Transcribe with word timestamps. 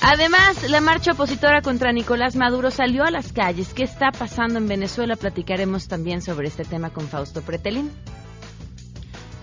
Además, 0.00 0.70
la 0.70 0.80
marcha 0.80 1.12
opositora 1.12 1.60
contra 1.60 1.92
Nicolás 1.92 2.34
Maduro 2.34 2.70
salió 2.70 3.04
a 3.04 3.10
las 3.10 3.32
calles. 3.32 3.74
¿Qué 3.74 3.82
está 3.82 4.10
pasando 4.10 4.58
en 4.58 4.66
Venezuela? 4.66 5.16
Platicaremos 5.16 5.86
también 5.86 6.22
sobre 6.22 6.48
este 6.48 6.64
tema 6.64 6.90
con 6.90 7.08
Fausto 7.08 7.42
Pretelín. 7.42 7.90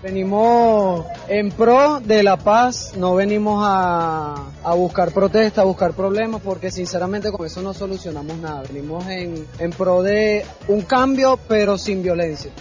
Venimos 0.02 1.06
en 1.28 1.50
pro 1.50 2.00
de 2.00 2.22
la 2.22 2.36
paz, 2.36 2.94
no 2.96 3.14
venimos 3.14 3.64
a, 3.66 4.50
a 4.62 4.74
buscar 4.74 5.12
protesta, 5.12 5.62
a 5.62 5.64
buscar 5.64 5.94
problemas, 5.94 6.42
porque 6.42 6.70
sinceramente 6.70 7.32
con 7.32 7.46
eso 7.46 7.62
no 7.62 7.72
solucionamos 7.72 8.36
nada. 8.38 8.62
Venimos 8.68 9.06
en, 9.08 9.46
en 9.58 9.70
pro 9.70 10.02
de 10.02 10.44
un 10.68 10.82
cambio, 10.82 11.38
pero 11.48 11.78
sin 11.78 12.02
violencia. 12.02 12.52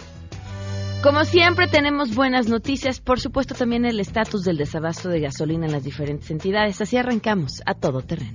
Como 1.03 1.23
siempre 1.23 1.67
tenemos 1.67 2.15
buenas 2.15 2.47
noticias, 2.47 2.99
por 2.99 3.19
supuesto 3.19 3.53
también 3.53 3.85
el 3.85 3.99
estatus 3.99 4.43
del 4.43 4.57
desabasto 4.57 5.09
de 5.09 5.19
gasolina 5.19 5.67
en 5.67 5.71
las 5.71 5.83
diferentes 5.83 6.31
entidades. 6.31 6.81
Así 6.81 6.97
arrancamos 6.97 7.61
a 7.65 7.75
todo 7.75 8.01
terreno. 8.01 8.33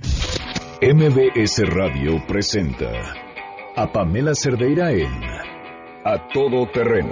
MBS 0.81 1.67
Radio 1.67 2.25
presenta 2.27 2.91
a 3.75 3.91
Pamela 3.91 4.33
Cerdeira 4.35 4.91
en 4.91 5.11
A 6.05 6.27
Todo 6.33 6.65
Terreno 6.71 7.11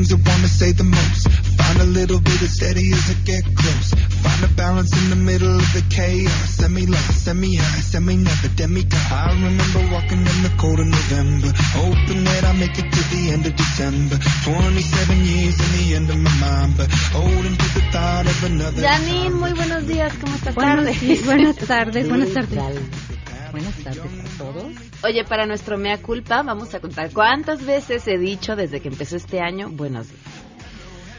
Things 0.00 0.12
I 0.12 0.30
wanna 0.30 0.48
say 0.48 0.72
the 0.72 0.84
most. 0.84 1.28
Find 1.60 1.80
a 1.80 1.84
little 1.84 2.20
bit 2.20 2.40
of 2.40 2.48
steady 2.48 2.92
as 2.92 3.10
I 3.10 3.16
get 3.24 3.44
close. 3.44 3.90
Find 4.24 4.44
a 4.44 4.48
balance 4.56 4.92
in 4.96 5.10
the 5.10 5.16
middle 5.16 5.56
of 5.56 5.68
the 5.76 5.84
chaos. 5.90 6.32
Semi 6.56 6.86
lost, 6.86 7.24
semi 7.24 7.56
high, 7.56 7.80
semi 7.80 8.16
never 8.16 8.48
demigod. 8.56 9.00
I 9.12 9.32
remember 9.32 9.80
walking 9.92 10.24
in 10.32 10.38
the 10.46 10.52
cold 10.58 10.80
of 10.80 10.86
November, 10.86 11.52
hoping 11.76 12.24
that 12.24 12.44
I 12.44 12.52
make 12.56 12.76
it 12.78 12.88
to 12.96 13.02
the 13.12 13.22
end 13.34 13.44
of 13.46 13.54
December. 13.56 14.16
27 14.44 15.18
years 15.32 15.56
in 15.64 15.70
the 15.78 15.86
end 15.96 16.08
of 16.10 16.18
my 16.18 16.34
mind, 16.40 16.76
but 16.76 16.88
holding 17.12 17.56
to 17.56 17.68
the 17.76 17.84
thought 17.92 18.26
of 18.26 18.38
another. 18.44 18.82
Janine, 18.82 19.34
muy 19.34 19.52
buenos 19.52 19.86
días, 19.86 20.12
¿cómo 20.20 20.34
estás? 20.34 20.54
Buenas, 20.54 20.96
sí, 20.96 21.20
buenas 21.24 21.56
tardes, 21.56 22.08
buenas 22.08 22.32
tardes. 22.32 23.09
Buenas 23.50 23.76
tardes 23.82 24.04
a 24.04 24.38
todos. 24.38 24.72
Oye, 25.02 25.24
para 25.24 25.46
nuestro 25.46 25.76
mea 25.78 25.98
culpa, 25.98 26.42
vamos 26.42 26.74
a 26.74 26.80
contar 26.80 27.10
cuántas 27.12 27.64
veces 27.64 28.06
he 28.06 28.18
dicho 28.18 28.56
desde 28.56 28.80
que 28.80 28.88
empezó 28.88 29.16
este 29.16 29.40
año 29.40 29.68
buenos 29.70 30.08
días. 30.08 30.40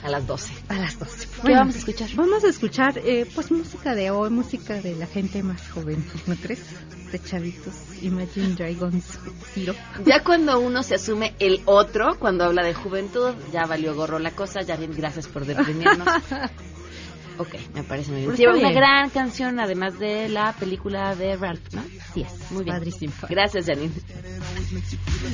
A 0.04 0.10
las 0.10 0.26
12. 0.26 0.54
A 0.70 0.76
las 0.76 0.98
12. 0.98 1.28
¿Qué 1.46 1.54
vamos 1.54 1.76
a 1.76 1.78
escuchar? 1.78 2.10
Vamos 2.16 2.44
a 2.44 2.48
escuchar, 2.48 2.98
eh, 2.98 3.28
pues, 3.36 3.52
música 3.52 3.94
de 3.94 4.10
hoy, 4.10 4.32
música 4.32 4.82
de 4.82 4.96
la 4.96 5.06
gente 5.06 5.44
más 5.44 5.70
joven, 5.70 6.04
¿no 6.26 6.36
crees? 6.36 6.64
De 7.12 7.22
chavitos, 7.22 7.74
Imagine 8.02 8.56
Dragons, 8.56 9.20
Zero. 9.54 9.76
Ya 10.06 10.24
cuando 10.24 10.60
uno 10.60 10.82
se 10.82 10.96
asume 10.96 11.36
el 11.40 11.62
otro, 11.66 12.18
cuando 12.18 12.46
habla 12.46 12.64
de 12.64 12.74
juventud, 12.74 13.36
ya 13.52 13.66
valió 13.66 13.94
gorro 13.94 14.18
la 14.18 14.32
cosa. 14.32 14.62
Ya 14.62 14.76
bien, 14.78 14.92
gracias 14.96 15.28
por 15.28 15.46
deprimirnos. 15.46 16.08
Ok, 17.42 17.56
me 17.74 17.84
parece 17.84 18.12
muy 18.12 18.22
bien. 18.22 18.38
Sí, 18.38 18.46
una 18.46 18.72
gran 18.72 19.10
canción, 19.10 19.60
además 19.60 19.98
de 19.98 20.30
la 20.30 20.54
película 20.54 21.16
de 21.16 21.36
Ralph, 21.36 21.74
¿no? 21.74 21.82
Sí, 22.14 22.22
es. 22.22 22.52
Muy 22.52 22.64
bien. 22.64 22.76
Padrísimo. 22.76 23.12
Gracias, 23.28 23.66
Janine. 23.66 23.92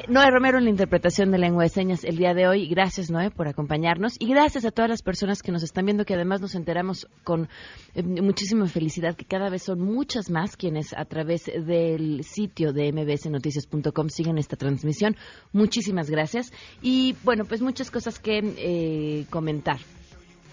Noé 0.09 0.31
Romero 0.31 0.59
en 0.59 0.65
la 0.65 0.71
interpretación 0.71 1.31
de 1.31 1.39
lengua 1.39 1.65
de 1.65 1.69
señas 1.69 2.03
el 2.05 2.17
día 2.17 2.33
de 2.33 2.49
hoy. 2.49 2.67
Gracias, 2.67 3.11
Noé, 3.11 3.31
por 3.31 3.47
acompañarnos. 3.47 4.15
Y 4.19 4.27
gracias 4.27 4.65
a 4.65 4.71
todas 4.71 4.89
las 4.89 5.03
personas 5.03 5.43
que 5.43 5.53
nos 5.53 5.63
están 5.63 5.85
viendo, 5.85 6.05
que 6.05 6.15
además 6.15 6.41
nos 6.41 6.55
enteramos 6.55 7.09
con 7.25 7.49
eh, 7.95 8.03
muchísima 8.03 8.67
felicidad 8.67 9.15
que 9.15 9.27
cada 9.27 9.51
vez 9.51 9.65
son 9.65 9.81
muchas 9.81 10.31
más 10.31 10.57
quienes 10.57 10.95
a 10.95 11.05
través 11.05 11.45
del 11.45 12.25
sitio 12.25 12.73
de 12.73 12.91
mbsnoticias.com 12.93 14.09
siguen 14.09 14.39
esta 14.39 14.57
transmisión. 14.57 15.17
Muchísimas 15.53 16.11
gracias. 16.11 16.53
Y 16.81 17.15
bueno, 17.23 17.45
pues 17.45 17.61
muchas 17.61 17.91
cosas 17.91 18.19
que 18.19 18.39
eh, 18.39 19.27
comentar. 19.31 19.79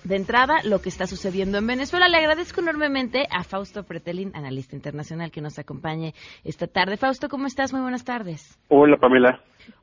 De 0.03 0.15
entrada, 0.15 0.59
lo 0.63 0.79
que 0.81 0.89
está 0.89 1.07
sucediendo 1.07 1.57
en 1.57 1.67
Venezuela. 1.67 2.07
Le 2.07 2.17
agradezco 2.17 2.61
enormemente 2.61 3.27
a 3.29 3.43
Fausto 3.43 3.83
Pretelín, 3.83 4.31
analista 4.33 4.75
internacional, 4.75 5.31
que 5.31 5.41
nos 5.41 5.59
acompañe 5.59 6.13
esta 6.43 6.67
tarde. 6.67 6.97
Fausto, 6.97 7.27
¿cómo 7.29 7.47
estás? 7.47 7.73
Muy 7.73 7.81
buenas 7.81 8.05
tardes. 8.05 8.57
Hola, 8.69 8.97
Pamela. 8.97 9.41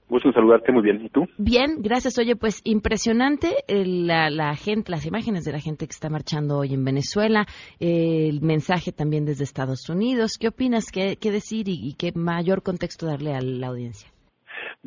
Gusto 0.08 0.32
saludarte 0.32 0.72
muy 0.72 0.82
bien. 0.82 1.04
¿Y 1.04 1.08
tú? 1.08 1.26
Bien, 1.36 1.82
gracias. 1.82 2.16
Oye, 2.18 2.36
pues 2.36 2.60
impresionante 2.64 3.56
la, 3.68 4.30
la, 4.30 4.54
gente, 4.54 4.90
las 4.90 5.04
imágenes 5.04 5.44
de 5.44 5.52
la 5.52 5.60
gente 5.60 5.86
que 5.86 5.92
está 5.92 6.08
marchando 6.08 6.58
hoy 6.58 6.74
en 6.74 6.84
Venezuela, 6.84 7.46
el 7.80 8.40
mensaje 8.40 8.92
también 8.92 9.24
desde 9.24 9.44
Estados 9.44 9.88
Unidos. 9.88 10.38
¿Qué 10.38 10.48
opinas? 10.48 10.92
¿Qué, 10.92 11.16
qué 11.20 11.32
decir 11.32 11.68
y, 11.68 11.88
y 11.88 11.94
qué 11.94 12.12
mayor 12.14 12.62
contexto 12.62 13.06
darle 13.06 13.34
a 13.34 13.40
la 13.40 13.66
audiencia? 13.66 14.08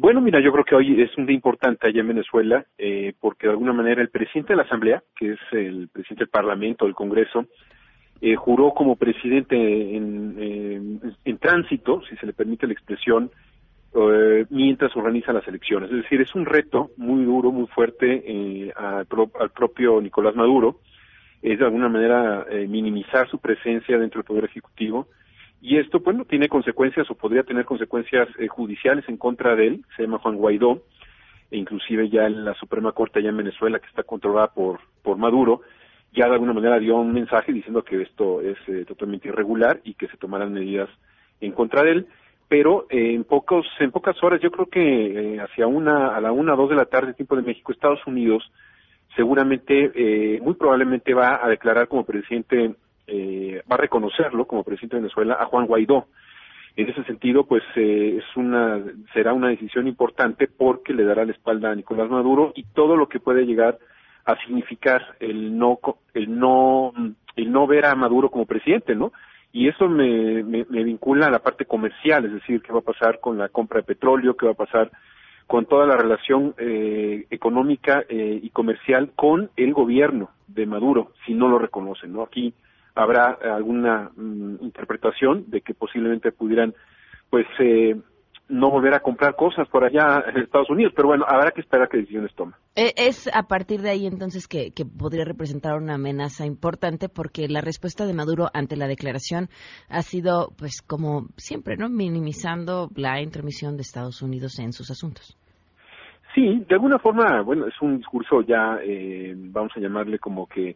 Bueno, 0.01 0.21
mira, 0.21 0.39
yo 0.39 0.53
creo 0.53 0.63
que 0.63 0.75
hoy 0.75 1.01
es 1.01 1.17
un 1.17 1.25
día 1.25 1.35
importante 1.35 1.85
allá 1.85 1.99
en 1.99 2.07
Venezuela, 2.07 2.65
eh, 2.77 3.11
porque 3.19 3.47
de 3.47 3.51
alguna 3.51 3.73
manera 3.73 4.01
el 4.01 4.07
presidente 4.07 4.53
de 4.53 4.57
la 4.57 4.63
Asamblea, 4.63 5.03
que 5.13 5.33
es 5.33 5.39
el 5.51 5.89
presidente 5.89 6.23
del 6.23 6.29
Parlamento, 6.29 6.85
del 6.85 6.95
Congreso, 6.95 7.47
eh, 8.21 8.33
juró 8.37 8.73
como 8.73 8.95
presidente 8.95 9.57
en, 9.57 11.37
tránsito, 11.41 12.01
si 12.09 12.15
se 12.15 12.25
le 12.25 12.31
permite 12.31 12.65
la 12.65 12.71
expresión, 12.71 13.29
eh, 13.93 14.45
mientras 14.49 14.95
organiza 14.95 15.33
las 15.33 15.45
elecciones. 15.49 15.91
Es 15.91 16.03
decir, 16.03 16.21
es 16.21 16.33
un 16.33 16.45
reto 16.45 16.91
muy 16.95 17.25
duro, 17.25 17.51
muy 17.51 17.67
fuerte 17.67 18.23
eh, 18.25 18.71
al, 18.77 19.05
pro, 19.05 19.29
al, 19.37 19.49
propio 19.49 19.99
Nicolás 19.99 20.33
Maduro, 20.33 20.79
es 21.41 21.59
de 21.59 21.65
alguna 21.65 21.89
manera 21.89 22.45
eh, 22.49 22.67
minimizar 22.69 23.27
su 23.27 23.39
presencia 23.39 23.97
dentro 23.97 24.19
del 24.19 24.27
Poder 24.27 24.45
Ejecutivo 24.45 25.09
y 25.61 25.77
esto, 25.77 25.99
bueno, 25.99 26.25
tiene 26.25 26.47
consecuencias 26.47 27.09
o 27.09 27.15
podría 27.15 27.43
tener 27.43 27.65
consecuencias 27.65 28.27
eh, 28.39 28.47
judiciales 28.47 29.07
en 29.07 29.17
contra 29.17 29.55
de 29.55 29.67
él, 29.67 29.85
se 29.95 30.03
llama 30.03 30.19
Juan 30.19 30.35
Guaidó, 30.35 30.81
e 31.51 31.57
inclusive 31.57 32.09
ya 32.09 32.25
en 32.27 32.45
la 32.45 32.53
Suprema 32.55 32.91
Corte 32.91 33.19
allá 33.19 33.29
en 33.29 33.37
Venezuela, 33.37 33.79
que 33.79 33.87
está 33.87 34.03
controlada 34.03 34.47
por, 34.53 34.79
por 35.01 35.17
Maduro, 35.17 35.61
ya 36.13 36.27
de 36.27 36.33
alguna 36.33 36.53
manera 36.53 36.79
dio 36.79 36.95
un 36.95 37.13
mensaje 37.13 37.51
diciendo 37.51 37.83
que 37.83 38.01
esto 38.01 38.41
es 38.41 38.57
eh, 38.67 38.85
totalmente 38.85 39.27
irregular 39.27 39.79
y 39.83 39.95
que 39.95 40.07
se 40.07 40.17
tomarán 40.17 40.53
medidas 40.53 40.89
en 41.41 41.51
contra 41.51 41.83
de 41.83 41.91
él, 41.91 42.07
pero 42.49 42.87
eh, 42.89 43.13
en 43.13 43.23
pocos 43.23 43.65
en 43.79 43.91
pocas 43.91 44.21
horas, 44.23 44.41
yo 44.41 44.51
creo 44.51 44.65
que 44.65 45.35
eh, 45.35 45.39
hacia 45.39 45.67
una 45.67 46.15
a 46.15 46.19
la 46.19 46.31
una 46.31 46.55
dos 46.55 46.69
de 46.69 46.75
la 46.75 46.85
tarde 46.85 47.13
tiempo 47.13 47.35
de 47.35 47.43
México, 47.43 47.71
Estados 47.71 48.05
Unidos 48.07 48.51
seguramente 49.15 49.91
eh, 49.93 50.39
muy 50.41 50.55
probablemente 50.55 51.13
va 51.13 51.39
a 51.43 51.47
declarar 51.47 51.87
como 51.87 52.05
presidente 52.05 52.75
eh, 53.11 53.61
va 53.69 53.75
a 53.75 53.79
reconocerlo 53.79 54.45
como 54.45 54.63
presidente 54.63 54.97
de 54.97 55.01
Venezuela 55.03 55.37
a 55.39 55.45
Juan 55.45 55.65
Guaidó. 55.65 56.07
En 56.75 56.89
ese 56.89 57.03
sentido, 57.03 57.45
pues 57.45 57.63
eh, 57.75 58.19
es 58.19 58.37
una 58.37 58.81
será 59.13 59.33
una 59.33 59.49
decisión 59.49 59.87
importante 59.87 60.47
porque 60.47 60.93
le 60.93 61.03
dará 61.03 61.25
la 61.25 61.31
espalda 61.31 61.71
a 61.71 61.75
Nicolás 61.75 62.09
Maduro 62.09 62.53
y 62.55 62.63
todo 62.63 62.95
lo 62.95 63.09
que 63.09 63.19
puede 63.19 63.45
llegar 63.45 63.79
a 64.25 64.37
significar 64.45 65.15
el 65.19 65.57
no 65.57 65.79
el 66.13 66.39
no 66.39 66.93
el 67.35 67.51
no 67.51 67.67
ver 67.67 67.85
a 67.85 67.95
Maduro 67.95 68.29
como 68.29 68.45
presidente, 68.45 68.95
¿no? 68.95 69.11
Y 69.51 69.67
eso 69.67 69.89
me, 69.89 70.43
me, 70.43 70.65
me 70.69 70.83
vincula 70.83 71.27
a 71.27 71.31
la 71.31 71.39
parte 71.39 71.65
comercial, 71.65 72.25
es 72.25 72.33
decir, 72.33 72.61
qué 72.61 72.71
va 72.71 72.79
a 72.79 72.83
pasar 72.83 73.19
con 73.19 73.37
la 73.37 73.49
compra 73.49 73.79
de 73.79 73.87
petróleo, 73.87 74.37
qué 74.37 74.45
va 74.45 74.51
a 74.51 74.65
pasar 74.65 74.91
con 75.49 75.65
toda 75.65 75.87
la 75.87 75.97
relación 75.97 76.53
eh, 76.59 77.25
económica 77.31 78.03
eh, 78.07 78.39
y 78.43 78.51
comercial 78.51 79.13
con 79.15 79.49
el 79.57 79.73
gobierno 79.73 80.29
de 80.47 80.67
Maduro, 80.67 81.13
si 81.25 81.33
no 81.33 81.47
lo 81.47 81.57
reconocen, 81.57 82.13
¿no? 82.13 82.21
Aquí 82.21 82.53
habrá 82.99 83.37
alguna 83.55 84.11
mm, 84.15 84.57
interpretación 84.61 85.45
de 85.47 85.61
que 85.61 85.73
posiblemente 85.73 86.31
pudieran 86.31 86.73
pues 87.29 87.45
eh, 87.59 87.95
no 88.49 88.71
volver 88.71 88.95
a 88.95 88.99
comprar 88.99 89.35
cosas 89.35 89.67
por 89.69 89.83
allá 89.85 90.23
en 90.27 90.41
Estados 90.41 90.69
Unidos. 90.69 90.91
Pero 90.95 91.09
bueno, 91.09 91.23
habrá 91.27 91.51
que 91.51 91.61
esperar 91.61 91.87
qué 91.87 91.97
decisiones 91.97 92.33
toma. 92.35 92.57
Eh, 92.75 92.93
es 92.97 93.29
a 93.33 93.43
partir 93.43 93.81
de 93.81 93.91
ahí 93.91 94.07
entonces 94.07 94.47
que, 94.47 94.71
que, 94.71 94.85
podría 94.85 95.23
representar 95.23 95.75
una 95.77 95.95
amenaza 95.95 96.45
importante 96.45 97.09
porque 97.09 97.47
la 97.47 97.61
respuesta 97.61 98.05
de 98.05 98.13
Maduro 98.13 98.49
ante 98.53 98.75
la 98.75 98.87
declaración 98.87 99.49
ha 99.87 100.01
sido, 100.01 100.51
pues 100.57 100.81
como 100.81 101.27
siempre, 101.37 101.77
¿no? 101.77 101.89
Minimizando 101.89 102.89
la 102.95 103.21
intromisión 103.21 103.77
de 103.77 103.83
Estados 103.83 104.21
Unidos 104.21 104.59
en 104.59 104.73
sus 104.73 104.89
asuntos. 104.89 105.37
Sí, 106.35 106.63
de 106.67 106.75
alguna 106.75 106.99
forma, 106.99 107.41
bueno, 107.41 107.65
es 107.65 107.81
un 107.81 107.97
discurso 107.97 108.41
ya, 108.41 108.79
eh, 108.83 109.33
vamos 109.35 109.71
a 109.75 109.79
llamarle 109.79 110.19
como 110.19 110.47
que 110.47 110.75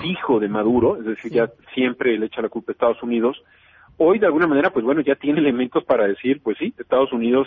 fijo 0.00 0.40
de 0.40 0.48
Maduro, 0.48 0.96
es 0.96 1.04
decir, 1.04 1.32
ya 1.32 1.50
siempre 1.74 2.16
le 2.18 2.26
echa 2.26 2.40
la 2.40 2.48
culpa 2.48 2.72
a 2.72 2.74
Estados 2.74 3.02
Unidos. 3.02 3.42
Hoy, 3.98 4.18
de 4.18 4.26
alguna 4.26 4.46
manera, 4.46 4.70
pues 4.70 4.84
bueno, 4.84 5.02
ya 5.02 5.14
tiene 5.14 5.40
elementos 5.40 5.84
para 5.84 6.06
decir, 6.06 6.40
pues 6.42 6.56
sí, 6.58 6.72
Estados 6.78 7.12
Unidos 7.12 7.46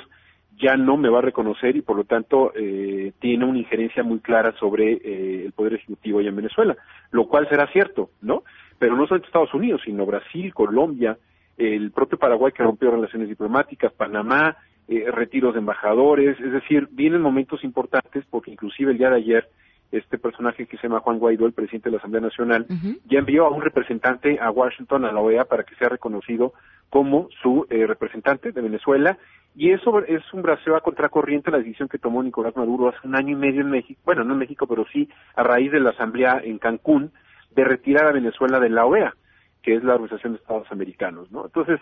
ya 0.59 0.75
no 0.75 0.97
me 0.97 1.09
va 1.09 1.19
a 1.19 1.23
reconocer 1.23 1.75
y 1.75 1.81
por 1.81 1.95
lo 1.95 2.03
tanto 2.03 2.51
eh, 2.55 3.13
tiene 3.19 3.45
una 3.45 3.59
injerencia 3.59 4.03
muy 4.03 4.19
clara 4.19 4.53
sobre 4.59 4.93
eh, 4.93 5.45
el 5.45 5.53
poder 5.53 5.75
ejecutivo 5.75 6.19
allá 6.19 6.29
en 6.29 6.35
Venezuela, 6.35 6.75
lo 7.11 7.27
cual 7.27 7.47
será 7.49 7.67
cierto, 7.67 8.09
¿no? 8.21 8.43
Pero 8.77 8.95
no 8.95 9.07
solo 9.07 9.23
Estados 9.23 9.53
Unidos, 9.53 9.81
sino 9.85 10.05
Brasil, 10.05 10.53
Colombia, 10.53 11.17
el 11.57 11.91
propio 11.91 12.17
Paraguay 12.17 12.51
que 12.51 12.63
rompió 12.63 12.91
relaciones 12.91 13.29
diplomáticas, 13.29 13.91
Panamá, 13.93 14.55
eh, 14.89 15.05
retiros 15.11 15.53
de 15.53 15.59
embajadores, 15.59 16.39
es 16.39 16.51
decir, 16.51 16.87
vienen 16.91 17.21
momentos 17.21 17.63
importantes 17.63 18.25
porque 18.29 18.49
inclusive 18.49 18.91
el 18.91 18.97
día 18.97 19.11
de 19.11 19.17
ayer 19.17 19.49
este 19.91 20.17
personaje 20.17 20.65
que 20.65 20.77
se 20.77 20.83
llama 20.83 20.99
Juan 20.99 21.19
Guaidó, 21.19 21.45
el 21.45 21.53
presidente 21.53 21.89
de 21.89 21.93
la 21.93 21.97
Asamblea 21.99 22.21
Nacional, 22.21 22.65
ya 23.05 23.19
envió 23.19 23.45
a 23.45 23.49
un 23.49 23.61
representante 23.61 24.39
a 24.39 24.51
Washington, 24.51 25.05
a 25.05 25.11
la 25.11 25.19
OEA, 25.19 25.45
para 25.45 25.63
que 25.63 25.75
sea 25.75 25.89
reconocido 25.89 26.53
como 26.89 27.29
su 27.41 27.65
eh, 27.69 27.85
representante 27.85 28.51
de 28.51 28.61
Venezuela. 28.61 29.17
Y 29.55 29.71
eso 29.71 30.03
es 30.05 30.21
un 30.33 30.41
braseo 30.41 30.75
a 30.75 30.81
contracorriente 30.81 31.51
la 31.51 31.57
decisión 31.57 31.89
que 31.89 31.97
tomó 31.97 32.21
Nicolás 32.21 32.55
Maduro 32.55 32.89
hace 32.89 33.07
un 33.07 33.15
año 33.15 33.31
y 33.31 33.39
medio 33.39 33.61
en 33.61 33.69
México, 33.69 33.99
bueno, 34.05 34.23
no 34.23 34.33
en 34.33 34.39
México, 34.39 34.67
pero 34.67 34.85
sí 34.91 35.09
a 35.35 35.43
raíz 35.43 35.71
de 35.71 35.79
la 35.79 35.91
Asamblea 35.91 36.41
en 36.43 36.59
Cancún, 36.59 37.11
de 37.51 37.63
retirar 37.63 38.07
a 38.07 38.11
Venezuela 38.11 38.59
de 38.59 38.69
la 38.69 38.85
OEA, 38.85 39.15
que 39.63 39.75
es 39.75 39.83
la 39.83 39.95
Organización 39.95 40.33
de 40.33 40.39
Estados 40.39 40.71
Americanos, 40.71 41.31
¿no? 41.31 41.45
Entonces, 41.45 41.79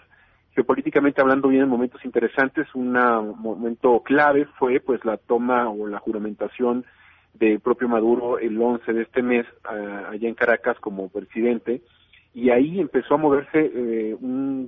políticamente 0.64 1.22
hablando 1.22 1.48
vienen 1.48 1.70
momentos 1.70 2.04
interesantes. 2.06 2.68
Un 2.74 2.94
momento 2.94 4.02
clave 4.02 4.46
fue 4.58 4.80
pues 4.80 5.04
la 5.06 5.18
toma 5.18 5.70
o 5.70 5.88
la 5.88 6.00
juramentación 6.00 6.86
del 7.34 7.60
propio 7.60 7.88
Maduro 7.88 8.40
el 8.40 8.60
11 8.60 8.94
de 8.94 9.02
este 9.04 9.22
mes 9.22 9.46
allá 9.64 10.28
en 10.28 10.36
Caracas 10.36 10.78
como 10.80 11.10
presidente 11.10 11.82
y 12.38 12.52
ahí 12.52 12.80
empezó 12.80 13.16
a 13.16 13.18
moverse 13.18 13.72
eh, 13.74 14.16
un, 14.22 14.68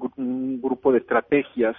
grupo 0.60 0.92
de 0.92 0.98
estrategias, 0.98 1.76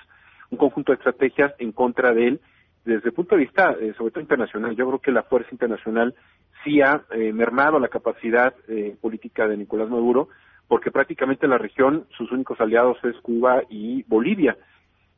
un 0.48 0.56
conjunto 0.56 0.92
de 0.92 0.98
estrategias 0.98 1.52
en 1.58 1.72
contra 1.72 2.12
de 2.12 2.28
él 2.28 2.40
desde 2.84 3.08
el 3.08 3.12
punto 3.12 3.34
de 3.34 3.40
vista, 3.40 3.74
eh, 3.80 3.92
sobre 3.98 4.12
todo 4.12 4.20
internacional. 4.20 4.76
Yo 4.76 4.86
creo 4.86 5.00
que 5.00 5.10
la 5.10 5.24
fuerza 5.24 5.48
internacional 5.50 6.14
sí 6.62 6.80
ha 6.80 7.02
eh, 7.10 7.32
mermado 7.32 7.80
la 7.80 7.88
capacidad 7.88 8.54
política 9.00 9.48
de 9.48 9.56
Nicolás 9.56 9.90
Maduro 9.90 10.28
porque 10.70 10.93
prácticamente 10.93 11.49
la 11.49 11.58
región 11.58 12.06
sus 12.17 12.31
únicos 12.31 12.61
aliados 12.61 12.96
es 13.02 13.17
Cuba 13.22 13.64
y 13.69 14.05
Bolivia. 14.05 14.56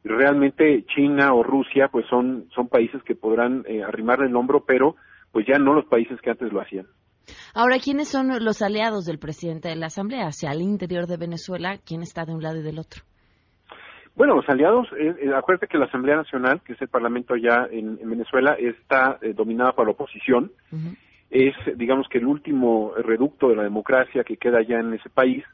Realmente 0.02 0.86
China 0.86 1.34
o 1.34 1.42
Rusia 1.42 1.88
pues 1.88 2.06
son, 2.08 2.48
son 2.54 2.68
países 2.68 3.02
que 3.02 3.14
podrán 3.14 3.62
eh, 3.68 3.82
arrimarle 3.82 4.28
el 4.28 4.34
hombro, 4.34 4.64
pero 4.64 4.96
pues 5.30 5.44
ya 5.46 5.58
no 5.58 5.74
los 5.74 5.84
países 5.84 6.18
que 6.22 6.30
antes 6.30 6.50
lo 6.50 6.62
hacían. 6.62 6.86
Ahora, 7.54 7.76
¿quiénes 7.84 8.08
son 8.08 8.42
los 8.42 8.62
aliados 8.62 9.04
del 9.04 9.18
presidente 9.18 9.68
de 9.68 9.76
la 9.76 9.88
Asamblea? 9.88 10.24
Hacia 10.24 10.52
el 10.52 10.62
interior 10.62 11.06
de 11.06 11.18
Venezuela, 11.18 11.76
¿quién 11.84 12.00
está 12.00 12.24
de 12.24 12.32
un 12.32 12.42
lado 12.42 12.56
y 12.56 12.62
del 12.62 12.78
otro? 12.78 13.02
Bueno, 14.16 14.34
los 14.36 14.48
aliados, 14.48 14.88
eh, 14.98 15.14
eh 15.20 15.34
acuérdate 15.36 15.66
que 15.66 15.76
la 15.76 15.84
Asamblea 15.84 16.16
Nacional, 16.16 16.62
que 16.64 16.72
es 16.72 16.80
el 16.80 16.88
Parlamento 16.88 17.34
allá 17.34 17.68
en, 17.70 17.98
Venezuela, 18.08 18.56
está 18.58 19.18
eh, 19.20 19.34
dominada 19.34 19.72
por 19.72 19.84
la 19.84 19.92
oposición 19.92 20.50
es, 21.32 21.54
digamos 21.76 22.08
que 22.08 22.18
el 22.18 22.26
último 22.26 22.92
reducto 22.96 23.48
de 23.48 23.56
la 23.56 23.62
democracia 23.62 24.22
que 24.22 24.36
queda 24.36 24.62
ya 24.62 24.78
en 24.78 24.92
ese 24.92 25.08
país, 25.08 25.44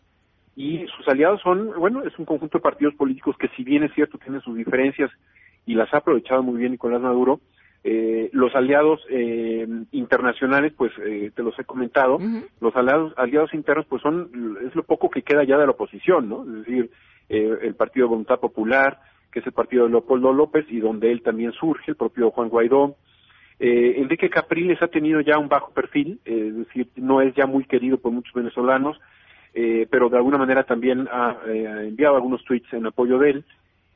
y 0.57 0.85
sus 0.97 1.07
aliados 1.07 1.41
son, 1.41 1.73
bueno, 1.79 2.03
es 2.03 2.19
un 2.19 2.25
conjunto 2.25 2.59
de 2.59 2.63
partidos 2.63 2.95
políticos 2.95 3.37
que 3.39 3.49
si 3.57 3.63
bien 3.63 3.85
es 3.85 3.95
cierto 3.95 4.19
tienen 4.19 4.41
sus 4.41 4.57
diferencias 4.57 5.09
y 5.67 5.75
las 5.75 5.95
ha 5.95 5.99
aprovechado 5.99 6.43
muy 6.43 6.59
bien 6.59 6.73
Nicolás 6.73 7.01
Maduro, 7.01 7.41
eh, 7.85 8.29
los 8.33 8.53
aliados 8.57 9.01
eh, 9.09 9.69
internacionales, 9.93 10.73
pues 10.77 10.91
eh, 11.07 11.31
te 11.33 11.45
los 11.45 11.57
he 11.61 11.65
comentado, 11.65 12.19
los 12.61 12.75
aliados, 12.75 13.15
aliados 13.17 13.55
internos, 13.55 13.87
pues 13.89 14.03
son, 14.03 14.59
es 14.67 14.75
lo 14.75 14.83
poco 14.83 15.11
que 15.11 15.23
queda 15.23 15.45
ya 15.45 15.59
de 15.59 15.67
la 15.67 15.73
oposición, 15.73 16.29
¿no? 16.29 16.43
Es 16.43 16.67
decir, 16.67 16.91
el 17.29 17.75
Partido 17.77 18.07
de 18.07 18.11
Voluntad 18.11 18.41
Popular, 18.41 18.99
que 19.31 19.39
es 19.41 19.47
el 19.47 19.53
partido 19.53 19.85
de 19.85 19.91
Leopoldo 19.91 20.33
López 20.33 20.65
y 20.71 20.81
donde 20.81 21.13
él 21.13 21.23
también 21.23 21.53
surge, 21.53 21.93
el 21.93 21.97
propio 21.97 22.31
Juan 22.31 22.49
Guaidó, 22.49 22.97
eh, 23.60 23.94
Enrique 23.96 24.31
Capriles 24.31 24.81
ha 24.82 24.88
tenido 24.88 25.20
ya 25.20 25.38
un 25.38 25.49
bajo 25.49 25.72
perfil, 25.72 26.20
eh, 26.25 26.49
es 26.49 26.56
decir, 26.56 26.88
no 26.96 27.20
es 27.20 27.34
ya 27.34 27.46
muy 27.46 27.64
querido 27.64 27.99
por 27.99 28.12
muchos 28.12 28.32
venezolanos, 28.32 29.00
eh, 29.52 29.87
pero 29.90 30.08
de 30.08 30.16
alguna 30.16 30.38
manera 30.38 30.62
también 30.62 31.08
ha, 31.10 31.38
enviado 31.82 32.16
algunos 32.16 32.44
tweets 32.44 32.72
en 32.72 32.87
apoyo 32.87 33.19
de 33.19 33.31
él. 33.31 33.44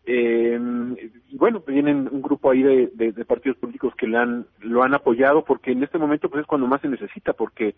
y 0.04 1.36
bueno, 1.36 1.62
vienen 1.64 2.08
un 2.10 2.22
grupo 2.22 2.50
ahí 2.50 2.62
de, 2.62 3.24
partidos 3.24 3.56
políticos 3.58 3.94
que 3.96 4.08
le 4.08 4.18
han, 4.18 4.46
lo 4.60 4.82
han 4.82 4.94
apoyado 4.94 5.44
porque 5.44 5.70
en 5.70 5.84
este 5.84 5.98
momento 5.98 6.28
pues 6.28 6.40
es 6.40 6.46
cuando 6.46 6.66
más 6.66 6.80
se 6.80 6.88
necesita, 6.88 7.32
porque 7.32 7.76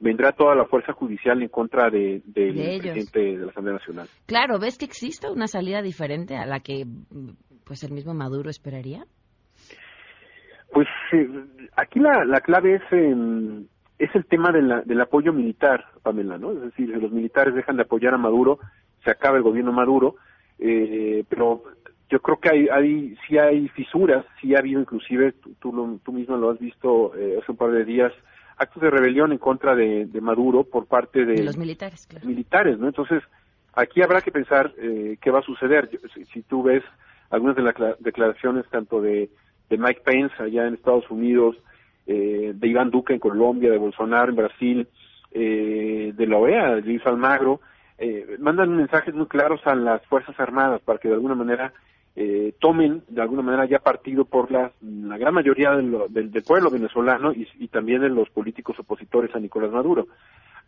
vendrá 0.00 0.32
toda 0.32 0.54
la 0.54 0.64
fuerza 0.64 0.94
judicial 0.94 1.42
en 1.42 1.48
contra 1.48 1.90
del 1.90 2.22
presidente 2.32 3.20
de 3.20 3.36
la 3.36 3.50
Asamblea 3.50 3.74
Nacional. 3.74 4.08
Claro, 4.24 4.58
¿ves 4.58 4.78
que 4.78 4.86
existe 4.86 5.30
una 5.30 5.48
salida 5.48 5.82
diferente 5.82 6.36
a 6.36 6.46
la 6.46 6.60
que 6.60 6.86
pues 7.64 7.82
el 7.84 7.92
mismo 7.92 8.14
Maduro 8.14 8.48
esperaría? 8.48 9.04
Pues 10.72 10.88
eh, 11.12 11.28
aquí 11.76 12.00
la, 12.00 12.24
la 12.24 12.40
clave 12.40 12.76
es 12.76 12.82
em, 12.92 13.66
es 13.98 14.14
el 14.14 14.26
tema 14.26 14.52
de 14.52 14.62
la, 14.62 14.82
del 14.82 15.00
apoyo 15.00 15.32
militar, 15.32 15.84
Pamela, 16.02 16.38
¿no? 16.38 16.52
Es 16.52 16.60
decir, 16.60 16.92
si 16.92 17.00
los 17.00 17.10
militares 17.10 17.54
dejan 17.54 17.76
de 17.76 17.82
apoyar 17.82 18.14
a 18.14 18.18
Maduro, 18.18 18.58
se 19.02 19.10
acaba 19.10 19.36
el 19.36 19.42
gobierno 19.42 19.72
Maduro, 19.72 20.16
eh, 20.58 21.24
pero 21.28 21.62
yo 22.10 22.20
creo 22.20 22.38
que 22.38 22.50
hay, 22.50 22.68
hay 22.68 23.16
sí 23.26 23.38
hay 23.38 23.68
fisuras, 23.68 24.24
sí 24.40 24.54
ha 24.54 24.58
habido 24.58 24.80
inclusive, 24.80 25.32
tú, 25.60 26.00
tú, 26.04 26.12
mismo 26.12 26.36
lo 26.36 26.50
has 26.50 26.58
visto 26.58 27.14
eh, 27.16 27.38
hace 27.40 27.52
un 27.52 27.58
par 27.58 27.70
de 27.70 27.84
días, 27.84 28.12
actos 28.58 28.82
de 28.82 28.90
rebelión 28.90 29.32
en 29.32 29.38
contra 29.38 29.74
de, 29.74 30.08
Maduro 30.20 30.64
por 30.64 30.86
parte 30.86 31.24
de, 31.24 31.42
los 31.42 31.56
militares, 31.56 32.06
claro. 32.06 32.26
militares, 32.26 32.78
¿no? 32.78 32.86
Entonces, 32.88 33.22
aquí 33.74 34.02
habrá 34.02 34.20
que 34.20 34.32
pensar 34.32 34.72
eh, 34.78 35.16
qué 35.20 35.30
va 35.30 35.40
a 35.40 35.42
suceder. 35.42 35.90
Si, 36.14 36.24
si, 36.26 36.42
tú 36.42 36.62
ves 36.62 36.82
algunas 37.30 37.56
de 37.56 37.62
las 37.62 37.74
declaraciones 38.00 38.66
tanto 38.70 39.00
de 39.00 39.30
de 39.68 39.78
Mike 39.78 40.02
Pence 40.04 40.34
allá 40.38 40.66
en 40.66 40.74
Estados 40.74 41.10
Unidos, 41.10 41.56
eh, 42.06 42.52
de 42.54 42.68
Iván 42.68 42.90
Duque 42.90 43.12
en 43.12 43.20
Colombia, 43.20 43.70
de 43.70 43.78
Bolsonaro 43.78 44.30
en 44.30 44.36
Brasil, 44.36 44.88
eh, 45.32 46.12
de 46.14 46.26
la 46.26 46.38
OEA, 46.38 46.76
de 46.76 46.82
Luis 46.82 47.04
Almagro, 47.06 47.60
eh, 47.98 48.36
mandan 48.38 48.76
mensajes 48.76 49.14
muy 49.14 49.26
claros 49.26 49.60
a 49.66 49.74
las 49.74 50.04
Fuerzas 50.06 50.38
Armadas 50.38 50.80
para 50.82 50.98
que 50.98 51.08
de 51.08 51.14
alguna 51.14 51.34
manera 51.34 51.72
eh, 52.14 52.54
tomen 52.58 53.02
de 53.08 53.20
alguna 53.20 53.42
manera 53.42 53.66
ya 53.66 53.78
partido 53.78 54.24
por 54.24 54.50
la, 54.50 54.72
gran 54.80 55.34
mayoría 55.34 55.72
del, 55.72 56.42
pueblo 56.46 56.70
venezolano 56.70 57.32
y, 57.32 57.46
y, 57.58 57.68
también 57.68 58.00
de 58.00 58.08
los 58.08 58.30
políticos 58.30 58.78
opositores 58.78 59.34
a 59.34 59.40
Nicolás 59.40 59.70
Maduro. 59.70 60.06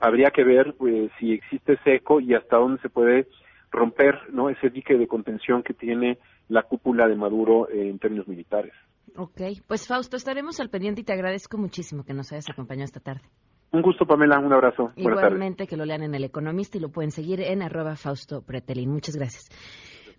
Habría 0.01 0.31
que 0.31 0.45
ver 0.45 0.75
pues, 0.77 1.11
si 1.19 1.33
existe 1.33 1.75
ese 1.75 1.97
eco 1.97 2.21
y 2.21 2.35
hasta 2.35 2.59
dónde 2.59 2.81
se 2.83 2.91
puede 2.91 3.27
romper 3.71 4.19
no 4.33 4.51
ese 4.51 4.71
dique 4.71 4.99
de 4.99 5.09
contención 5.09 5.63
que 5.63 5.75
tiene 5.75 6.19
la 6.49 6.63
cúpula 6.63 7.09
de 7.09 7.17
Maduro 7.17 7.69
en 7.71 7.99
términos 7.99 8.29
militares. 8.29 8.73
Ok, 9.17 9.41
pues 9.67 9.87
Fausto, 9.87 10.17
estaremos 10.17 10.61
al 10.61 10.71
pendiente 10.71 11.01
y 11.01 11.05
te 11.05 11.13
agradezco 11.13 11.59
muchísimo 11.59 12.05
que 12.05 12.15
nos 12.15 12.33
hayas 12.33 12.49
acompañado 12.51 12.85
esta 12.85 13.01
tarde. 13.01 13.23
Un 13.71 13.83
gusto, 13.83 14.07
Pamela, 14.07 14.39
un 14.39 14.53
abrazo. 14.53 14.93
Igualmente 14.97 15.67
que 15.67 15.77
lo 15.77 15.85
lean 15.85 16.03
en 16.03 16.15
El 16.15 16.25
Economista 16.25 16.79
y 16.79 16.81
lo 16.81 16.89
pueden 16.91 17.11
seguir 17.11 17.41
en 17.43 17.63
arroba 17.63 17.97
Fausto 17.97 18.43
Pretelín. 18.43 18.91
Muchas 18.91 19.17
gracias. 19.17 19.49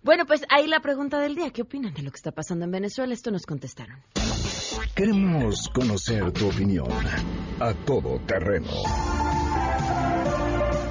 Bueno, 0.02 0.24
pues 0.24 0.44
ahí 0.48 0.66
la 0.66 0.80
pregunta 0.80 1.18
del 1.18 1.34
día. 1.34 1.50
¿Qué 1.50 1.62
opinan 1.62 1.92
de 1.92 2.02
lo 2.02 2.10
que 2.10 2.16
está 2.16 2.32
pasando 2.32 2.64
en 2.64 2.70
Venezuela? 2.70 3.12
Esto 3.12 3.30
nos 3.30 3.44
contestaron. 3.44 3.96
Queremos 4.94 5.68
conocer 5.74 6.32
tu 6.32 6.48
opinión 6.48 6.88
a 7.60 7.74
todo 7.84 8.18
terreno 8.26 8.70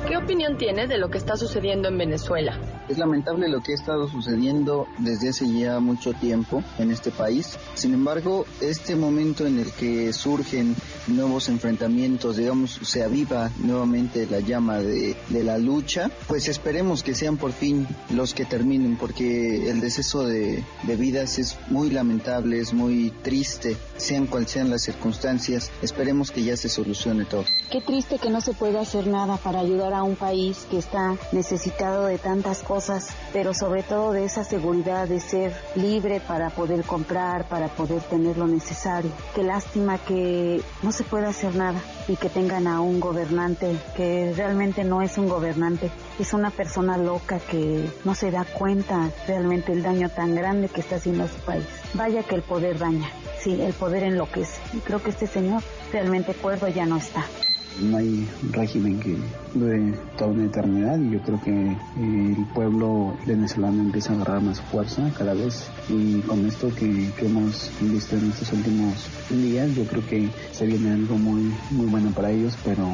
¿Qué 0.09 0.17
opinión 0.17 0.57
tiene 0.57 0.87
de 0.87 0.97
lo 0.97 1.09
que 1.09 1.19
está 1.19 1.37
sucediendo 1.37 1.87
en 1.87 1.97
Venezuela? 1.97 2.59
Es 2.89 2.97
lamentable 2.97 3.47
lo 3.49 3.61
que 3.61 3.73
ha 3.73 3.75
estado 3.75 4.07
sucediendo 4.07 4.87
desde 4.97 5.29
hace 5.29 5.47
ya 5.47 5.79
mucho 5.79 6.13
tiempo 6.13 6.63
en 6.79 6.89
este 6.89 7.11
país. 7.11 7.55
Sin 7.75 7.93
embargo, 7.93 8.47
este 8.61 8.95
momento 8.95 9.45
en 9.45 9.59
el 9.59 9.71
que 9.71 10.11
surgen 10.11 10.75
nuevos 11.05 11.49
enfrentamientos, 11.49 12.37
digamos, 12.37 12.79
se 12.81 13.03
aviva 13.03 13.51
nuevamente 13.59 14.25
la 14.25 14.39
llama 14.39 14.79
de, 14.79 15.15
la 15.29 15.59
lucha, 15.59 16.09
pues 16.27 16.47
esperemos 16.47 17.03
que 17.03 17.13
sean 17.13 17.37
por 17.37 17.51
fin 17.51 17.87
los 18.09 18.33
que 18.33 18.43
terminen, 18.43 18.97
porque 18.97 19.69
el 19.69 19.81
deceso 19.81 20.25
de, 20.25 20.63
vidas 20.97 21.37
es 21.37 21.59
muy 21.67 21.91
lamentable, 21.91 22.59
es 22.59 22.73
muy 22.73 23.13
triste, 23.21 23.77
sean 23.97 24.25
cuales 24.25 24.49
sean 24.49 24.71
las 24.71 24.81
circunstancias. 24.81 25.69
Esperemos 25.83 26.31
que 26.31 26.43
ya 26.43 26.57
se 26.57 26.69
solucione 26.69 27.25
todo. 27.25 27.45
Qué 27.71 27.81
triste 27.81 28.17
que 28.17 28.31
no 28.31 28.41
se 28.41 28.53
pueda 28.53 28.81
hacer 28.81 29.05
nada 29.05 29.37
para 29.37 29.59
ayudar 29.59 29.93
a 29.93 30.01
un 30.01 30.15
país 30.15 30.65
que 30.71 30.79
está 30.79 31.15
necesitado 31.31 32.07
de 32.07 32.17
tantas 32.17 32.63
cosas 32.63 32.78
cosas, 32.79 33.09
pero 33.33 33.53
sobre 33.53 33.83
todo 33.83 34.13
de 34.13 34.23
esa 34.23 34.45
seguridad 34.45 35.05
de 35.05 35.19
ser 35.19 35.53
libre 35.75 36.21
para 36.25 36.49
poder 36.49 36.85
comprar, 36.85 37.43
para 37.49 37.67
poder 37.67 38.01
tener 38.03 38.37
lo 38.37 38.47
necesario. 38.47 39.11
Qué 39.35 39.43
lástima 39.43 39.97
que 39.97 40.61
no 40.81 40.93
se 40.93 41.03
pueda 41.03 41.27
hacer 41.27 41.55
nada 41.55 41.77
y 42.07 42.15
que 42.15 42.29
tengan 42.29 42.67
a 42.67 42.79
un 42.79 43.01
gobernante 43.01 43.75
que 43.97 44.31
realmente 44.33 44.85
no 44.85 45.01
es 45.01 45.17
un 45.17 45.27
gobernante, 45.27 45.91
es 46.19 46.31
una 46.31 46.51
persona 46.51 46.97
loca 46.97 47.39
que 47.39 47.91
no 48.05 48.15
se 48.15 48.31
da 48.31 48.45
cuenta 48.45 49.09
realmente 49.27 49.73
el 49.73 49.83
daño 49.83 50.07
tan 50.07 50.33
grande 50.33 50.69
que 50.69 50.79
está 50.79 50.95
haciendo 50.95 51.25
a 51.25 51.27
su 51.27 51.39
país. 51.39 51.65
Vaya 51.95 52.23
que 52.23 52.35
el 52.35 52.43
poder 52.43 52.79
daña, 52.79 53.09
sí, 53.41 53.61
el 53.61 53.73
poder 53.73 54.03
enloquece. 54.03 54.61
Y 54.73 54.77
creo 54.77 55.03
que 55.03 55.09
este 55.09 55.27
señor 55.27 55.61
realmente 55.91 56.33
cuerdo 56.33 56.69
ya 56.69 56.85
no 56.85 56.95
está 56.95 57.25
no 57.81 57.97
hay 57.97 58.27
régimen 58.51 58.99
que 58.99 59.17
dure 59.53 59.93
toda 60.17 60.31
una 60.31 60.45
eternidad. 60.45 60.99
Y 60.99 61.11
yo 61.11 61.21
creo 61.21 61.41
que 61.41 61.51
eh, 61.51 62.35
el 62.37 62.45
pueblo 62.53 63.15
venezolano 63.25 63.81
empieza 63.81 64.13
a 64.13 64.15
agarrar 64.15 64.41
más 64.41 64.61
fuerza 64.61 65.11
cada 65.17 65.33
vez. 65.33 65.69
Y 65.89 66.19
con 66.21 66.45
esto 66.45 66.69
que, 66.75 67.09
hemos 67.21 67.71
visto 67.81 68.15
en 68.15 68.29
estos 68.29 68.51
últimos 68.53 69.09
días 69.29 69.75
yo 69.75 69.83
creo 69.85 70.05
que 70.07 70.29
se 70.51 70.65
viene 70.65 70.91
algo 70.91 71.17
muy 71.17 71.53
muy 71.71 71.85
bueno 71.87 72.11
para 72.11 72.31
ellos 72.31 72.57
pero 72.63 72.87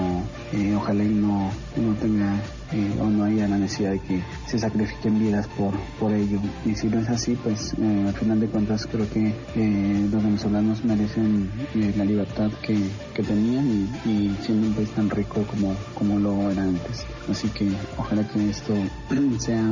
eh, 0.53 0.75
ojalá 0.75 1.03
y 1.03 1.09
no, 1.09 1.49
no 1.77 1.93
tenga 1.95 2.41
eh, 2.75 2.99
o 2.99 3.05
no 3.05 3.23
haya 3.23 3.47
la 3.47 3.57
necesidad 3.57 3.91
de 3.91 3.99
que 3.99 4.21
se 4.47 4.59
sacrifiquen 4.59 5.17
vidas 5.17 5.47
por, 5.47 5.73
por 5.99 6.13
ello. 6.13 6.39
Y 6.65 6.75
si 6.75 6.87
no 6.87 6.99
es 6.99 7.09
así, 7.09 7.35
pues 7.41 7.73
eh, 7.79 8.03
al 8.05 8.13
final 8.13 8.39
de 8.39 8.47
cuentas 8.47 8.85
creo 8.85 9.09
que 9.09 9.33
eh, 9.55 10.07
los 10.11 10.23
venezolanos 10.23 10.83
merecen 10.83 11.49
la 11.95 12.03
libertad 12.03 12.51
que, 12.61 12.77
que 13.13 13.23
tenían 13.23 13.65
y, 14.05 14.09
y, 14.09 14.37
siendo 14.41 14.67
un 14.67 14.73
país 14.73 14.89
tan 14.91 15.09
rico 15.09 15.45
como, 15.47 15.73
como 15.93 16.19
lo 16.19 16.51
era 16.51 16.63
antes. 16.63 17.05
Así 17.29 17.47
que 17.49 17.69
ojalá 17.97 18.27
que 18.27 18.49
esto 18.49 18.73
sea 19.39 19.63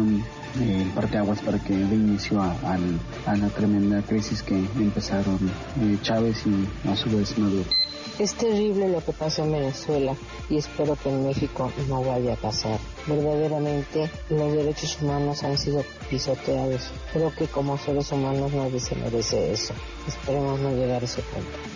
el 0.59 0.89
parteaguas 0.89 1.39
para 1.41 1.59
que 1.59 1.73
dé 1.75 1.95
inicio 1.95 2.41
a, 2.41 2.51
a, 2.51 3.35
la 3.35 3.49
tremenda 3.49 4.01
crisis 4.01 4.41
que 4.43 4.55
empezaron 4.55 5.39
Chávez 6.01 6.43
y 6.45 6.87
a 6.87 6.95
su 6.95 7.09
vez 7.15 7.37
Maduro. 7.37 7.69
Es 8.19 8.35
terrible 8.35 8.89
lo 8.89 9.03
que 9.03 9.11
pasa 9.11 9.43
en 9.43 9.51
Venezuela 9.51 10.15
y 10.47 10.57
espero 10.57 10.95
que 10.95 11.09
en 11.09 11.25
México 11.25 11.71
no 11.89 12.03
vaya 12.03 12.33
a 12.33 12.37
pasar. 12.37 12.79
Verdaderamente 13.07 14.09
los 14.29 14.53
derechos 14.53 15.01
humanos 15.01 15.43
han 15.43 15.57
sido 15.57 15.83
pisoteados. 16.11 16.91
Creo 17.11 17.33
que 17.35 17.47
como 17.47 17.77
seres 17.77 18.11
humanos 18.11 18.53
nadie 18.53 18.79
se 18.79 18.95
merece 18.95 19.51
eso. 19.51 19.73
Esperemos 20.07 20.59
no 20.59 20.69
llegar 20.69 21.01
a 21.01 21.05
ese 21.05 21.23
punto. 21.23 21.72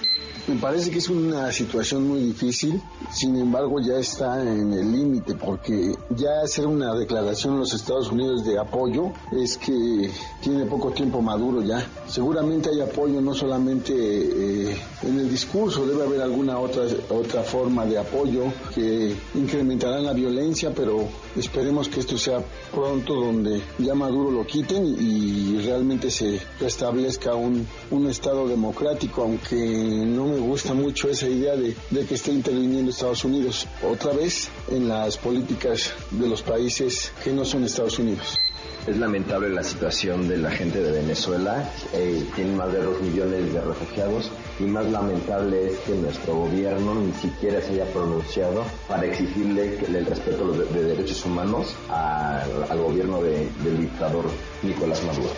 Me 0.47 0.55
parece 0.55 0.91
que 0.91 0.99
es 0.99 1.09
una 1.09 1.51
situación 1.51 2.07
muy 2.07 2.21
difícil, 2.21 2.81
sin 3.11 3.35
embargo 3.35 3.81
ya 3.81 3.97
está 3.97 4.41
en 4.41 4.71
el 4.71 4.93
límite 4.93 5.35
porque 5.35 5.93
ya 6.11 6.39
hacer 6.41 6.65
una 6.67 6.95
declaración 6.95 7.55
en 7.55 7.59
los 7.59 7.73
Estados 7.73 8.09
Unidos 8.13 8.45
de 8.45 8.57
apoyo 8.57 9.11
es 9.33 9.57
que 9.57 10.09
tiene 10.41 10.63
poco 10.65 10.91
tiempo 10.91 11.21
maduro 11.21 11.61
ya. 11.61 11.85
Seguramente 12.07 12.69
hay 12.69 12.79
apoyo 12.79 13.19
no 13.19 13.33
solamente 13.33 13.93
eh, 13.93 14.77
en 15.03 15.19
el 15.19 15.29
discurso, 15.29 15.85
debe 15.85 16.03
haber 16.05 16.21
alguna 16.21 16.57
otra, 16.59 16.83
otra 17.09 17.43
forma 17.43 17.85
de 17.85 17.97
apoyo 17.97 18.45
que 18.73 19.13
incrementará 19.35 19.99
la 19.99 20.13
violencia, 20.13 20.71
pero 20.73 21.09
esperemos 21.35 21.89
que 21.89 21.99
esto 21.99 22.17
sea 22.17 22.41
pronto 22.73 23.15
donde 23.15 23.61
ya 23.79 23.93
Maduro 23.95 24.31
lo 24.31 24.47
quiten 24.47 24.95
y 24.97 25.59
realmente 25.59 26.09
se 26.09 26.39
restablezca 26.61 27.35
un, 27.35 27.67
un 27.91 28.07
Estado 28.09 28.47
democrático, 28.47 29.23
aunque 29.23 29.57
no 29.57 30.25
me 30.25 30.36
me 30.37 30.47
gusta 30.47 30.75
mucho 30.75 31.09
esa 31.09 31.27
idea 31.27 31.55
de, 31.55 31.75
que 32.05 32.13
esté 32.13 32.31
interviniendo 32.31 32.91
Estados 32.91 33.25
Unidos 33.25 33.67
otra 33.81 34.13
vez 34.13 34.49
en 34.69 34.87
las 34.87 35.17
políticas 35.17 35.93
de 36.11 36.27
los 36.27 36.43
países 36.43 37.11
que 37.23 37.31
no 37.31 37.43
son 37.43 37.63
Estados 37.63 37.97
Unidos. 37.97 38.37
Es 38.85 38.97
lamentable 38.97 39.49
la 39.49 39.63
situación 39.63 40.27
de 40.29 40.37
la 40.37 40.51
gente 40.51 40.81
de 40.81 40.91
Venezuela. 40.91 41.67
Eh, 41.93 42.23
tiene 42.35 42.55
más 42.55 42.71
de 42.71 42.83
dos 42.83 43.01
millones 43.01 43.51
de 43.51 43.61
refugiados 43.61 44.31
y 44.59 44.63
más 44.63 44.85
lamentable 44.91 45.71
es 45.71 45.79
que 45.79 45.95
nuestro 45.95 46.35
gobierno 46.35 46.93
ni 46.95 47.13
siquiera 47.13 47.59
se 47.59 47.73
haya 47.73 47.85
pronunciado 47.85 48.63
para 48.87 49.05
exigirle 49.05 49.79
el 49.87 50.05
respeto 50.05 50.51
de, 50.51 50.83
derechos 50.83 51.25
humanos 51.25 51.75
al 51.89 52.77
gobierno 52.77 53.23
del 53.23 53.77
dictador 53.79 54.25
Nicolás 54.61 55.03
Maduro. 55.03 55.31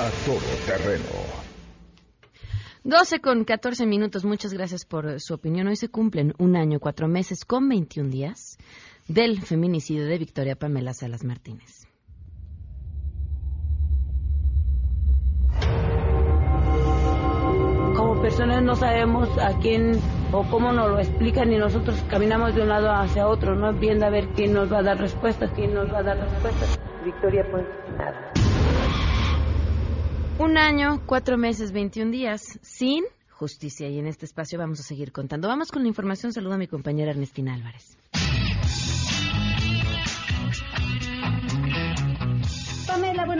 A 0.00 0.24
todo 0.24 0.38
terreno 0.66 1.44
12 2.84 3.20
con 3.20 3.44
14 3.44 3.86
minutos. 3.86 4.26
Muchas 4.26 4.52
gracias 4.52 4.84
por 4.84 5.18
su 5.18 5.32
opinión. 5.32 5.66
Hoy 5.68 5.76
se 5.76 5.88
cumplen 5.88 6.34
un 6.36 6.54
año, 6.54 6.80
cuatro 6.80 7.08
meses 7.08 7.46
con 7.46 7.66
21 7.66 8.10
días 8.10 8.58
del 9.08 9.40
feminicidio 9.40 10.04
de 10.06 10.18
Victoria 10.18 10.54
Pamela 10.54 10.92
Salas 10.92 11.24
Martínez. 11.24 11.88
Como 17.96 18.20
personas 18.20 18.62
no 18.62 18.74
sabemos 18.76 19.30
a 19.38 19.58
quién 19.60 19.98
o 20.30 20.42
cómo 20.50 20.70
nos 20.72 20.90
lo 20.90 20.98
explican 20.98 21.50
y 21.54 21.56
nosotros 21.56 21.98
caminamos 22.10 22.54
de 22.54 22.62
un 22.62 22.68
lado 22.68 22.90
hacia 22.92 23.26
otro, 23.28 23.54
no 23.54 23.72
viendo 23.72 24.04
a 24.04 24.10
ver 24.10 24.28
quién 24.36 24.52
nos 24.52 24.70
va 24.70 24.80
a 24.80 24.82
dar 24.82 24.98
respuestas, 24.98 25.50
quién 25.54 25.72
nos 25.72 25.90
va 25.90 26.00
a 26.00 26.02
dar 26.02 26.18
respuestas. 26.18 26.78
Victoria, 27.02 27.46
pues 27.50 27.64
nada. 27.96 28.43
Un 30.36 30.58
año, 30.58 31.00
cuatro 31.06 31.38
meses, 31.38 31.70
21 31.70 32.10
días 32.10 32.58
sin 32.60 33.04
justicia 33.30 33.88
y 33.88 34.00
en 34.00 34.08
este 34.08 34.26
espacio 34.26 34.58
vamos 34.58 34.80
a 34.80 34.82
seguir 34.82 35.12
contando. 35.12 35.46
Vamos 35.46 35.70
con 35.70 35.82
la 35.82 35.88
información. 35.88 36.32
Saludo 36.32 36.54
a 36.54 36.58
mi 36.58 36.66
compañera 36.66 37.12
Ernestina 37.12 37.54
Álvarez. 37.54 37.96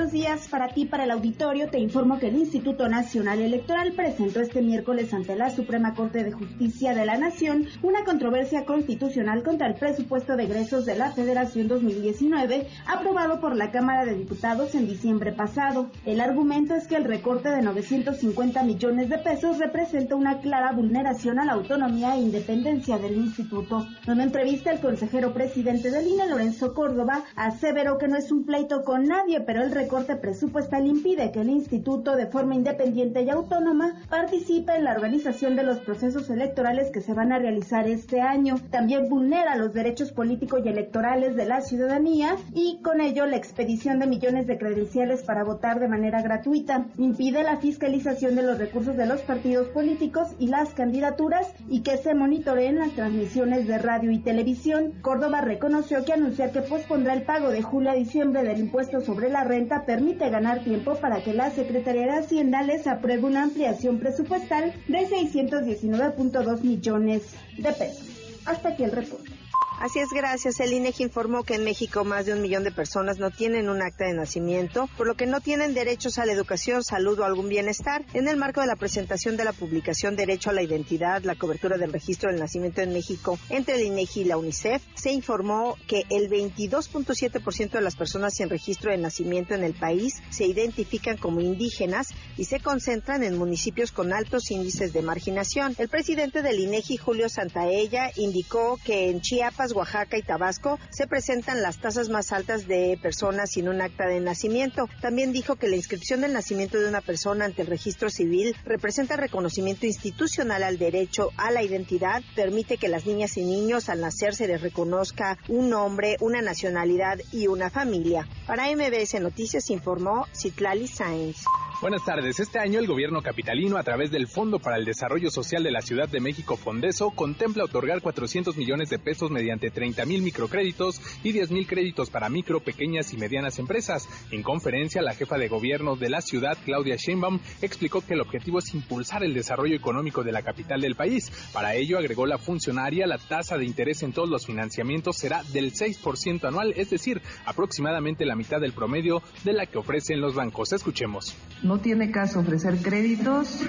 Buenos 0.05 0.21
días. 0.21 0.49
Para 0.49 0.69
ti, 0.69 0.85
para 0.85 1.05
el 1.05 1.11
auditorio, 1.13 1.71
te 1.71 1.79
informo 1.79 2.19
que 2.19 2.29
el 2.29 2.37
Instituto 2.37 2.91
Nacional 2.91 3.41
Electoral 3.41 3.95
presentó 3.95 4.41
este 4.41 4.61
miércoles 4.61 5.15
ante 5.15 5.35
la 5.35 5.49
Suprema 5.49 5.95
Corte 5.95 6.23
de 6.23 6.33
Justicia 6.33 6.95
de 6.95 7.07
la 7.07 7.17
Nación 7.17 7.67
una 7.83 8.05
controversia 8.05 8.67
constitucional 8.67 9.43
contra 9.43 9.67
el 9.67 9.77
presupuesto 9.77 10.37
de 10.37 10.45
egresos 10.45 10.85
de 10.85 10.97
la 10.97 11.13
Federación 11.13 11.69
2019 11.69 12.69
aprobado 12.87 13.41
por 13.41 13.57
la 13.57 13.71
Cámara 13.71 14.05
de 14.05 14.15
Diputados 14.15 14.75
en 14.75 14.87
diciembre 14.87 15.33
pasado. 15.33 15.89
El 16.05 16.21
argumento 16.21 16.75
es 16.75 16.87
que 16.87 16.97
el 16.97 17.05
recorte 17.05 17.49
de 17.49 17.63
950 17.63 18.63
millones 18.63 19.09
de 19.09 19.17
pesos 19.17 19.59
representa 19.59 20.17
una 20.17 20.41
clara 20.41 20.73
vulneración 20.73 21.39
a 21.39 21.47
la 21.47 21.53
autonomía 21.53 22.15
e 22.17 22.21
independencia 22.21 22.99
del 22.99 23.17
instituto. 23.17 23.87
En 24.07 24.13
una 24.13 24.25
entrevista, 24.25 24.71
el 24.71 24.81
consejero 24.81 25.33
presidente 25.33 25.91
del 25.91 26.09
INE, 26.09 26.29
Lorenzo 26.29 26.75
Córdoba, 26.75 27.25
aseveró 27.37 27.97
que 27.97 28.09
no 28.09 28.19
es 28.19 28.31
un 28.31 28.45
pleito 28.45 28.83
con 28.83 29.05
nadie, 29.05 29.41
pero 29.41 29.63
el 29.63 29.71
recorte 29.71 29.94
presupuestal 30.03 30.89
impide 30.89 31.31
que 31.31 31.41
el 31.41 31.51
instituto 31.51 32.17
de 32.17 32.27
forma 32.27 32.57
independiente 32.57 33.23
y 33.23 33.31
autónoma 33.31 33.95
participe 34.11 34.75
en 34.75 34.85
la 34.85 34.93
organización 34.93 35.55
de 35.55 35.63
los 35.63 35.79
procesos 35.79 36.29
electorales 36.31 36.91
que 36.91 37.01
se 37.01 37.15
van 37.15 37.31
a 37.31 37.39
realizar 37.39 37.87
este 37.87 38.21
año. 38.21 38.57
También 38.71 39.09
vulnera 39.09 39.55
los 39.55 39.73
derechos 39.73 40.11
políticos 40.11 40.63
y 40.65 40.69
electorales 40.69 41.37
de 41.37 41.45
la 41.45 41.61
ciudadanía 41.61 42.37
y 42.55 42.81
con 42.83 43.01
ello 43.01 43.27
la 43.27 43.37
expedición 43.37 44.01
de 44.01 44.09
millones 44.09 44.49
de 44.49 44.59
credenciales 44.59 45.23
para 45.23 45.45
votar 45.45 45.79
de 45.79 45.89
manera 45.89 46.23
gratuita. 46.23 46.87
Impide 46.99 47.45
la 47.45 47.59
fiscalización 47.59 48.35
de 48.35 48.43
los 48.43 48.59
recursos 48.59 48.97
de 48.97 49.07
los 49.07 49.21
partidos 49.21 49.69
políticos 49.69 50.29
y 50.41 50.49
las 50.49 50.75
candidaturas 50.75 51.47
y 51.69 51.83
que 51.83 51.99
se 51.99 52.15
monitoreen 52.15 52.79
las 52.79 52.93
transmisiones 52.93 53.69
de 53.69 53.79
radio 53.79 54.11
y 54.11 54.19
televisión. 54.19 54.93
Córdoba 55.03 55.41
reconoció 55.41 56.05
que 56.05 56.15
anunciar 56.15 56.51
que 56.51 56.63
pospondrá 56.63 57.15
el 57.15 57.23
pago 57.23 57.51
de 57.51 57.63
julio 57.63 57.91
a 57.91 57.95
diciembre 57.95 58.43
del 58.43 58.59
impuesto 58.59 59.01
sobre 59.01 59.29
la 59.29 59.45
renta 59.45 59.84
permite 59.85 60.31
ganar 60.31 60.61
tiempo 60.64 60.95
para 60.97 61.23
que 61.23 61.35
la 61.35 61.50
Secretaría 61.50 62.07
de 62.07 62.19
Hacienda 62.19 62.62
les 62.62 62.87
apruebe 62.87 63.25
una 63.25 63.43
ampliación 63.43 63.99
presupuestal 63.99 64.73
de 64.88 65.09
619.2 65.09 66.62
millones 66.62 67.35
de 67.57 67.73
pesos. 67.73 68.09
Hasta 68.47 68.71
aquí 68.71 68.85
el 68.85 68.93
reporte. 68.93 69.34
Así 69.81 69.99
es, 69.99 70.11
gracias. 70.11 70.61
El 70.61 70.73
INEGI 70.73 71.02
informó 71.02 71.43
que 71.43 71.57
en 71.57 71.64
México 71.64 72.04
más 72.04 72.26
de 72.26 72.33
un 72.33 72.40
millón 72.40 72.62
de 72.64 72.71
personas 72.71 73.19
no 73.19 73.31
tienen 73.31 73.69
un 73.69 73.83
acta 73.83 74.07
de 74.07 74.14
nacimiento, 74.14 74.88
por 74.97 75.07
lo 75.07 75.14
que 75.14 75.26
no 75.26 75.40
tienen 75.40 75.75
derechos 75.75 76.19
a 76.19 76.25
la 76.25 76.33
educación, 76.33 76.85
salud 76.85 77.19
o 77.19 77.25
algún 77.25 77.49
bienestar. 77.49 78.04
En 78.14 78.28
el 78.28 78.37
marco 78.37 78.61
de 78.61 78.69
la 78.69 78.76
presentación 78.76 79.37
de 79.37 79.45
la 79.45 79.52
publicación 79.52 80.16
Derecho 80.16 80.50
a 80.50 80.52
la 80.52 80.62
Identidad, 80.62 81.25
la 81.25 81.35
cobertura 81.35 81.76
del 81.76 81.93
registro 81.93 82.31
del 82.31 82.40
nacimiento 82.40 82.81
en 82.81 82.93
México 82.93 83.38
entre 83.50 83.75
el 83.75 83.83
INEGI 83.83 84.21
y 84.21 84.25
la 84.25 84.38
UNICEF, 84.38 84.81
se 84.95 85.12
informó 85.12 85.76
que 85.87 86.04
el 86.09 86.31
22.7% 86.31 87.71
de 87.71 87.81
las 87.81 87.97
personas 87.97 88.35
sin 88.35 88.49
registro 88.49 88.93
de 88.93 88.99
nacimiento 88.99 89.54
en 89.54 89.64
el 89.64 89.75
país 89.75 90.23
se 90.31 90.47
identifican 90.47 91.16
como 91.16 91.40
indígenas 91.40 92.09
y 92.37 92.45
se 92.45 92.61
concentran 92.61 93.23
en 93.25 93.37
municipios 93.37 93.90
con 93.90 94.12
altos 94.12 94.50
índices 94.50 94.93
de 94.93 95.02
marginación. 95.02 95.75
El 95.78 95.88
presidente 95.88 96.43
del 96.43 96.61
INEGI, 96.61 96.97
Julio 96.97 97.28
Santaella, 97.28 98.11
indicó 98.16 98.78
que 98.85 99.11
en 99.11 99.21
Chiapas 99.21 99.63
Oaxaca 99.73 100.16
y 100.18 100.23
Tabasco 100.23 100.78
se 100.90 101.06
presentan 101.06 101.62
las 101.62 101.78
tasas 101.78 102.09
más 102.09 102.33
altas 102.33 102.66
de 102.66 102.99
personas 103.00 103.50
sin 103.50 103.68
un 103.68 103.80
acta 103.80 104.06
de 104.06 104.21
nacimiento. 104.21 104.88
También 105.00 105.33
dijo 105.33 105.56
que 105.56 105.68
la 105.68 105.76
inscripción 105.76 106.21
del 106.21 106.33
nacimiento 106.33 106.78
de 106.78 106.88
una 106.88 107.00
persona 107.00 107.44
ante 107.44 107.62
el 107.62 107.68
registro 107.68 108.11
civil 108.11 108.56
representa 108.64 109.16
reconocimiento 109.16 109.87
institucional 109.87 110.62
al 110.62 110.78
derecho 110.78 111.30
a 111.37 111.50
la 111.50 111.62
identidad, 111.62 112.23
permite 112.35 112.76
que 112.76 112.88
las 112.88 113.06
niñas 113.06 113.37
y 113.37 113.44
niños 113.44 113.88
al 113.88 114.00
nacer 114.00 114.35
se 114.35 114.47
les 114.47 114.61
reconozca 114.61 115.38
un 115.49 115.71
nombre, 115.71 116.16
una 116.21 116.42
nacionalidad 116.42 117.18
y 117.33 117.47
una 117.47 117.71
familia. 117.71 118.28
Para 118.47 118.71
MBS 118.75 119.21
Noticias 119.21 119.71
informó 119.71 120.26
Citlali 120.35 120.88
Sáenz. 120.88 121.44
Buenas 121.81 122.04
tardes. 122.04 122.38
Este 122.38 122.61
año 122.61 122.78
el 122.78 122.87
gobierno 122.87 123.21
capitalino, 123.21 123.76
a 123.76 123.83
través 123.83 124.11
del 124.11 124.28
Fondo 124.28 124.61
para 124.61 124.76
el 124.76 124.85
Desarrollo 124.85 125.31
Social 125.31 125.62
de 125.64 125.73
la 125.73 125.83
Ciudad 125.83 126.09
de 126.09 126.21
México, 126.21 126.57
Fondeso, 126.57 127.11
contempla 127.11 127.64
otorgar 127.64 128.00
400 128.00 128.57
millones 128.57 128.90
de 128.90 129.00
pesos 129.00 129.31
mediante 129.31 129.71
30 129.71 130.07
mil 130.07 130.23
microcréditos 130.23 131.00
y 131.25 131.33
10 131.33 131.50
mil 131.50 131.66
créditos 131.66 132.11
para 132.11 132.31
micro, 132.31 132.61
pequeñas 132.61 133.12
y 133.12 133.16
medianas 133.16 133.59
empresas. 133.59 134.09
En 134.31 134.43
conferencia, 134.43 135.02
la 135.02 135.14
jefa 135.14 135.37
de 135.37 135.49
gobierno 135.49 135.97
de 135.97 136.11
la 136.11 136.21
ciudad, 136.21 136.57
Claudia 136.64 136.97
Sheinbaum, 136.97 137.40
explicó 137.61 138.00
que 138.00 138.14
el 138.14 138.21
objetivo 138.21 138.61
es 138.61 138.73
impulsar 138.73 139.25
el 139.25 139.35
desarrollo 139.35 139.75
económico 139.75 140.23
de 140.23 140.33
la 140.33 140.43
capital 140.43 140.81
del 140.81 140.95
país. 140.95 141.31
Para 141.52 141.75
ello, 141.75 141.99
agregó 141.99 142.25
la 142.25 142.38
funcionaria, 142.38 143.07
la 143.07 143.19
tasa 143.19 143.59
de 143.59 143.66
interés 143.66 144.02
en 144.04 144.12
todos 144.12 144.31
los 144.31 144.47
financiamientos 144.47 145.19
será 145.19 145.43
del 145.52 145.73
6% 145.73 146.45
anual, 146.45 146.73
es 146.76 146.90
decir, 146.90 147.21
aproximadamente 147.45 148.25
la 148.25 148.37
mitad 148.37 148.61
del 148.61 148.73
promedio 148.73 149.23
de 149.43 149.52
la 149.52 149.66
que 149.66 149.78
ofrecen 149.78 150.21
los 150.21 150.35
bancos. 150.35 150.73
Escuchemos. 150.73 151.37
No 151.64 151.78
tiene 151.78 152.11
caso 152.11 152.40
ofrecer 152.40 152.76
créditos 152.83 153.62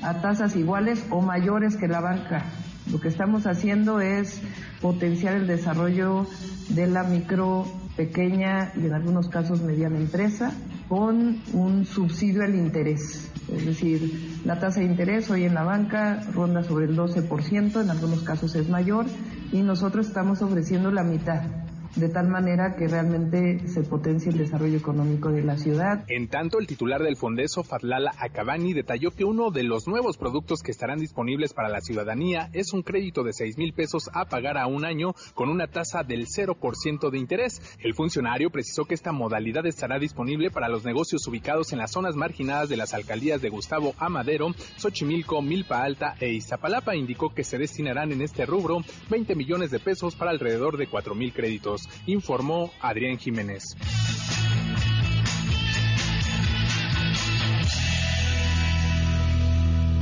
a 0.00 0.22
tasas 0.22 0.56
iguales 0.56 1.04
o 1.10 1.20
mayores 1.20 1.76
que 1.76 1.86
la 1.86 2.00
banca. 2.00 2.46
Lo 2.90 2.98
que 2.98 3.08
estamos 3.08 3.46
haciendo 3.46 4.00
es 4.00 4.40
potenciar 4.80 5.34
el 5.34 5.46
desarrollo 5.46 6.26
de 6.70 6.86
la 6.86 7.04
micro, 7.04 7.66
pequeña 7.94 8.72
y 8.74 8.86
en 8.86 8.94
algunos 8.94 9.28
casos 9.28 9.60
mediana 9.60 9.98
empresa 9.98 10.52
con 10.88 11.42
un 11.52 11.84
subsidio 11.84 12.42
al 12.42 12.54
interés. 12.54 13.30
Es 13.52 13.66
decir, 13.66 14.40
la 14.46 14.58
tasa 14.58 14.80
de 14.80 14.86
interés 14.86 15.30
hoy 15.30 15.44
en 15.44 15.52
la 15.52 15.62
banca 15.62 16.20
ronda 16.32 16.62
sobre 16.62 16.86
el 16.86 16.96
12%, 16.96 17.82
en 17.82 17.90
algunos 17.90 18.22
casos 18.22 18.54
es 18.54 18.70
mayor, 18.70 19.04
y 19.52 19.60
nosotros 19.60 20.06
estamos 20.06 20.40
ofreciendo 20.40 20.90
la 20.90 21.04
mitad 21.04 21.61
de 21.96 22.08
tal 22.08 22.28
manera 22.28 22.74
que 22.76 22.88
realmente 22.88 23.68
se 23.68 23.82
potencie 23.82 24.30
el 24.30 24.38
desarrollo 24.38 24.78
económico 24.78 25.30
de 25.30 25.42
la 25.42 25.56
ciudad. 25.56 26.04
En 26.08 26.28
tanto, 26.28 26.58
el 26.58 26.66
titular 26.66 27.02
del 27.02 27.16
Fondeso, 27.16 27.62
Fadlala 27.62 28.12
Acabani, 28.18 28.72
detalló 28.72 29.10
que 29.10 29.24
uno 29.24 29.50
de 29.50 29.62
los 29.62 29.86
nuevos 29.86 30.16
productos 30.16 30.62
que 30.62 30.70
estarán 30.70 30.98
disponibles 30.98 31.52
para 31.52 31.68
la 31.68 31.80
ciudadanía 31.80 32.48
es 32.52 32.72
un 32.72 32.82
crédito 32.82 33.22
de 33.22 33.32
6 33.32 33.58
mil 33.58 33.74
pesos 33.74 34.08
a 34.12 34.24
pagar 34.24 34.56
a 34.56 34.66
un 34.66 34.84
año 34.84 35.14
con 35.34 35.50
una 35.50 35.66
tasa 35.66 36.02
del 36.02 36.26
0% 36.26 37.10
de 37.10 37.18
interés. 37.18 37.60
El 37.80 37.94
funcionario 37.94 38.50
precisó 38.50 38.84
que 38.84 38.94
esta 38.94 39.12
modalidad 39.12 39.66
estará 39.66 39.98
disponible 39.98 40.50
para 40.50 40.68
los 40.68 40.84
negocios 40.84 41.26
ubicados 41.26 41.72
en 41.72 41.78
las 41.78 41.92
zonas 41.92 42.16
marginadas 42.16 42.68
de 42.68 42.76
las 42.76 42.94
alcaldías 42.94 43.42
de 43.42 43.50
Gustavo 43.50 43.94
Amadero, 43.98 44.54
Xochimilco, 44.76 45.42
Milpa 45.42 45.82
Alta 45.82 46.14
e 46.20 46.32
Iztapalapa. 46.32 46.96
Indicó 46.96 47.34
que 47.34 47.44
se 47.44 47.58
destinarán 47.58 48.12
en 48.12 48.22
este 48.22 48.46
rubro 48.46 48.78
20 49.10 49.34
millones 49.34 49.70
de 49.70 49.80
pesos 49.80 50.14
para 50.14 50.30
alrededor 50.30 50.76
de 50.76 50.86
4 50.86 51.14
mil 51.14 51.32
créditos 51.32 51.81
informó 52.06 52.70
Adrián 52.80 53.18
Jiménez. 53.18 53.76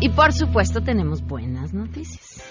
Y 0.01 0.09
por 0.09 0.33
supuesto 0.33 0.81
tenemos 0.81 1.23
buenas 1.23 1.75
noticias. 1.75 2.43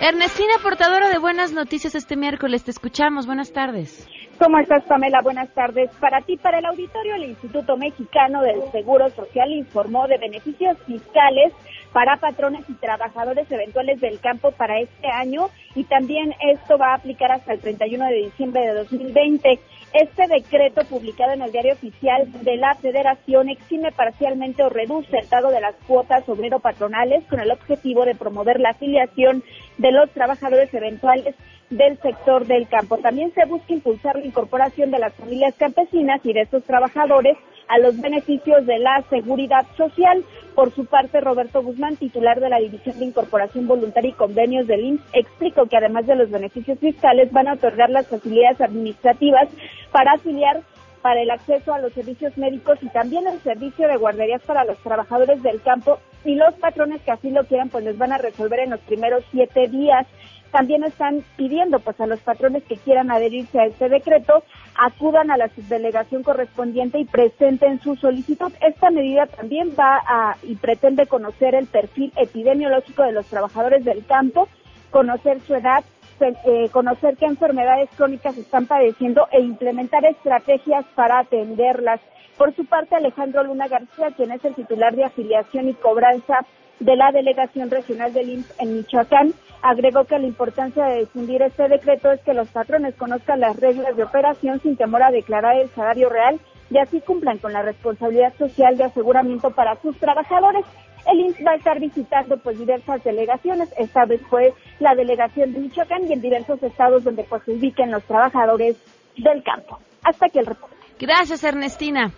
Ernestina, 0.00 0.54
portadora 0.62 1.10
de 1.10 1.18
buenas 1.18 1.52
noticias 1.52 1.94
este 1.94 2.16
miércoles, 2.16 2.64
te 2.64 2.70
escuchamos. 2.70 3.26
Buenas 3.26 3.52
tardes. 3.52 4.08
¿Cómo 4.38 4.58
estás, 4.60 4.84
Pamela? 4.84 5.20
Buenas 5.22 5.52
tardes. 5.52 5.90
Para 6.00 6.20
ti, 6.20 6.36
para 6.36 6.60
el 6.60 6.66
auditorio, 6.66 7.16
el 7.16 7.24
Instituto 7.24 7.76
Mexicano 7.76 8.40
del 8.42 8.62
Seguro 8.70 9.10
Social 9.10 9.50
informó 9.50 10.06
de 10.06 10.16
beneficios 10.18 10.78
fiscales 10.86 11.52
para 11.92 12.16
patrones 12.16 12.64
y 12.68 12.74
trabajadores 12.74 13.50
eventuales 13.50 14.00
del 14.00 14.20
campo 14.20 14.52
para 14.52 14.78
este 14.80 15.08
año 15.08 15.48
y 15.74 15.84
también 15.84 16.34
esto 16.40 16.78
va 16.78 16.92
a 16.92 16.96
aplicar 16.96 17.32
hasta 17.32 17.52
el 17.52 17.60
31 17.60 18.06
de 18.06 18.14
diciembre 18.14 18.66
de 18.66 18.74
2020. 18.74 19.60
Este 19.94 20.26
decreto 20.28 20.84
publicado 20.84 21.32
en 21.32 21.42
el 21.42 21.52
diario 21.52 21.72
oficial 21.72 22.30
de 22.42 22.56
la 22.56 22.74
Federación 22.74 23.48
exime 23.48 23.90
parcialmente 23.92 24.62
o 24.62 24.68
reduce 24.68 25.16
el 25.16 25.26
pago 25.28 25.50
de 25.50 25.60
las 25.60 25.74
cuotas 25.86 26.28
obrero-patronales 26.28 27.24
con 27.24 27.40
el 27.40 27.50
objetivo 27.50 28.04
de 28.04 28.14
promover 28.14 28.60
la 28.60 28.70
afiliación 28.70 29.42
de 29.78 29.92
los 29.92 30.10
trabajadores 30.10 30.72
eventuales 30.74 31.34
del 31.70 31.98
sector 32.00 32.46
del 32.46 32.68
campo. 32.68 32.98
También 32.98 33.32
se 33.34 33.44
busca 33.44 33.72
impulsar 33.72 34.16
la 34.16 34.26
incorporación 34.26 34.90
de 34.90 34.98
las 34.98 35.14
familias 35.14 35.54
campesinas 35.56 36.20
y 36.24 36.32
de 36.32 36.42
estos 36.42 36.64
trabajadores 36.64 37.36
a 37.68 37.78
los 37.78 38.00
beneficios 38.00 38.64
de 38.66 38.78
la 38.78 39.02
seguridad 39.10 39.66
social. 39.76 40.24
Por 40.54 40.72
su 40.72 40.86
parte, 40.86 41.20
Roberto 41.20 41.62
Guzmán, 41.62 41.96
titular 41.96 42.40
de 42.40 42.48
la 42.48 42.58
División 42.58 42.98
de 42.98 43.04
Incorporación 43.04 43.68
Voluntaria 43.68 44.10
y 44.10 44.14
Convenios 44.14 44.66
del 44.66 44.84
IMSS, 44.84 45.04
explicó 45.12 45.66
que 45.66 45.76
además 45.76 46.06
de 46.06 46.16
los 46.16 46.30
beneficios 46.30 46.78
fiscales 46.78 47.30
van 47.30 47.48
a 47.48 47.54
otorgar 47.54 47.90
las 47.90 48.08
facilidades 48.08 48.60
administrativas 48.60 49.48
para 49.92 50.12
afiliar 50.12 50.62
para 51.02 51.22
el 51.22 51.30
acceso 51.30 51.72
a 51.72 51.78
los 51.78 51.92
servicios 51.92 52.36
médicos 52.36 52.78
y 52.82 52.88
también 52.88 53.26
el 53.26 53.38
servicio 53.40 53.86
de 53.86 53.96
guarderías 53.96 54.42
para 54.42 54.64
los 54.64 54.76
trabajadores 54.78 55.42
del 55.42 55.62
campo 55.62 56.00
y 56.24 56.34
los 56.34 56.54
patrones 56.54 57.00
que 57.02 57.12
así 57.12 57.30
lo 57.30 57.44
quieran 57.44 57.68
pues 57.68 57.84
les 57.84 57.96
van 57.96 58.12
a 58.12 58.18
resolver 58.18 58.58
en 58.60 58.70
los 58.70 58.80
primeros 58.80 59.24
siete 59.30 59.68
días 59.68 60.06
también 60.50 60.84
están 60.84 61.22
pidiendo 61.36 61.78
pues 61.80 62.00
a 62.00 62.06
los 62.06 62.20
patrones 62.20 62.62
que 62.64 62.76
quieran 62.76 63.10
adherirse 63.10 63.60
a 63.60 63.66
este 63.66 63.88
decreto 63.88 64.42
acudan 64.78 65.30
a 65.30 65.36
la 65.36 65.48
subdelegación 65.48 66.22
correspondiente 66.22 66.98
y 66.98 67.04
presenten 67.04 67.80
su 67.80 67.96
solicitud. 67.96 68.52
Esta 68.60 68.90
medida 68.90 69.26
también 69.26 69.74
va 69.78 70.00
a 70.06 70.36
y 70.42 70.54
pretende 70.56 71.06
conocer 71.06 71.54
el 71.54 71.66
perfil 71.66 72.12
epidemiológico 72.16 73.02
de 73.02 73.12
los 73.12 73.26
trabajadores 73.26 73.84
del 73.84 74.06
campo, 74.06 74.48
conocer 74.90 75.40
su 75.40 75.54
edad, 75.54 75.84
eh, 76.20 76.68
conocer 76.72 77.16
qué 77.16 77.26
enfermedades 77.26 77.90
crónicas 77.96 78.36
están 78.38 78.66
padeciendo 78.66 79.28
e 79.32 79.40
implementar 79.40 80.04
estrategias 80.04 80.84
para 80.94 81.20
atenderlas. 81.20 82.00
Por 82.36 82.54
su 82.54 82.64
parte, 82.64 82.94
Alejandro 82.94 83.42
Luna 83.42 83.66
García, 83.66 84.12
quien 84.16 84.30
es 84.30 84.44
el 84.44 84.54
titular 84.54 84.94
de 84.94 85.04
afiliación 85.04 85.68
y 85.68 85.74
cobranza 85.74 86.46
de 86.80 86.96
la 86.96 87.10
Delegación 87.10 87.70
Regional 87.70 88.12
del 88.12 88.30
IMSS 88.30 88.60
en 88.60 88.74
Michoacán, 88.74 89.32
agregó 89.62 90.04
que 90.04 90.18
la 90.18 90.26
importancia 90.26 90.84
de 90.86 91.00
difundir 91.00 91.42
este 91.42 91.68
decreto 91.68 92.10
es 92.10 92.20
que 92.20 92.34
los 92.34 92.48
patrones 92.48 92.94
conozcan 92.94 93.40
las 93.40 93.56
reglas 93.56 93.96
de 93.96 94.04
operación 94.04 94.60
sin 94.60 94.76
temor 94.76 95.02
a 95.02 95.10
declarar 95.10 95.56
el 95.56 95.68
salario 95.70 96.08
real 96.08 96.40
y 96.70 96.78
así 96.78 97.00
cumplan 97.00 97.38
con 97.38 97.52
la 97.52 97.62
responsabilidad 97.62 98.34
social 98.36 98.76
de 98.76 98.84
aseguramiento 98.84 99.50
para 99.50 99.80
sus 99.80 99.96
trabajadores. 99.98 100.64
El 101.10 101.20
IMSS 101.20 101.46
va 101.46 101.52
a 101.52 101.56
estar 101.56 101.80
visitando 101.80 102.36
pues 102.38 102.58
diversas 102.58 103.02
delegaciones, 103.02 103.72
esta 103.78 104.04
vez 104.04 104.20
fue 104.28 104.52
la 104.78 104.94
delegación 104.94 105.52
de 105.52 105.60
Michoacán 105.60 106.06
y 106.06 106.12
en 106.12 106.20
diversos 106.20 106.62
estados 106.62 107.04
donde 107.04 107.24
pues 107.24 107.42
se 107.44 107.52
ubiquen 107.52 107.90
los 107.90 108.04
trabajadores 108.04 108.76
del 109.16 109.42
campo. 109.42 109.78
Hasta 110.04 110.26
aquí 110.26 110.38
el 110.38 110.46
reporte. 110.46 110.76
Gracias, 110.98 111.44
Ernestina. 111.44 112.12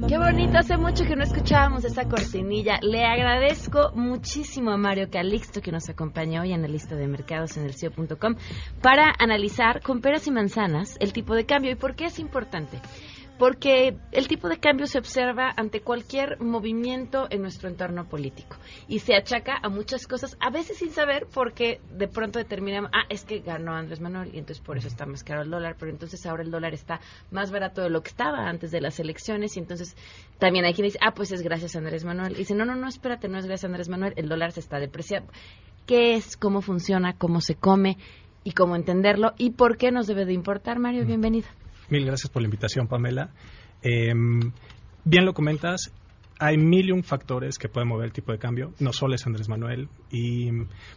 Qué 0.08 0.18
bonito, 0.18 0.58
hace 0.58 0.76
mucho 0.76 1.06
que 1.06 1.16
no 1.16 1.24
escuchábamos 1.24 1.86
esa 1.86 2.10
cortinilla. 2.10 2.80
Le 2.82 3.06
agradezco 3.06 3.92
muchísimo 3.96 4.72
a 4.72 4.78
Mario 4.78 5.10
Calixto 5.10 5.62
que 5.62 5.72
nos 5.72 5.88
acompañó 5.90 6.42
hoy 6.42 6.52
en 6.52 6.62
la 6.62 6.68
lista 6.68 6.96
de 6.96 7.08
mercados 7.08 7.56
en 7.56 7.64
el 7.64 7.74
CIO.com 7.74 8.36
para 8.82 9.14
analizar 9.18 9.82
con 9.82 10.02
peras 10.02 10.28
y 10.28 10.32
manzanas 10.32 10.98
el 11.00 11.14
tipo 11.14 11.36
de 11.36 11.46
cambio 11.46 11.72
y 11.72 11.76
por 11.76 11.96
qué 11.96 12.06
es 12.06 12.20
importante. 12.20 12.80
Porque 13.38 13.98
el 14.12 14.28
tipo 14.28 14.48
de 14.48 14.58
cambio 14.58 14.88
se 14.88 14.98
observa 14.98 15.54
ante 15.56 15.82
cualquier 15.82 16.40
movimiento 16.42 17.28
en 17.30 17.42
nuestro 17.42 17.70
entorno 17.70 18.08
político 18.08 18.56
y 18.88 19.00
se 19.00 19.16
achaca 19.16 19.58
a 19.62 19.70
muchas 19.70 20.08
cosas, 20.08 20.38
a 20.40 20.50
veces 20.50 20.78
sin 20.78 20.92
saber, 20.92 21.28
porque 21.34 21.82
de 21.92 22.08
pronto 22.08 22.40
determinamos, 22.40 22.92
ah, 22.94 23.06
es 23.10 23.26
que 23.26 23.40
ganó 23.40 23.74
Andrés 23.74 24.00
Manuel 24.00 24.30
y 24.34 24.40
entonces 24.40 24.64
por 24.64 24.78
eso 24.78 24.88
está 24.88 25.06
más 25.06 25.24
caro 25.24 25.42
el 25.42 25.50
dólar, 25.50 25.76
pero 25.78 25.92
entonces 25.92 26.26
ahora 26.26 26.44
el 26.44 26.52
dólar 26.52 26.74
está 26.74 27.02
más 27.32 27.52
barato 27.52 27.82
de 27.82 27.90
lo 27.90 28.02
que 28.02 28.10
estaba 28.10 28.48
antes 28.48 28.72
de 28.72 28.82
las 28.82 29.00
elecciones 29.00 29.58
y 29.58 29.60
entonces 29.60 29.98
también 30.40 30.66
hay 30.66 30.74
quien 30.74 30.86
dice, 30.86 31.00
ah, 31.02 31.14
pues 31.14 31.32
es 31.32 31.42
gracias 31.42 31.76
a 31.76 31.80
Andrés 31.80 32.06
Manuel. 32.06 32.34
Y 32.34 32.40
dice, 32.40 32.56
no, 32.56 32.66
no, 32.66 32.76
no, 32.76 32.88
espérate, 32.88 33.28
no 33.28 33.38
es 33.38 33.46
gracias 33.46 33.66
a 33.66 33.68
Andrés 33.68 33.90
Manuel, 33.90 34.14
el 34.16 34.30
dólar 34.30 34.52
se 34.52 34.62
está 34.62 34.80
depreciando. 34.80 35.32
¿Qué 35.86 36.16
es? 36.16 36.38
¿Cómo 36.38 36.62
funciona? 36.62 37.18
¿Cómo 37.18 37.42
se 37.42 37.56
come? 37.56 37.98
Y 38.44 38.52
cómo 38.52 38.76
entenderlo 38.76 39.34
y 39.38 39.52
por 39.52 39.78
qué 39.78 39.92
nos 39.92 40.08
debe 40.08 40.26
de 40.26 40.34
importar. 40.34 40.80
Mario, 40.80 41.06
bienvenido. 41.06 41.48
Mil 41.90 42.06
gracias 42.06 42.30
por 42.30 42.42
la 42.42 42.48
invitación, 42.48 42.88
Pamela. 42.88 43.30
Em, 43.82 44.52
bien 45.04 45.26
lo 45.26 45.34
comentas, 45.34 45.92
hay 46.40 46.58
mil 46.58 46.90
y 46.90 46.92
un 46.92 47.04
factores 47.04 47.58
que 47.58 47.70
pueden 47.70 47.88
mover 47.88 48.06
el 48.06 48.12
tipo 48.12 48.32
de 48.32 48.38
cambio, 48.38 48.74
no 48.80 48.92
solo 48.92 49.16
es 49.16 49.26
Andrés 49.26 49.48
Manuel. 49.48 49.88
Y 50.12 50.50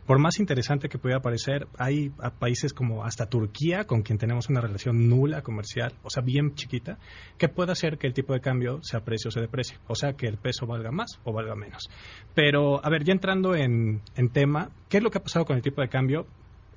por 0.07 0.19
más 0.19 0.41
interesante 0.41 0.89
que 0.89 0.99
pueda 0.99 1.21
parecer, 1.21 1.69
hay 1.79 2.11
países 2.39 2.73
como 2.73 3.05
hasta 3.05 3.27
Turquía, 3.27 3.85
con 3.85 4.03
quien 4.03 4.19
tenemos 4.19 4.49
una 4.49 4.61
relación 4.61 5.09
nula 5.09 5.43
comercial, 5.43 5.93
o 6.03 6.11
sea, 6.11 6.23
bien 6.23 6.55
chiquita, 6.55 6.99
que 7.37 7.49
puede 7.49 7.73
hacer 7.73 7.99
que 7.99 8.07
el 8.07 8.15
tipo 8.15 8.33
de 8.33 8.41
cambio 8.41 8.81
se 8.83 8.97
aprecie 8.97 9.29
o 9.29 9.31
se 9.31 9.41
deprecie, 9.41 9.79
o 9.87 9.95
sea, 9.95 10.15
que 10.15 10.27
el 10.27 10.39
peso 10.39 10.67
valga 10.67 10.91
más 10.91 11.21
o 11.25 11.33
valga 11.33 11.55
menos. 11.55 11.89
Pero, 12.35 12.85
a 12.85 12.91
ver, 12.91 13.05
ya 13.05 13.13
entrando 13.13 13.55
en, 13.55 14.01
en 14.17 14.29
tema, 14.31 14.71
¿qué 14.89 14.97
es 14.97 15.03
lo 15.03 15.11
que 15.11 15.19
ha 15.19 15.23
pasado 15.23 15.45
con 15.45 15.57
el 15.57 15.63
tipo 15.63 15.83
de 15.83 15.89
cambio? 15.89 16.27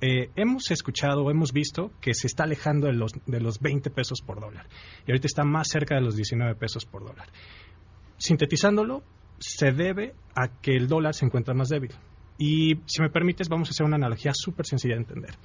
Eh, 0.04 0.30
hemos 0.34 0.68
escuchado, 0.72 1.30
hemos 1.30 1.52
visto 1.52 1.92
que 2.00 2.12
se 2.12 2.26
está 2.26 2.42
alejando 2.42 2.88
de 2.88 2.92
los, 2.92 3.12
de 3.24 3.40
los 3.40 3.60
20 3.60 3.88
pesos 3.90 4.20
por 4.20 4.40
dólar 4.40 4.66
y 5.06 5.12
ahorita 5.12 5.28
está 5.28 5.44
más 5.44 5.68
cerca 5.68 5.94
de 5.94 6.00
los 6.00 6.16
19 6.16 6.56
pesos 6.56 6.84
por 6.84 7.04
dólar. 7.06 7.28
Sintetizándolo, 8.18 9.04
se 9.38 9.70
debe 9.70 10.14
a 10.34 10.48
que 10.60 10.72
el 10.72 10.88
dólar 10.88 11.14
se 11.14 11.24
encuentra 11.24 11.54
más 11.54 11.68
débil. 11.68 11.92
Y 12.36 12.80
si 12.86 13.00
me 13.00 13.10
permites, 13.10 13.48
vamos 13.48 13.68
a 13.68 13.70
hacer 13.70 13.86
una 13.86 13.94
analogía 13.94 14.32
súper 14.34 14.66
sencilla 14.66 14.94
de 14.96 15.02
entender. 15.02 15.36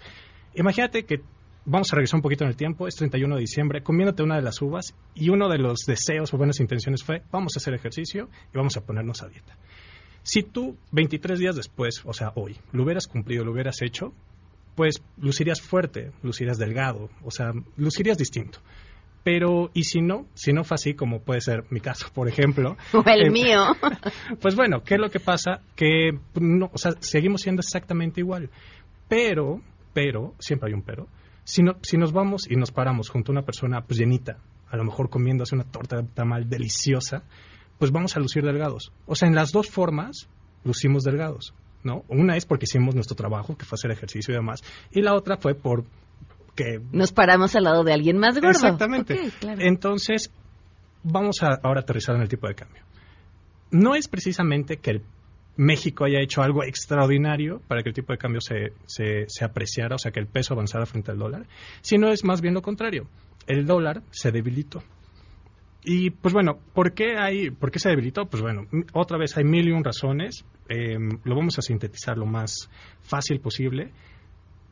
Imagínate 0.55 1.05
que 1.05 1.21
vamos 1.65 1.93
a 1.93 1.95
regresar 1.95 2.17
un 2.17 2.23
poquito 2.23 2.43
en 2.43 2.49
el 2.49 2.55
tiempo, 2.55 2.87
es 2.87 2.95
31 2.95 3.35
de 3.35 3.41
diciembre, 3.41 3.83
comiéndote 3.83 4.23
una 4.23 4.37
de 4.37 4.41
las 4.41 4.59
uvas 4.59 4.95
y 5.13 5.29
uno 5.29 5.49
de 5.49 5.59
los 5.59 5.81
deseos 5.85 6.33
o 6.33 6.37
buenas 6.37 6.59
intenciones 6.59 7.03
fue, 7.03 7.21
vamos 7.31 7.55
a 7.55 7.59
hacer 7.59 7.75
ejercicio 7.75 8.27
y 8.51 8.57
vamos 8.57 8.75
a 8.75 8.81
ponernos 8.81 9.21
a 9.21 9.27
dieta. 9.27 9.55
Si 10.23 10.41
tú 10.41 10.77
23 10.93 11.37
días 11.37 11.55
después, 11.55 12.01
o 12.05 12.13
sea, 12.13 12.31
hoy, 12.35 12.57
lo 12.71 12.83
hubieras 12.83 13.07
cumplido, 13.07 13.45
lo 13.45 13.51
hubieras 13.51 13.81
hecho, 13.81 14.13
pues 14.77 15.01
lucirías 15.17 15.59
fuerte, 15.59 16.11
lucirías 16.21 16.59
delgado, 16.59 17.09
o 17.25 17.31
sea, 17.31 17.51
lucirías 17.77 18.15
distinto. 18.15 18.59
Pero, 19.23 19.71
¿y 19.73 19.85
si 19.85 20.01
no? 20.01 20.27
Si 20.35 20.53
no 20.53 20.63
fue 20.63 20.75
así, 20.75 20.93
como 20.93 21.21
puede 21.21 21.41
ser 21.41 21.65
mi 21.71 21.81
caso, 21.81 22.09
por 22.13 22.29
ejemplo. 22.29 22.77
O 22.93 23.03
el 23.09 23.25
eh, 23.25 23.29
mío. 23.31 23.75
Pues 24.39 24.55
bueno, 24.55 24.83
¿qué 24.83 24.93
es 24.93 25.01
lo 25.01 25.09
que 25.09 25.19
pasa? 25.19 25.61
Que, 25.75 26.11
no, 26.39 26.69
o 26.71 26.77
sea, 26.77 26.93
seguimos 26.99 27.41
siendo 27.41 27.61
exactamente 27.61 28.21
igual. 28.21 28.51
Pero, 29.09 29.61
pero, 29.93 30.35
siempre 30.37 30.69
hay 30.69 30.75
un 30.75 30.83
pero, 30.83 31.07
si, 31.43 31.63
no, 31.63 31.77
si 31.81 31.97
nos 31.97 32.13
vamos 32.13 32.47
y 32.47 32.55
nos 32.55 32.71
paramos 32.71 33.09
junto 33.09 33.31
a 33.31 33.33
una 33.33 33.45
persona 33.45 33.81
pues 33.81 33.99
llenita, 33.99 34.37
a 34.69 34.77
lo 34.77 34.83
mejor 34.83 35.09
comiéndose 35.09 35.55
una 35.55 35.63
torta 35.63 35.97
de 35.97 36.03
tamal 36.03 36.47
deliciosa, 36.47 37.23
pues 37.79 37.91
vamos 37.91 38.15
a 38.15 38.19
lucir 38.19 38.43
delgados. 38.43 38.91
O 39.07 39.15
sea, 39.15 39.27
en 39.27 39.33
las 39.33 39.51
dos 39.51 39.71
formas 39.71 40.29
lucimos 40.63 41.03
delgados. 41.03 41.55
¿No? 41.88 42.04
Una 42.10 42.36
es 42.36 42.45
porque 42.45 42.65
hicimos 42.65 42.93
nuestro 42.93 43.15
trabajo, 43.15 43.58
que 43.58 43.65
fue 43.65 43.78
hacer 43.78 43.91
ejercicio 43.91 44.34
y 44.34 44.38
demás, 44.38 44.62
y 44.91 45.02
la 45.02 45.15
otra 45.15 45.38
fue 45.38 45.56
por 45.56 45.86
que... 46.56 46.82
Nos 46.91 47.13
paramos 47.13 47.56
al 47.56 47.63
lado 47.63 47.84
de 47.84 47.93
alguien 47.93 48.17
más 48.17 48.36
gordo. 48.36 48.50
Exactamente. 48.50 49.32
Entonces, 49.60 50.32
vamos 51.04 51.41
a 51.41 51.60
ahora 51.63 51.82
aterrizar 51.82 52.15
en 52.15 52.21
el 52.21 52.28
tipo 52.28 52.47
de 52.47 52.56
cambio. 52.56 52.84
No 53.71 53.95
es 53.95 54.08
precisamente 54.08 54.78
que 54.78 55.02
México 55.56 56.06
haya 56.06 56.19
hecho 56.21 56.41
algo 56.41 56.63
extraordinario 56.63 57.62
para 57.67 57.84
que 57.84 57.89
el 57.89 57.95
tipo 57.95 58.12
de 58.12 58.17
cambio 58.17 58.41
se, 58.41 58.73
se, 58.86 59.26
se, 59.28 59.45
apreciara, 59.45 59.95
o 59.95 60.00
sea, 60.00 60.12
que 60.12 60.19
el 60.19 60.28
peso 60.28 60.54
avanzara 60.54 60.86
frente 60.86 61.12
al 61.12 61.17
dólar, 61.17 61.47
sino 61.82 62.10
es 62.10 62.23
más 62.23 62.41
bien 62.41 62.54
lo 62.54 62.62
contrario. 62.62 63.08
El 63.47 63.65
dólar 63.65 64.04
se 64.12 64.32
debilitó. 64.32 64.84
Y 65.89 66.10
pues 66.10 66.34
bueno, 66.34 66.60
¿por 66.73 66.91
qué, 66.91 67.17
hay, 67.17 67.50
¿por 67.50 67.71
qué 67.71 67.80
se 67.80 67.88
debilitó? 67.88 68.26
Pues 68.26 68.43
bueno, 68.43 68.67
otra 68.91 69.17
vez 69.17 69.38
hay 69.38 69.45
mil 69.45 69.69
y 69.69 69.71
un 69.71 69.86
razones. 69.86 70.43
Em, 70.67 71.17
lo 71.23 71.34
vamos 71.34 71.58
a 71.60 71.62
sintetizar 71.62 72.17
lo 72.17 72.26
más 72.26 72.69
fácil 73.00 73.39
posible. 73.39 73.93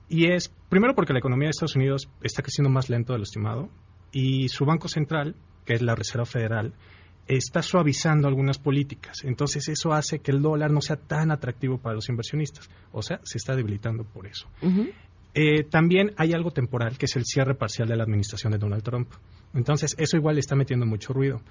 Y 0.10 0.25
es, 0.25 0.51
primero 0.67 0.93
porque 0.93 1.13
la 1.13 1.19
economía 1.19 1.45
de 1.45 1.51
Estados 1.51 1.78
Unidos 1.78 2.10
está 2.21 2.43
creciendo 2.43 2.69
más 2.69 2.89
lento 2.89 3.13
de 3.13 3.19
lo 3.19 3.23
estimado 3.23 3.69
y 4.12 4.49
su 4.49 4.65
Banco 4.65 4.89
Central, 4.89 5.38
que 5.63 5.75
es 5.75 5.82
la 5.82 5.95
Reserva 5.95 6.25
Federal, 6.25 6.73
está 7.30 7.62
suavizando 7.62 8.28
algunas 8.28 8.60
políticas. 8.60 9.23
Entonces 9.23 9.69
eso 9.69 9.93
hace 9.93 10.19
que 10.19 10.32
el 10.32 10.41
dólar 10.41 10.71
no 10.71 10.82
sea 10.82 10.97
tan 10.97 11.32
atractivo 11.32 11.78
para 11.78 11.95
los 11.95 12.10
inversionistas. 12.10 12.69
O 12.91 13.01
sea, 13.01 13.21
se 13.23 13.38
está 13.38 13.56
debilitando 13.56 14.04
por 14.04 14.28
eso. 14.28 14.49
Eh, 15.34 15.63
también 15.63 16.12
hay 16.17 16.34
algo 16.34 16.51
temporal, 16.51 16.97
que 16.97 17.06
es 17.06 17.15
el 17.15 17.23
cierre 17.23 17.56
parcial 17.56 17.88
de 17.88 17.95
la 17.95 18.04
administración 18.04 18.51
de 18.51 18.58
Donald 18.58 18.84
Trump. 18.84 19.10
Entonces, 19.53 19.95
eso 19.97 20.17
igual 20.17 20.36
le 20.36 20.41
está 20.41 20.55
metiendo 20.55 20.86
mucho 20.86 21.13
ruido. 21.13 21.41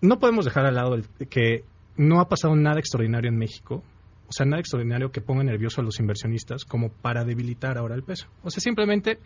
No 0.00 0.18
podemos 0.18 0.44
dejar 0.44 0.66
al 0.66 0.74
lado 0.74 0.96
que 1.30 1.64
no 1.96 2.20
ha 2.20 2.28
pasado 2.28 2.54
nada 2.54 2.78
extraordinario 2.78 3.28
en 3.28 3.36
México, 3.36 3.82
o 4.28 4.32
sea, 4.32 4.46
nada 4.46 4.60
extraordinario 4.60 5.10
que 5.10 5.20
ponga 5.20 5.42
nervioso 5.42 5.80
a 5.80 5.84
los 5.84 5.98
inversionistas 6.00 6.64
como 6.64 6.90
para 6.90 7.24
debilitar 7.24 7.78
ahora 7.78 7.94
el 7.94 8.02
peso. 8.02 8.28
O 8.42 8.50
sea, 8.50 8.60
simplemente 8.60 9.18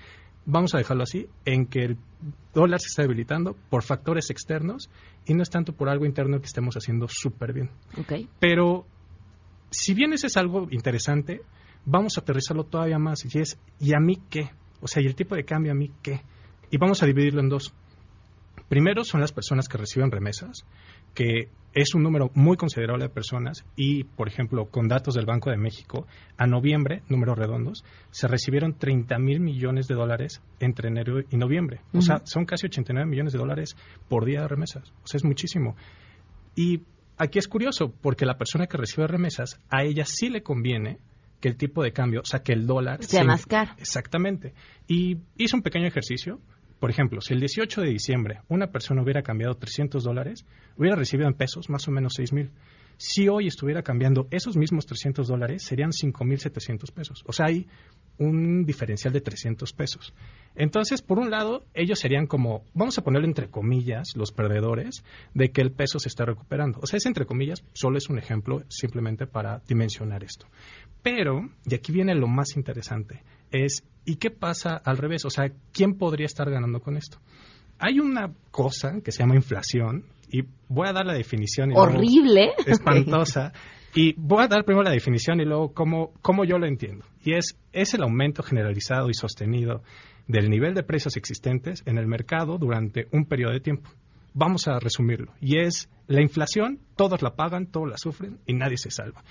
vamos 0.46 0.74
a 0.74 0.78
dejarlo 0.78 1.02
así, 1.02 1.28
en 1.44 1.66
que 1.66 1.84
el 1.84 1.98
dólar 2.54 2.80
se 2.80 2.88
está 2.88 3.02
debilitando 3.02 3.56
por 3.68 3.82
factores 3.82 4.30
externos 4.30 4.90
y 5.26 5.34
no 5.34 5.42
es 5.42 5.50
tanto 5.50 5.72
por 5.72 5.88
algo 5.88 6.06
interno 6.06 6.40
que 6.40 6.46
estemos 6.46 6.76
haciendo 6.76 7.06
súper 7.08 7.52
bien. 7.52 7.70
Okay. 7.98 8.28
Pero 8.40 8.86
si 9.70 9.94
bien 9.94 10.12
ese 10.12 10.28
es 10.28 10.36
algo 10.36 10.68
interesante, 10.70 11.42
vamos 11.84 12.16
a 12.16 12.20
aterrizarlo 12.20 12.64
todavía 12.64 12.98
más 12.98 13.24
y 13.24 13.38
es, 13.38 13.58
¿y 13.80 13.94
a 13.94 14.00
mí 14.00 14.20
qué? 14.30 14.50
O 14.80 14.88
sea, 14.88 15.02
¿y 15.02 15.06
el 15.06 15.14
tipo 15.14 15.34
de 15.34 15.44
cambio 15.44 15.72
a 15.72 15.74
mí 15.74 15.90
qué? 16.02 16.22
Y 16.72 16.78
vamos 16.78 17.02
a 17.02 17.06
dividirlo 17.06 17.42
en 17.42 17.50
dos. 17.50 17.74
Primero 18.70 19.04
son 19.04 19.20
las 19.20 19.30
personas 19.30 19.68
que 19.68 19.76
reciben 19.76 20.10
remesas, 20.10 20.64
que 21.12 21.50
es 21.74 21.94
un 21.94 22.02
número 22.02 22.30
muy 22.32 22.56
considerable 22.56 23.04
de 23.04 23.10
personas 23.10 23.66
y, 23.76 24.04
por 24.04 24.26
ejemplo, 24.26 24.64
con 24.70 24.88
datos 24.88 25.14
del 25.14 25.26
Banco 25.26 25.50
de 25.50 25.58
México, 25.58 26.06
a 26.38 26.46
noviembre, 26.46 27.02
números 27.10 27.36
redondos, 27.36 27.84
se 28.10 28.26
recibieron 28.26 28.78
30 28.78 29.18
mil 29.18 29.40
millones 29.40 29.86
de 29.86 29.94
dólares 29.94 30.40
entre 30.60 30.88
enero 30.88 31.20
y 31.30 31.36
noviembre. 31.36 31.82
O 31.92 32.00
sea, 32.00 32.22
son 32.24 32.46
casi 32.46 32.68
89 32.68 33.06
millones 33.06 33.34
de 33.34 33.38
dólares 33.38 33.76
por 34.08 34.24
día 34.24 34.40
de 34.40 34.48
remesas. 34.48 34.94
O 35.04 35.06
sea, 35.06 35.18
es 35.18 35.24
muchísimo. 35.24 35.76
Y 36.56 36.84
aquí 37.18 37.38
es 37.38 37.48
curioso, 37.48 37.92
porque 38.00 38.24
la 38.24 38.38
persona 38.38 38.66
que 38.66 38.78
recibe 38.78 39.06
remesas, 39.06 39.60
a 39.68 39.84
ella 39.84 40.06
sí 40.06 40.30
le 40.30 40.42
conviene 40.42 41.00
que 41.42 41.48
el 41.48 41.56
tipo 41.56 41.82
de 41.82 41.92
cambio, 41.92 42.20
o 42.20 42.24
sea, 42.24 42.42
que 42.42 42.54
el 42.54 42.66
dólar 42.66 43.04
sea 43.04 43.24
más 43.24 43.44
caro. 43.44 43.72
Exactamente. 43.76 44.54
Y 44.88 45.18
hizo 45.36 45.56
un 45.56 45.62
pequeño 45.62 45.86
ejercicio 45.86 46.40
por 46.82 46.90
ejemplo, 46.90 47.20
si 47.20 47.32
el 47.32 47.38
18 47.38 47.80
de 47.80 47.90
diciembre 47.90 48.40
una 48.48 48.72
persona 48.72 49.04
hubiera 49.04 49.22
cambiado 49.22 49.54
300 49.54 50.02
dólares, 50.02 50.44
hubiera 50.76 50.96
recibido 50.96 51.28
en 51.28 51.34
pesos 51.34 51.70
más 51.70 51.86
o 51.86 51.92
menos 51.92 52.14
6 52.16 52.32
mil. 52.32 52.50
Si 52.96 53.28
hoy 53.28 53.46
estuviera 53.46 53.84
cambiando 53.84 54.26
esos 54.32 54.56
mismos 54.56 54.84
300 54.86 55.28
dólares, 55.28 55.62
serían 55.62 55.92
5.700 55.92 56.92
pesos. 56.92 57.22
O 57.24 57.32
sea, 57.32 57.46
hay 57.46 57.68
un 58.18 58.64
diferencial 58.64 59.12
de 59.12 59.20
300 59.20 59.72
pesos. 59.74 60.12
Entonces, 60.56 61.02
por 61.02 61.20
un 61.20 61.30
lado, 61.30 61.64
ellos 61.72 62.00
serían 62.00 62.26
como, 62.26 62.64
vamos 62.74 62.98
a 62.98 63.04
ponerlo 63.04 63.28
entre 63.28 63.48
comillas, 63.48 64.16
los 64.16 64.32
perdedores 64.32 65.04
de 65.34 65.52
que 65.52 65.60
el 65.60 65.70
peso 65.70 66.00
se 66.00 66.08
está 66.08 66.24
recuperando. 66.24 66.80
O 66.82 66.88
sea, 66.88 66.96
es 66.96 67.06
entre 67.06 67.26
comillas, 67.26 67.62
solo 67.74 67.96
es 67.96 68.08
un 68.08 68.18
ejemplo 68.18 68.64
simplemente 68.66 69.28
para 69.28 69.62
dimensionar 69.68 70.24
esto. 70.24 70.48
Pero, 71.00 71.48
y 71.64 71.76
aquí 71.76 71.92
viene 71.92 72.16
lo 72.16 72.26
más 72.26 72.56
interesante, 72.56 73.22
es 73.52 73.84
¿y 74.04 74.16
qué 74.16 74.30
pasa 74.30 74.80
al 74.84 74.98
revés? 74.98 75.24
O 75.24 75.30
sea, 75.30 75.52
¿quién 75.72 75.94
podría 75.94 76.26
estar 76.26 76.50
ganando 76.50 76.80
con 76.80 76.96
esto? 76.96 77.18
Hay 77.78 77.98
una 77.98 78.32
cosa 78.50 79.00
que 79.04 79.12
se 79.12 79.20
llama 79.20 79.34
inflación 79.34 80.04
y 80.30 80.42
voy 80.68 80.88
a 80.88 80.92
dar 80.92 81.06
la 81.06 81.14
definición. 81.14 81.72
Horrible. 81.74 82.52
espantosa. 82.66 83.52
Y 83.94 84.14
voy 84.16 84.44
a 84.44 84.48
dar 84.48 84.64
primero 84.64 84.84
la 84.84 84.90
definición 84.90 85.40
y 85.40 85.44
luego 85.44 85.74
cómo, 85.74 86.12
cómo 86.22 86.44
yo 86.44 86.58
lo 86.58 86.66
entiendo. 86.66 87.04
Y 87.22 87.34
es, 87.34 87.58
es 87.72 87.92
el 87.92 88.02
aumento 88.02 88.42
generalizado 88.42 89.10
y 89.10 89.14
sostenido 89.14 89.82
del 90.26 90.48
nivel 90.48 90.74
de 90.74 90.82
precios 90.82 91.16
existentes 91.16 91.82
en 91.84 91.98
el 91.98 92.06
mercado 92.06 92.56
durante 92.56 93.08
un 93.12 93.26
periodo 93.26 93.52
de 93.52 93.60
tiempo. 93.60 93.90
Vamos 94.32 94.66
a 94.66 94.78
resumirlo. 94.78 95.34
Y 95.40 95.58
es 95.58 95.90
la 96.06 96.22
inflación, 96.22 96.78
todos 96.96 97.20
la 97.20 97.34
pagan, 97.34 97.66
todos 97.66 97.88
la 97.88 97.98
sufren 97.98 98.38
y 98.46 98.54
nadie 98.54 98.78
se 98.78 98.90
salva. 98.90 99.22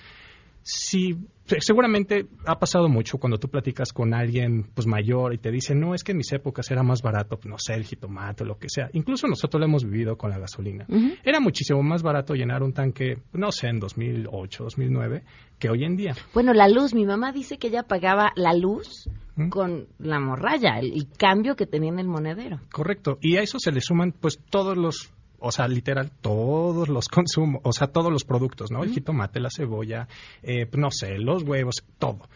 Si 0.64 1.18
seguramente 1.60 2.28
ha 2.46 2.60
pasado 2.60 2.88
mucho 2.88 3.18
cuando 3.18 3.38
tú 3.38 3.50
platicas 3.50 3.92
con 3.92 4.14
alguien 4.14 4.64
pues 4.74 4.88
mayor 4.88 5.34
y 5.34 5.38
te 5.38 5.52
dice, 5.52 5.76
no, 5.76 5.94
es 5.94 6.04
que 6.04 6.12
en 6.12 6.20
mis 6.20 6.32
épocas 6.32 6.70
era 6.72 6.84
más 6.84 7.02
barato, 7.02 7.40
no 7.46 7.58
sé, 7.58 7.74
el 7.74 7.84
jitomate 7.84 8.44
o 8.44 8.48
lo 8.48 8.58
que 8.58 8.70
sea. 8.70 8.90
Incluso 8.94 9.28
nosotros 9.28 9.60
lo 9.60 9.66
hemos 9.66 9.84
vivido 9.84 10.18
con 10.18 10.30
la 10.30 10.40
gasolina. 10.40 10.86
Era 11.24 11.40
muchísimo 11.40 11.82
más 11.84 12.04
barato 12.04 12.34
llenar 12.34 12.64
un 12.64 12.74
tanque, 12.74 13.18
no 13.34 13.52
sé, 13.52 13.68
en 13.68 13.80
2008, 13.80 14.64
2009, 14.64 15.24
que 15.60 15.70
hoy 15.70 15.84
en 15.84 15.96
día. 15.96 16.16
Bueno, 16.34 16.54
la 16.54 16.68
luz, 16.68 16.94
mi 16.94 17.06
mamá 17.06 17.32
dice 17.32 17.58
que 17.58 17.68
ella 17.68 17.84
pagaba 17.84 18.32
la 18.36 18.54
luz 18.54 19.10
con 19.50 19.88
la 19.98 20.20
morralla, 20.20 20.80
el, 20.80 20.94
el 20.94 21.08
cambio 21.18 21.56
que 21.56 21.66
tenía 21.66 21.90
en 21.92 22.00
el 22.00 22.08
monedero. 22.08 22.60
Correcto. 22.72 23.18
Y 23.22 23.38
a 23.38 23.42
eso 23.42 23.58
se 23.60 23.72
le 23.72 23.82
suman 23.82 24.12
pues 24.12 24.40
todos 24.50 24.78
los 24.78 25.12
o 25.42 25.52
sea, 25.52 25.68
literal, 25.68 26.12
todos 26.22 26.88
los 26.88 27.08
consumos, 27.08 27.62
o 27.64 27.74
sea, 27.74 27.88
todos 27.88 28.12
los 28.12 28.24
productos, 28.24 28.72
¿no? 28.72 28.84
El 28.84 28.92
jitomate, 28.92 29.40
la 29.40 29.50
cebolla, 29.50 30.08
eh, 30.44 30.70
no 30.74 30.92
sé, 30.92 31.18
los 31.18 31.44
huevos, 31.44 31.84
todo. 31.98 32.30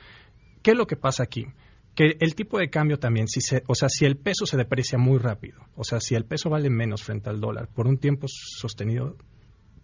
¿Qué 0.63 0.72
es 0.72 0.78
lo 0.78 0.88
que 0.88 0.96
pasa 0.96 1.24
aquí? 1.24 1.46
Que 1.94 2.18
el 2.20 2.34
tipo 2.34 2.58
de 2.58 2.70
cambio 2.70 2.98
también, 2.98 3.28
si 3.28 3.41
se, 3.41 3.63
o 3.68 3.76
sea, 3.76 3.89
si 3.89 4.06
el 4.06 4.18
peso 4.18 4.48
se 4.48 4.58
deprecia 4.58 4.98
muy 4.98 5.20
rápido, 5.20 5.62
o 5.76 5.84
sea, 5.84 6.00
si 6.02 6.15
el 6.15 6.26
peso 6.26 6.50
vale 6.50 6.72
menos 6.72 7.04
frente 7.04 7.30
al 7.30 7.39
dólar 7.39 7.68
por 7.68 7.88
un 7.88 8.00
tiempo 8.00 8.26
sostenido, 8.28 9.15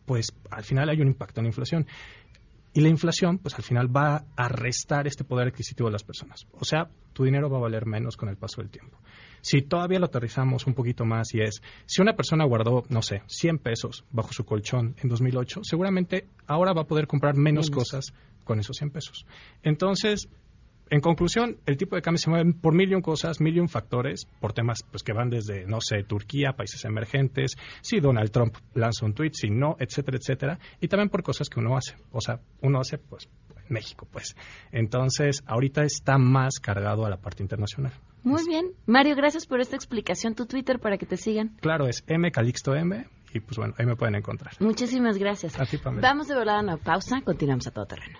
pues 0.05 0.33
al 0.49 0.63
final 0.63 0.89
hay 0.89 0.99
un 0.99 1.07
impacto 1.07 1.39
en 1.39 1.45
la 1.45 1.49
inflación. 1.49 1.87
Y 2.73 2.81
la 2.81 2.89
inflación, 2.89 3.37
pues 3.37 3.55
al 3.55 3.63
final 3.63 3.93
va 3.95 4.23
a 4.35 4.47
restar 4.47 5.05
este 5.05 5.23
poder 5.23 5.49
adquisitivo 5.49 5.89
de 5.89 5.93
las 5.93 6.03
personas. 6.03 6.47
O 6.53 6.63
sea, 6.63 6.89
tu 7.13 7.25
dinero 7.25 7.49
va 7.49 7.57
a 7.57 7.61
valer 7.61 7.85
menos 7.85 8.15
con 8.15 8.29
el 8.29 8.37
paso 8.37 8.61
del 8.61 8.69
tiempo. 8.69 8.97
Si 9.41 9.61
todavía 9.61 9.99
lo 9.99 10.05
aterrizamos 10.05 10.67
un 10.67 10.73
poquito 10.73 11.03
más 11.03 11.33
y 11.33 11.41
es, 11.41 11.61
si 11.85 12.01
una 12.01 12.15
persona 12.15 12.45
guardó, 12.45 12.83
no 12.89 13.01
sé, 13.01 13.23
100 13.27 13.57
pesos 13.57 14.05
bajo 14.11 14.31
su 14.31 14.45
colchón 14.45 14.95
en 15.01 15.09
2008, 15.09 15.61
seguramente 15.63 16.27
ahora 16.47 16.73
va 16.73 16.83
a 16.83 16.87
poder 16.87 17.07
comprar 17.07 17.35
menos, 17.35 17.69
cosas 17.69 18.13
con 18.43 18.59
esos 18.59 18.77
100 18.77 18.91
pesos. 18.91 19.25
Entonces, 19.63 20.29
en 20.91 20.99
conclusión, 20.99 21.57
el 21.65 21.77
tipo 21.77 21.95
de 21.95 22.01
cambio 22.01 22.19
se 22.19 22.29
mueve 22.29 22.53
por 22.53 22.75
mil 22.75 22.91
y 22.91 22.95
un 22.95 23.01
cosas, 23.01 23.39
mil 23.39 23.55
y 23.55 23.61
un 23.61 23.69
factores, 23.69 24.27
por 24.41 24.51
temas 24.51 24.83
pues, 24.91 25.03
que 25.03 25.13
van 25.13 25.29
desde, 25.29 25.65
no 25.65 25.79
sé, 25.79 26.03
Turquía, 26.03 26.51
países 26.51 26.83
emergentes, 26.83 27.55
si 27.81 28.01
Donald 28.01 28.29
Trump 28.29 28.57
lanza 28.73 29.05
un 29.05 29.13
tweet, 29.13 29.31
si 29.33 29.49
no, 29.49 29.77
etcétera, 29.79 30.17
etcétera, 30.17 30.59
y 30.81 30.89
también 30.89 31.07
por 31.07 31.23
cosas 31.23 31.49
que 31.49 31.61
uno 31.61 31.77
hace. 31.77 31.95
O 32.11 32.19
sea, 32.19 32.41
uno 32.61 32.81
hace, 32.81 32.97
pues, 32.97 33.29
México, 33.69 34.05
pues. 34.11 34.35
Entonces, 34.73 35.43
ahorita 35.47 35.83
está 35.83 36.17
más 36.17 36.59
cargado 36.59 37.05
a 37.05 37.09
la 37.09 37.17
parte 37.17 37.41
internacional. 37.41 37.93
Muy 38.23 38.45
bien. 38.45 38.73
Mario, 38.85 39.15
gracias 39.15 39.45
por 39.45 39.61
esta 39.61 39.77
explicación. 39.77 40.35
Tu 40.35 40.45
Twitter 40.45 40.79
para 40.79 40.97
que 40.97 41.05
te 41.05 41.15
sigan. 41.15 41.55
Claro, 41.61 41.87
es 41.87 42.03
mcalixtoM 42.05 43.05
y 43.33 43.39
pues 43.39 43.57
bueno, 43.57 43.73
ahí 43.77 43.85
me 43.85 43.95
pueden 43.95 44.15
encontrar. 44.15 44.53
Muchísimas 44.59 45.17
gracias. 45.17 45.57
A 45.57 45.65
ti, 45.65 45.77
Pamela. 45.77 46.05
Vamos 46.05 46.27
de 46.27 46.35
volada 46.35 46.59
a 46.59 46.63
una 46.63 46.77
pausa. 46.77 47.21
Continuamos 47.21 47.65
a 47.67 47.71
todo 47.71 47.85
terreno. 47.85 48.19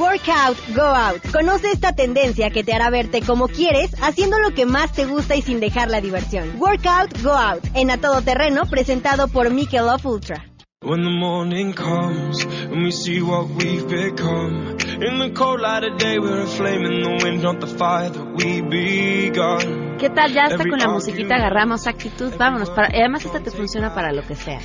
Workout, 0.00 0.56
go 0.74 0.80
out. 0.80 1.20
Conoce 1.30 1.72
esta 1.72 1.94
tendencia 1.94 2.48
que 2.48 2.64
te 2.64 2.72
hará 2.72 2.88
verte 2.88 3.20
como 3.20 3.48
quieres, 3.48 3.94
haciendo 4.00 4.38
lo 4.38 4.54
que 4.54 4.64
más 4.64 4.92
te 4.92 5.04
gusta 5.04 5.36
y 5.36 5.42
sin 5.42 5.60
dejar 5.60 5.90
la 5.90 6.00
diversión. 6.00 6.58
Workout, 6.58 7.22
go 7.22 7.32
out. 7.32 7.62
En 7.74 7.90
A 7.90 8.00
Todo 8.00 8.22
Terreno, 8.22 8.62
presentado 8.64 9.28
por 9.28 9.50
Michelob 9.50 10.06
Ultra. 10.06 10.46
When 10.82 11.02
the 11.02 11.10
morning 11.10 11.74
comes 11.74 12.42
and 12.46 12.82
we 12.82 12.92
see 12.92 13.20
what 13.20 13.50
we've 13.50 13.86
become. 13.86 14.78
In 15.02 15.18
the 15.18 15.34
cold 15.34 15.60
light 15.60 15.84
of 15.84 15.98
day, 15.98 16.18
we're 16.18 16.44
a 16.44 16.46
flame 16.46 16.86
in 16.86 17.02
the 17.02 17.22
wind, 17.22 17.42
not 17.42 17.60
the 17.60 17.66
fire 17.66 18.08
that 18.08 18.24
we 18.36 18.62
begun. 18.62 19.98
¿Qué 19.98 20.08
tal? 20.08 20.32
Ya 20.32 20.44
está 20.44 20.64
con 20.66 20.78
la 20.78 20.88
musiquita, 20.88 21.34
agarramos 21.34 21.86
actitud, 21.86 22.32
vámonos. 22.38 22.70
Para, 22.70 22.88
además, 22.88 23.26
esta 23.26 23.40
te 23.40 23.50
funciona 23.50 23.94
para 23.94 24.14
lo 24.14 24.22
que 24.22 24.34
sea. 24.34 24.60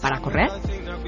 Para 0.00 0.20
correr 0.20 0.52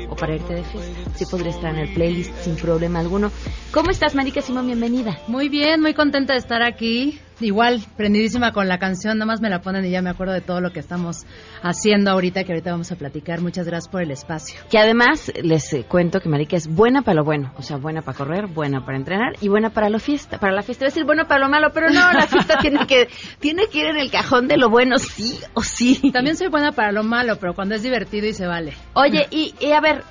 o 0.09 0.17
para 0.17 0.35
irte 0.35 0.55
de 0.55 0.65
fiesta. 0.65 1.11
Sí 1.17 1.25
podría 1.31 1.51
estar 1.51 1.75
en 1.75 1.81
el 1.81 1.93
playlist 1.95 2.35
sin 2.43 2.57
problema 2.57 3.01
alguno. 3.01 3.31
¿Cómo 3.73 3.91
estás, 3.91 4.15
Marica 4.15 4.41
Simón? 4.41 4.67
Bienvenida. 4.67 5.19
Muy 5.29 5.49
bien, 5.49 5.81
muy 5.81 5.95
contenta 5.95 6.33
de 6.33 6.39
estar 6.39 6.63
aquí. 6.63 7.21
Igual, 7.41 7.85
prendidísima 7.97 8.53
con 8.53 8.67
la 8.67 8.79
canción, 8.79 9.19
nada 9.19 9.27
más 9.27 9.41
me 9.41 9.49
la 9.49 9.61
ponen 9.61 9.85
y 9.85 9.91
ya 9.91 10.03
me 10.03 10.11
acuerdo 10.11 10.33
de 10.33 10.41
todo 10.41 10.61
lo 10.61 10.73
que 10.73 10.81
estamos 10.81 11.25
haciendo 11.63 12.11
ahorita, 12.11 12.43
que 12.43 12.53
ahorita 12.53 12.73
vamos 12.73 12.91
a 12.91 12.97
platicar. 12.97 13.41
Muchas 13.41 13.67
gracias 13.67 13.89
por 13.89 14.03
el 14.03 14.11
espacio. 14.11 14.61
Que 14.69 14.79
además 14.79 15.33
les 15.43 15.73
eh, 15.73 15.85
cuento 15.89 16.21
que 16.21 16.29
Marica 16.29 16.57
es 16.57 16.67
buena 16.67 17.03
para 17.03 17.17
lo 17.17 17.25
bueno, 17.25 17.53
o 17.57 17.63
sea, 17.63 17.77
buena 17.77 18.03
para 18.03 18.19
correr, 18.19 18.47
buena 18.49 18.85
para 18.85 18.99
entrenar 18.99 19.35
y 19.41 19.49
buena 19.49 19.71
para 19.71 19.89
la 19.89 20.01
fiesta. 20.01 20.39
Para 20.39 20.53
la 20.53 20.63
fiesta, 20.63 20.85
voy 20.85 20.89
a 20.89 20.91
decir 20.91 21.05
buena 21.05 21.29
para 21.29 21.45
lo 21.45 21.49
malo, 21.49 21.69
pero 21.73 21.91
no, 21.91 22.13
la 22.13 22.27
fiesta 22.27 22.59
tiene 22.61 22.87
que 22.87 23.09
tiene 23.39 23.69
que 23.69 23.79
ir 23.79 23.87
en 23.87 23.99
el 23.99 24.11
cajón 24.11 24.49
de 24.49 24.57
lo 24.57 24.69
bueno, 24.69 24.99
sí 24.99 25.39
o 25.55 25.63
sí. 25.63 26.11
También 26.13 26.37
soy 26.37 26.49
buena 26.49 26.73
para 26.73 26.91
lo 26.91 27.05
malo, 27.05 27.37
pero 27.37 27.55
cuando 27.55 27.77
es 27.77 27.83
divertido 27.83 28.27
y 28.27 28.33
se 28.33 28.47
vale. 28.47 28.73
Oye, 28.95 29.29
y, 29.31 29.55
y 29.61 29.73
a 29.73 29.81
ver, 29.81 30.03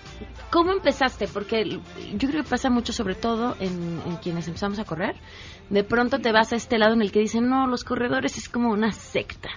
¿cómo 0.52 0.72
empezaste? 0.72 1.28
Porque 1.28 1.66
yo 1.66 2.30
creo 2.30 2.44
que 2.44 2.50
pasa 2.50 2.70
mucho, 2.70 2.94
sobre 2.94 3.16
todo 3.16 3.56
en, 3.60 4.02
en 4.06 4.16
quienes 4.18 4.48
empezamos 4.48 4.80
a 4.80 4.86
correr. 4.86 5.16
De 5.70 5.84
pronto 5.84 6.20
te 6.20 6.32
vas 6.32 6.54
a 6.54 6.56
este 6.56 6.78
lado 6.78 6.94
en 6.94 7.02
el 7.02 7.12
que 7.12 7.20
dicen, 7.20 7.50
no, 7.50 7.68
los 7.68 7.84
corredores 7.84 8.38
es 8.38 8.50
como 8.50 8.72
una 8.72 8.92
secta. 8.92 9.50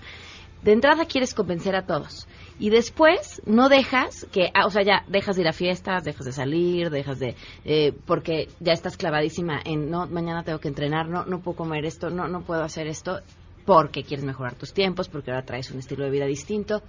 De 0.63 0.73
entrada 0.73 1.07
quieres 1.07 1.35
convencer 1.35 1.75
a 1.75 1.87
todos. 1.87 2.27
Y 2.59 2.69
después 2.69 3.41
no 3.47 3.71
dejas 3.71 4.27
que, 4.31 4.51
ah, 4.53 4.67
o 4.67 4.71
sea, 4.71 4.83
ya 4.83 5.05
dejas 5.09 5.37
de 5.37 5.43
ir 5.43 5.49
a 5.49 5.53
fiestas, 5.55 6.05
dejas 6.05 6.27
de 6.27 6.33
salir, 6.33 6.91
dejas 6.91 7.19
de, 7.19 7.35
eh, 7.65 7.95
porque 8.05 8.49
ya 8.61 8.75
estás 8.75 8.99
clavadísima 8.99 9.61
en, 9.65 9.91
no, 9.91 10.07
mañana 10.07 10.45
tengo 10.45 10.59
que 10.59 10.69
entrenar, 10.69 11.09
no, 11.09 11.25
no 11.25 11.41
puedo 11.41 11.57
comer 11.57 11.87
esto, 11.87 12.11
no, 12.11 12.29
no 12.29 12.43
puedo 12.43 12.63
hacer 12.63 12.87
esto, 12.87 13.21
porque 13.65 14.03
quieres 14.03 14.27
mejorar 14.27 14.57
tus 14.57 14.75
tiempos, 14.75 15.09
porque 15.09 15.31
ahora 15.31 15.47
traes 15.47 15.71
un 15.71 15.79
estilo 15.79 16.05
de 16.05 16.11
vida 16.11 16.27
distinto. 16.27 16.83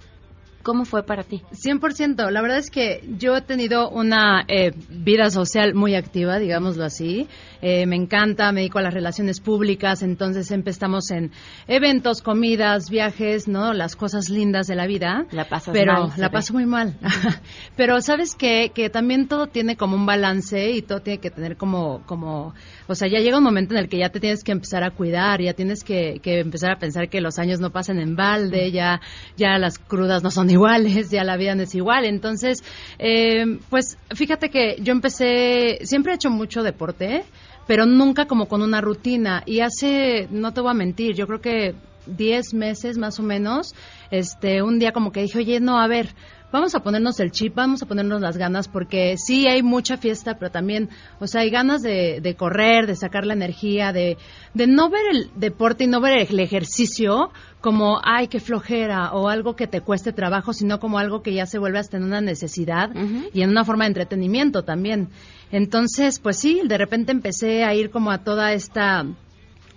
¿Cómo 0.62 0.84
fue 0.84 1.02
para 1.02 1.24
ti? 1.24 1.42
100%. 1.52 2.30
La 2.30 2.42
verdad 2.42 2.58
es 2.58 2.70
que 2.70 3.04
yo 3.18 3.36
he 3.36 3.42
tenido 3.42 3.90
una 3.90 4.44
eh, 4.48 4.72
vida 4.88 5.30
social 5.30 5.74
muy 5.74 5.94
activa, 5.94 6.38
digámoslo 6.38 6.84
así. 6.84 7.28
Eh, 7.60 7.86
me 7.86 7.96
encanta, 7.96 8.50
me 8.52 8.60
dedico 8.60 8.78
a 8.78 8.82
las 8.82 8.94
relaciones 8.94 9.40
públicas, 9.40 10.02
entonces 10.02 10.50
empezamos 10.50 11.10
en 11.10 11.30
eventos, 11.68 12.22
comidas, 12.22 12.90
viajes, 12.90 13.46
¿no? 13.46 13.72
Las 13.72 13.94
cosas 13.96 14.28
lindas 14.28 14.66
de 14.66 14.74
la 14.74 14.86
vida. 14.86 15.26
La 15.30 15.48
pasas 15.48 15.72
pero 15.72 16.08
mal, 16.08 16.12
la 16.16 16.30
paso 16.30 16.52
muy 16.52 16.66
mal. 16.66 16.96
pero 17.76 18.00
sabes 18.00 18.34
qué? 18.34 18.72
que 18.74 18.90
también 18.90 19.28
todo 19.28 19.46
tiene 19.46 19.76
como 19.76 19.96
un 19.96 20.06
balance 20.06 20.70
y 20.70 20.82
todo 20.82 21.00
tiene 21.00 21.18
que 21.18 21.30
tener 21.30 21.56
como, 21.56 22.02
como, 22.06 22.54
o 22.86 22.94
sea, 22.94 23.08
ya 23.08 23.20
llega 23.20 23.38
un 23.38 23.44
momento 23.44 23.74
en 23.74 23.80
el 23.80 23.88
que 23.88 23.98
ya 23.98 24.10
te 24.10 24.20
tienes 24.20 24.44
que 24.44 24.52
empezar 24.52 24.84
a 24.84 24.90
cuidar, 24.90 25.40
ya 25.40 25.54
tienes 25.54 25.84
que, 25.84 26.20
que 26.22 26.40
empezar 26.40 26.72
a 26.72 26.78
pensar 26.78 27.08
que 27.08 27.20
los 27.20 27.38
años 27.38 27.60
no 27.60 27.70
pasan 27.70 27.98
en 27.98 28.16
balde, 28.16 28.70
ya, 28.70 29.00
ya 29.36 29.58
las 29.58 29.78
crudas 29.78 30.22
no 30.22 30.30
son 30.30 30.50
iguales, 30.52 31.10
ya 31.10 31.24
la 31.24 31.36
vida 31.36 31.54
no 31.54 31.62
es 31.62 31.74
igual. 31.74 32.04
Entonces, 32.04 32.62
eh, 32.98 33.58
pues 33.68 33.98
fíjate 34.14 34.50
que 34.50 34.76
yo 34.80 34.92
empecé, 34.92 35.78
siempre 35.82 36.12
he 36.12 36.14
hecho 36.16 36.30
mucho 36.30 36.62
deporte, 36.62 37.24
pero 37.66 37.86
nunca 37.86 38.26
como 38.26 38.46
con 38.46 38.62
una 38.62 38.80
rutina. 38.80 39.42
Y 39.46 39.60
hace, 39.60 40.28
no 40.30 40.52
te 40.52 40.60
voy 40.60 40.70
a 40.70 40.74
mentir, 40.74 41.14
yo 41.14 41.26
creo 41.26 41.40
que 41.40 41.74
10 42.06 42.54
meses 42.54 42.98
más 42.98 43.18
o 43.18 43.22
menos, 43.22 43.74
este, 44.10 44.62
un 44.62 44.78
día 44.78 44.92
como 44.92 45.12
que 45.12 45.22
dije, 45.22 45.38
oye, 45.38 45.60
no, 45.60 45.80
a 45.80 45.86
ver, 45.86 46.14
vamos 46.52 46.74
a 46.74 46.80
ponernos 46.80 47.18
el 47.18 47.32
chip, 47.32 47.54
vamos 47.54 47.82
a 47.82 47.86
ponernos 47.86 48.20
las 48.20 48.36
ganas, 48.36 48.68
porque 48.68 49.16
sí 49.16 49.48
hay 49.48 49.62
mucha 49.62 49.96
fiesta, 49.96 50.38
pero 50.38 50.50
también, 50.50 50.90
o 51.18 51.26
sea, 51.26 51.40
hay 51.40 51.50
ganas 51.50 51.82
de, 51.82 52.20
de 52.20 52.34
correr, 52.36 52.86
de 52.86 52.94
sacar 52.94 53.26
la 53.26 53.32
energía, 53.32 53.92
de, 53.92 54.18
de 54.54 54.66
no 54.66 54.90
ver 54.90 55.02
el 55.10 55.30
deporte 55.34 55.84
y 55.84 55.86
no 55.86 56.00
ver 56.00 56.26
el 56.30 56.38
ejercicio 56.38 57.30
como, 57.60 58.00
ay, 58.04 58.28
qué 58.28 58.40
flojera, 58.40 59.12
o 59.12 59.28
algo 59.28 59.56
que 59.56 59.66
te 59.66 59.80
cueste 59.80 60.12
trabajo, 60.12 60.52
sino 60.52 60.78
como 60.78 60.98
algo 60.98 61.22
que 61.22 61.32
ya 61.32 61.46
se 61.46 61.58
vuelve 61.58 61.78
hasta 61.78 61.96
en 61.96 62.04
una 62.04 62.20
necesidad 62.20 62.90
y 63.32 63.42
en 63.42 63.50
una 63.50 63.64
forma 63.64 63.84
de 63.84 63.88
entretenimiento 63.88 64.64
también. 64.64 65.08
Entonces, 65.50 66.18
pues 66.18 66.38
sí, 66.38 66.62
de 66.64 66.76
repente 66.76 67.12
empecé 67.12 67.64
a 67.64 67.74
ir 67.74 67.90
como 67.90 68.10
a 68.10 68.24
toda 68.24 68.52
esta 68.52 69.06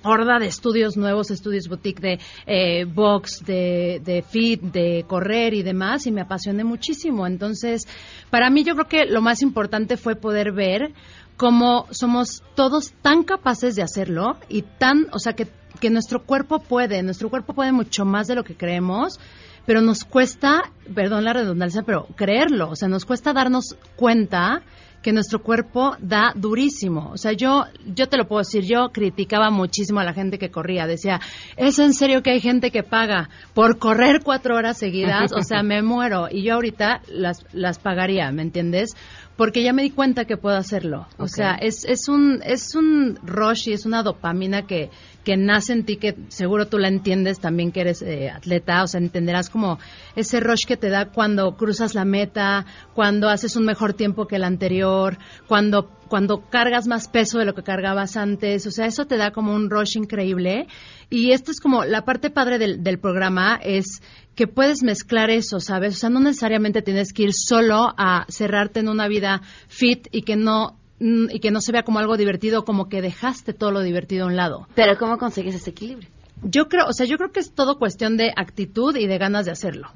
horda 0.06 0.39
de 0.39 0.48
estudios 0.48 0.96
nuevos, 0.96 1.32
estudios 1.32 1.68
boutique 1.68 2.00
de 2.00 2.20
eh, 2.46 2.86
box, 2.86 3.44
de, 3.46 4.02
de 4.04 4.22
fit, 4.22 4.62
de 4.62 5.04
correr 5.08 5.54
y 5.54 5.63
demás, 5.63 6.06
y 6.06 6.12
me 6.12 6.22
apasioné 6.22 6.63
muchísimo. 6.63 7.26
Entonces, 7.26 7.88
para 8.30 8.50
mí 8.50 8.63
yo 8.63 8.76
creo 8.76 8.88
que 8.88 9.06
lo 9.06 9.22
más 9.22 9.41
importante 9.41 9.98
fue 9.98 10.15
poder 10.15 10.52
ver 10.52 10.94
cómo 11.38 11.88
somos 11.91 12.44
todos 12.56 12.94
tan 13.02 13.24
capaces 13.24 13.76
de 13.76 13.84
hacerlo 13.84 14.38
y 14.48 14.62
tan, 14.62 15.08
o 15.12 15.20
sea, 15.20 15.34
que, 15.34 15.48
que 15.80 15.89
nuestro 15.89 16.24
cuerpo 16.24 16.60
puede, 16.60 17.02
nuestro 17.04 17.30
cuerpo 17.30 17.54
puede 17.54 17.72
mucho 17.72 18.06
más 18.06 18.28
de 18.28 18.36
lo 18.36 18.44
que 18.44 18.56
creemos, 18.56 19.20
pero 19.65 19.82
nos 19.82 20.04
cuesta, 20.04 20.72
perdón 20.94 21.24
la 21.24 21.34
redundancia, 21.34 21.82
pero 21.84 22.08
creerlo, 22.15 22.70
o 22.70 22.76
sea, 22.76 22.88
nos 22.88 23.06
cuesta 23.06 23.34
darnos 23.34 23.76
cuenta 23.96 24.62
que 25.06 25.13
nuestro 25.13 25.44
cuerpo 25.44 25.96
da 26.00 26.34
durísimo. 26.36 27.12
O 27.13 27.18
sea, 27.18 27.32
yo, 27.34 27.65
yo 27.86 28.10
te 28.10 28.18
lo 28.18 28.28
puedo 28.28 28.39
decir, 28.39 28.63
yo 28.63 28.89
criticaba 28.91 29.52
muchísimo 29.52 30.00
a 30.00 30.04
la 30.04 30.15
gente 30.15 30.39
que 30.39 30.50
corría. 30.50 30.88
Decía, 30.88 31.22
¿es 31.58 31.78
en 31.78 31.94
serio 31.94 32.24
que 32.24 32.32
hay 32.32 32.41
gente 32.41 32.72
que 32.72 32.82
paga 32.82 33.30
por 33.54 33.78
correr 33.78 34.22
cuatro 34.24 34.56
horas 34.56 34.80
seguidas? 34.80 35.32
O 35.32 35.44
sea, 35.44 35.62
me 35.62 35.84
muero. 35.84 36.28
Y 36.32 36.41
yo 36.41 36.56
ahorita 36.56 37.04
las, 37.08 37.46
las 37.54 37.78
pagaría, 37.78 38.32
¿me 38.32 38.41
entiendes? 38.41 38.96
porque 39.36 39.63
ya 39.63 39.74
me 39.74 39.84
di 39.84 39.89
cuenta 39.89 40.24
que 40.24 40.38
puedo 40.38 40.56
hacerlo. 40.56 41.08
O 41.18 41.28
sea, 41.28 41.56
es, 41.56 41.84
es, 41.84 42.08
un, 42.08 42.41
es 42.46 42.74
un 42.74 43.20
rush 43.22 43.68
y 43.68 43.74
es 43.74 43.86
una 43.86 44.02
dopamina 44.02 44.65
que, 44.65 44.89
que 45.26 45.36
nace 45.36 45.74
en 45.74 45.84
ti, 45.84 45.98
que 45.98 46.16
seguro 46.30 46.68
tú 46.68 46.78
la 46.78 46.88
entiendes 46.88 47.40
también 47.40 47.72
que 47.72 47.82
eres 47.82 48.02
eh, 48.02 48.30
atleta, 48.30 48.84
o 48.84 48.88
sea, 48.88 49.02
entenderás 49.02 49.50
como 49.50 49.80
ese 50.16 50.40
rush 50.40 50.66
que 50.66 50.78
te 50.78 50.90
da 50.90 51.08
cuando 51.08 51.58
cruzas 51.58 51.96
la 51.96 52.06
meta, 52.06 52.66
cuando 52.94 53.28
haces 53.28 53.56
un 53.58 53.66
mejor 53.66 53.94
tiempo 53.94 54.28
que 54.28 54.38
el 54.38 54.44
anterior, 54.44 55.18
cuando, 55.48 55.90
cuando 56.08 56.48
cargas 56.50 56.88
más 56.88 57.10
peso 57.10 57.40
de 57.40 57.46
lo 57.46 57.56
que 57.56 57.64
cargabas 57.64 58.16
antes, 58.16 58.66
o 58.68 58.72
sea, 58.72 58.86
eso 58.86 59.06
te 59.06 59.18
da 59.18 59.32
como 59.32 59.54
un 59.54 59.70
rush 59.70 59.98
increíble. 59.98 60.68
Y 61.10 61.32
esto 61.32 61.52
es 61.52 61.60
como 61.60 61.84
la 61.84 62.06
parte 62.06 62.30
padre 62.30 62.60
del, 62.60 62.84
del 62.84 63.00
programa 63.00 63.60
es 63.62 64.02
que 64.36 64.48
puedes 64.48 64.84
mezclar 64.84 65.30
eso, 65.32 65.60
¿sabes? 65.60 65.96
O 65.96 65.98
sea, 65.98 66.10
no 66.10 66.20
necesariamente 66.20 66.82
tienes 66.82 67.14
que 67.14 67.24
ir 67.24 67.34
solo 67.34 67.94
a 67.98 68.26
cerrarte 68.30 68.82
en 68.82 68.90
una 68.90 69.08
vida 69.08 69.42
fit 69.68 70.08
y 70.12 70.22
que 70.22 70.36
no 70.36 70.78
y 70.99 71.39
que 71.39 71.51
no 71.51 71.62
se 71.62 71.71
vea 71.71 71.84
como 71.84 71.99
algo 71.99 72.17
divertido, 72.17 72.63
como 72.63 72.88
que 72.88 73.01
dejaste 73.01 73.53
todo 73.53 73.71
lo 73.71 73.81
divertido 73.81 74.25
a 74.25 74.27
un 74.27 74.36
lado. 74.36 74.67
Pero 74.75 74.97
¿cómo 74.97 75.17
consigues 75.17 75.55
ese 75.55 75.71
equilibrio? 75.71 76.10
Yo 76.43 76.67
creo, 76.67 76.88
o 76.88 76.93
sea, 76.93 77.05
yo 77.05 77.17
creo 77.17 77.31
que 77.31 77.39
es 77.39 77.53
todo 77.53 77.77
cuestión 77.77 78.17
de 78.17 78.31
actitud 78.36 78.95
y 78.95 79.08
de 79.08 79.17
ganas 79.17 79.45
de 79.45 79.51
hacerlo. 79.51 79.89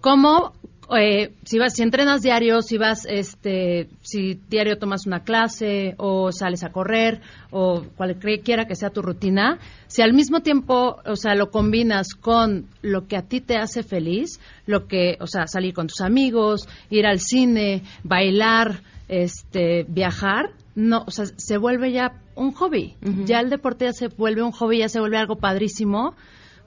Como 0.00 0.52
eh, 0.96 1.34
si 1.44 1.58
vas, 1.58 1.74
si 1.74 1.82
entrenas 1.82 2.22
diario, 2.22 2.62
si 2.62 2.78
vas, 2.78 3.06
este, 3.08 3.88
si 4.02 4.40
diario 4.48 4.78
tomas 4.78 5.06
una 5.06 5.24
clase 5.24 5.94
o 5.98 6.30
sales 6.30 6.62
a 6.62 6.70
correr 6.70 7.20
o 7.50 7.82
cualquiera 7.96 8.66
que 8.66 8.76
sea 8.76 8.90
tu 8.90 9.02
rutina, 9.02 9.58
si 9.88 10.02
al 10.02 10.12
mismo 10.12 10.40
tiempo, 10.40 10.98
o 11.04 11.16
sea, 11.16 11.34
lo 11.34 11.50
combinas 11.50 12.14
con 12.14 12.66
lo 12.82 13.06
que 13.06 13.16
a 13.16 13.22
ti 13.22 13.40
te 13.40 13.56
hace 13.56 13.82
feliz, 13.82 14.40
lo 14.66 14.86
que, 14.86 15.16
o 15.20 15.26
sea, 15.26 15.46
salir 15.46 15.74
con 15.74 15.88
tus 15.88 16.00
amigos, 16.00 16.68
ir 16.88 17.06
al 17.06 17.18
cine, 17.18 17.82
bailar, 18.04 18.80
este, 19.08 19.84
viajar, 19.88 20.50
no, 20.74 21.04
o 21.06 21.10
sea, 21.10 21.26
se 21.26 21.58
vuelve 21.58 21.92
ya 21.92 22.20
un 22.34 22.52
hobby. 22.52 22.96
Ya 23.24 23.40
el 23.40 23.50
deporte 23.50 23.86
ya 23.86 23.92
se 23.92 24.08
vuelve 24.08 24.42
un 24.42 24.52
hobby, 24.52 24.78
ya 24.78 24.88
se 24.88 25.00
vuelve 25.00 25.16
algo 25.16 25.36
padrísimo 25.36 26.14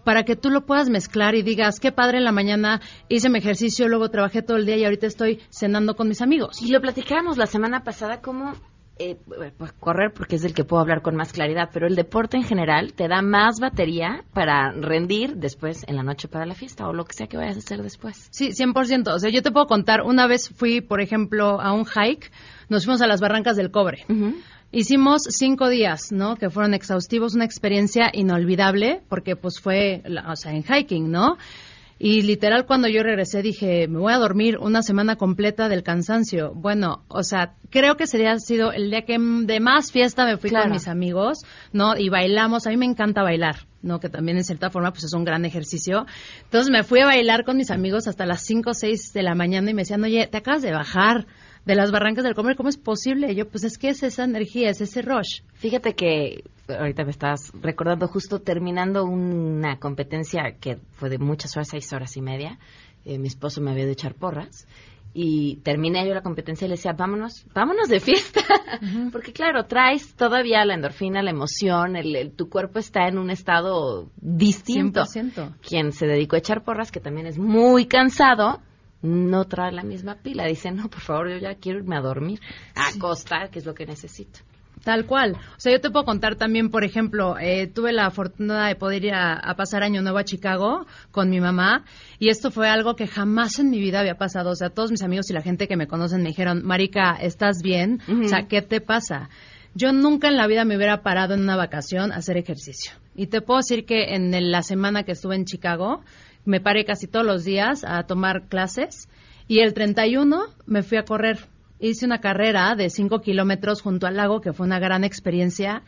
para 0.04 0.24
que 0.24 0.36
tú 0.36 0.50
lo 0.50 0.66
puedas 0.66 0.90
mezclar 0.90 1.36
y 1.36 1.44
digas, 1.44 1.80
qué 1.80 1.92
padre 1.92 2.18
en 2.18 2.24
la 2.24 2.32
mañana 2.32 2.82
hice 3.10 3.30
mi 3.30 3.40
ejercicio, 3.40 3.88
luego 3.88 4.10
trabajé 4.10 4.42
todo 4.42 4.58
el 4.58 4.66
día 4.66 4.78
y 4.78 4.84
ahorita 4.84 5.06
estoy 5.06 5.40
cenando 5.50 5.96
con 5.96 6.08
mis 6.08 6.22
amigos. 6.22 6.62
Y 6.62 6.72
lo 6.72 6.82
platicábamos 6.82 7.38
la 7.38 7.46
semana 7.46 7.84
pasada, 7.84 8.22
cómo 8.22 8.54
eh, 9.00 9.18
pues 9.58 9.72
correr 9.74 10.12
porque 10.14 10.36
es 10.36 10.44
el 10.44 10.54
que 10.54 10.66
puedo 10.66 10.82
hablar 10.82 11.02
con 11.02 11.16
más 11.16 11.32
claridad, 11.32 11.70
pero 11.72 11.88
el 11.88 11.96
deporte 11.96 12.36
en 12.36 12.44
general 12.44 12.92
te 12.94 13.08
da 13.08 13.22
más 13.22 13.60
batería 13.62 14.26
para 14.34 14.74
rendir 14.74 15.38
después 15.38 15.86
en 15.88 15.96
la 15.96 16.04
noche 16.04 16.28
para 16.28 16.46
la 16.46 16.54
fiesta 16.54 16.86
o 16.86 16.94
lo 16.94 17.06
que 17.06 17.14
sea 17.14 17.28
que 17.28 17.38
vayas 17.38 17.56
a 17.56 17.60
hacer 17.60 17.82
después. 17.82 18.28
Sí, 18.30 18.50
100%. 18.50 19.14
O 19.14 19.20
sea, 19.20 19.30
yo 19.30 19.42
te 19.42 19.52
puedo 19.52 19.68
contar, 19.68 20.02
una 20.02 20.28
vez 20.28 20.50
fui, 20.50 20.82
por 20.82 21.00
ejemplo, 21.00 21.62
a 21.62 21.72
un 21.72 21.86
hike, 21.86 22.30
nos 22.68 22.84
fuimos 22.84 23.02
a 23.02 23.08
las 23.08 23.22
Barrancas 23.22 23.56
del 23.56 23.72
Cobre. 23.72 24.06
Hicimos 24.72 25.24
cinco 25.30 25.70
días, 25.70 26.12
¿no? 26.12 26.36
Que 26.36 26.50
fueron 26.50 26.74
exhaustivos, 26.74 27.34
una 27.34 27.46
experiencia 27.46 28.12
inolvidable, 28.14 29.02
porque 29.08 29.36
pues 29.36 29.60
fue, 29.60 30.04
o 30.28 30.36
sea, 30.36 30.52
en 30.52 30.64
hiking, 30.64 31.10
¿no? 31.10 31.38
Y 32.02 32.22
literal 32.22 32.66
cuando 32.66 32.88
yo 32.88 33.04
regresé 33.04 33.42
dije, 33.42 33.90
me 33.90 34.00
voy 34.00 34.14
a 34.14 34.18
dormir 34.18 34.58
una 34.58 34.82
semana 34.82 35.18
completa 35.18 35.68
del 35.68 35.84
cansancio. 35.84 36.54
Bueno, 36.56 37.04
o 37.10 37.24
sea, 37.24 37.56
creo 37.70 37.98
que 37.98 38.08
sería 38.08 38.40
sido 38.40 38.72
el 38.72 38.90
día 38.90 39.02
que 39.02 39.18
de 39.20 39.60
más 39.60 39.92
fiesta 39.92 40.26
me 40.26 40.38
fui 40.38 40.50
con 40.50 40.72
mis 40.72 40.88
amigos, 40.88 41.40
¿no? 41.74 41.98
Y 41.98 42.08
bailamos, 42.08 42.66
a 42.66 42.70
mí 42.70 42.78
me 42.78 42.86
encanta 42.86 43.22
bailar. 43.22 43.68
¿no? 43.82 44.00
Que 44.00 44.10
también 44.10 44.38
en 44.38 44.44
cierta 44.44 44.70
forma 44.70 44.92
pues 44.92 45.06
es 45.06 45.14
un 45.14 45.24
gran 45.24 45.46
ejercicio. 45.46 46.06
Entonces 46.44 46.72
me 46.72 46.84
fui 46.84 47.02
a 47.02 47.06
bailar 47.06 47.46
con 47.46 47.58
mis 47.58 47.72
amigos 47.72 48.08
hasta 48.08 48.26
las 48.26 48.42
5 48.46 48.72
o 48.72 48.74
6 48.74 49.14
de 49.14 49.24
la 49.24 49.36
mañana 49.36 49.72
y 49.72 49.74
me 49.74 49.84
decían, 49.84 50.04
oye, 50.04 50.28
te 50.28 50.38
acabas 50.38 50.62
de 50.62 50.72
bajar 50.72 51.28
de 51.66 51.76
las 51.76 51.92
barrancas 51.92 52.24
del 52.24 52.36
comer, 52.36 52.56
¿cómo 52.56 52.70
es 52.70 52.78
posible? 52.78 53.36
yo, 53.36 53.48
pues 53.48 53.64
es 53.64 53.78
que 53.78 53.90
es 53.90 54.04
esa 54.04 54.24
energía, 54.24 54.70
es 54.70 54.82
ese 54.82 55.02
rush. 55.02 55.42
Fíjate 55.54 55.94
que 55.94 56.44
ahorita 56.70 57.04
me 57.04 57.12
estás 57.12 57.52
recordando 57.62 58.08
justo 58.08 58.40
terminando 58.40 59.06
una 59.06 59.80
competencia 59.80 60.56
que 60.60 60.78
fue 60.94 61.10
de 61.10 61.18
muchas 61.18 61.56
horas, 61.56 61.70
seis 61.70 61.92
horas 61.94 62.16
y 62.18 62.22
media. 62.22 62.60
Eh, 63.06 63.18
mi 63.18 63.28
esposo 63.28 63.62
me 63.62 63.72
había 63.72 63.86
de 63.86 63.94
echar 63.94 64.16
porras 64.16 64.68
y 65.14 65.58
terminé 65.58 66.08
yo 66.08 66.14
la 66.14 66.22
competencia 66.22 66.66
y 66.66 66.70
le 66.70 66.76
decía, 66.76 66.94
vámonos, 66.94 67.46
vámonos 67.54 67.90
de 67.90 68.00
fiesta. 68.00 68.42
Porque 69.12 69.34
claro, 69.34 69.66
traes 69.66 70.14
todavía 70.16 70.64
la 70.66 70.76
endorfina, 70.76 71.24
la 71.24 71.32
emoción, 71.32 71.96
el, 71.96 72.32
tu 72.36 72.50
cuerpo 72.50 72.80
está 72.80 73.08
en 73.08 73.18
un 73.18 73.30
estado 73.30 74.10
distinto. 74.18 75.02
100%. 75.02 75.56
Quien 75.62 75.92
se 75.92 76.06
dedicó 76.06 76.36
a 76.36 76.40
echar 76.40 76.64
porras, 76.64 76.92
que 76.92 77.00
también 77.00 77.26
es 77.26 77.40
muy 77.40 77.88
cansado, 77.88 78.62
no 79.02 79.46
trae 79.46 79.72
la 79.72 79.84
misma 79.84 80.16
pila. 80.16 80.46
Dice, 80.46 80.72
no, 80.72 80.90
por 80.90 81.02
favor, 81.02 81.30
yo 81.32 81.38
ya 81.38 81.56
quiero 81.56 81.80
irme 81.80 81.98
a 81.98 82.02
dormir, 82.02 82.40
a 82.76 82.90
acostar, 82.90 83.50
que 83.50 83.60
es 83.60 83.66
lo 83.66 83.74
que 83.74 83.86
necesito. 83.86 84.40
Tal 84.84 85.06
cual. 85.06 85.34
O 85.34 85.60
sea, 85.60 85.72
yo 85.74 85.82
te 85.82 85.90
puedo 85.90 86.06
contar 86.06 86.36
también, 86.36 86.70
por 86.70 86.84
ejemplo, 86.84 87.38
eh, 87.38 87.68
tuve 87.68 87.92
la 87.92 88.10
fortuna 88.12 88.68
de 88.68 88.76
poder 88.76 89.06
ir 89.06 89.14
a, 89.14 89.54
pasar 89.56 89.84
Año 89.84 90.02
Nuevo 90.02 90.18
a 90.18 90.24
Chicago 90.24 90.86
con 91.12 91.30
mi 91.30 91.42
mamá 91.42 91.84
y 92.18 92.30
esto 92.30 92.50
fue 92.50 92.70
algo 92.70 92.96
que 92.96 93.08
jamás 93.08 93.60
en 93.60 93.70
mi 93.70 93.80
vida 93.80 94.00
había 94.00 94.16
pasado. 94.16 94.52
O 94.52 94.56
sea, 94.56 94.70
todos 94.70 94.92
mis 94.92 95.04
amigos 95.04 95.30
y 95.30 95.34
la 95.34 95.42
gente 95.42 95.68
que 95.68 95.76
me 95.76 95.88
conocen 95.88 96.22
me 96.22 96.30
dijeron, 96.30 96.66
Marica, 96.66 97.18
¿estás 97.22 97.62
bien? 97.62 98.02
O 98.24 98.28
sea, 98.28 98.48
¿qué 98.48 98.62
te 98.62 98.80
pasa? 98.80 99.30
Yo 99.76 99.92
nunca 99.92 100.30
en 100.30 100.38
la 100.38 100.48
vida 100.48 100.66
me 100.66 100.76
hubiera 100.76 101.04
parado 101.04 101.34
en 101.34 101.42
una 101.42 101.56
vacación 101.56 102.12
a 102.12 102.18
hacer 102.18 102.38
ejercicio. 102.38 102.94
Y 103.16 103.28
te 103.28 103.42
puedo 103.42 103.60
decir 103.60 103.86
que 103.86 104.16
en 104.16 104.52
la 104.52 104.62
semana 104.64 105.04
que 105.04 105.12
estuve 105.12 105.36
en 105.36 105.46
Chicago, 105.46 106.02
me 106.46 106.62
paré 106.62 106.86
casi 106.86 107.08
todos 107.08 107.26
los 107.26 107.44
días 107.44 107.84
a 107.84 108.04
tomar 108.04 108.48
clases 108.48 109.08
y 109.48 109.60
el 109.60 109.74
31 109.74 110.46
me 110.66 110.84
fui 110.84 110.98
a 110.98 111.04
correr. 111.04 111.40
Hice 111.80 112.06
una 112.06 112.20
carrera 112.20 112.76
de 112.76 112.90
5 112.90 113.22
kilómetros 113.22 113.82
junto 113.82 114.08
al 114.08 114.18
lago, 114.18 114.42
que 114.42 114.54
fue 114.54 114.66
una 114.66 114.80
gran 114.80 115.04
experiencia. 115.04 115.84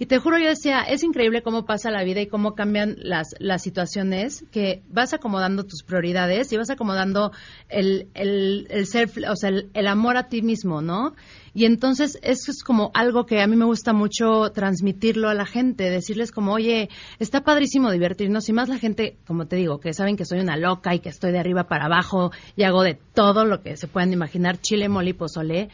Y 0.00 0.06
te 0.06 0.16
juro, 0.16 0.38
yo 0.38 0.48
decía, 0.48 0.80
es 0.80 1.02
increíble 1.04 1.42
cómo 1.42 1.66
pasa 1.66 1.90
la 1.90 2.02
vida 2.04 2.22
y 2.22 2.26
cómo 2.26 2.54
cambian 2.54 2.96
las, 3.00 3.34
las 3.38 3.62
situaciones, 3.62 4.46
que 4.50 4.82
vas 4.88 5.12
acomodando 5.12 5.64
tus 5.64 5.82
prioridades 5.82 6.50
y 6.52 6.56
vas 6.56 6.70
acomodando 6.70 7.32
el, 7.68 8.08
el, 8.14 8.66
el 8.70 8.86
ser, 8.86 9.10
o 9.28 9.36
sea, 9.36 9.50
el, 9.50 9.86
amor 9.86 10.16
a 10.16 10.28
ti 10.28 10.40
mismo, 10.40 10.80
¿no? 10.80 11.14
Y 11.54 11.64
entonces 11.64 12.18
eso 12.22 12.50
es 12.50 12.62
como 12.62 12.90
algo 12.94 13.26
que 13.26 13.40
a 13.40 13.46
mí 13.46 13.56
me 13.56 13.64
gusta 13.64 13.92
mucho 13.92 14.50
transmitirlo 14.52 15.28
a 15.28 15.34
la 15.34 15.46
gente, 15.46 15.90
decirles 15.90 16.30
como, 16.30 16.52
oye, 16.52 16.88
está 17.18 17.42
padrísimo 17.42 17.90
divertirnos 17.90 18.48
y 18.48 18.52
más 18.52 18.68
la 18.68 18.78
gente, 18.78 19.16
como 19.26 19.46
te 19.46 19.56
digo, 19.56 19.80
que 19.80 19.92
saben 19.92 20.16
que 20.16 20.24
soy 20.24 20.40
una 20.40 20.56
loca 20.56 20.94
y 20.94 21.00
que 21.00 21.08
estoy 21.08 21.32
de 21.32 21.40
arriba 21.40 21.64
para 21.64 21.86
abajo 21.86 22.30
y 22.56 22.62
hago 22.62 22.82
de 22.82 22.98
todo 23.14 23.44
lo 23.44 23.62
que 23.62 23.76
se 23.76 23.88
puedan 23.88 24.12
imaginar, 24.12 24.60
chile, 24.60 24.88
mole 24.88 25.10
y 25.10 25.14
pozole. 25.14 25.68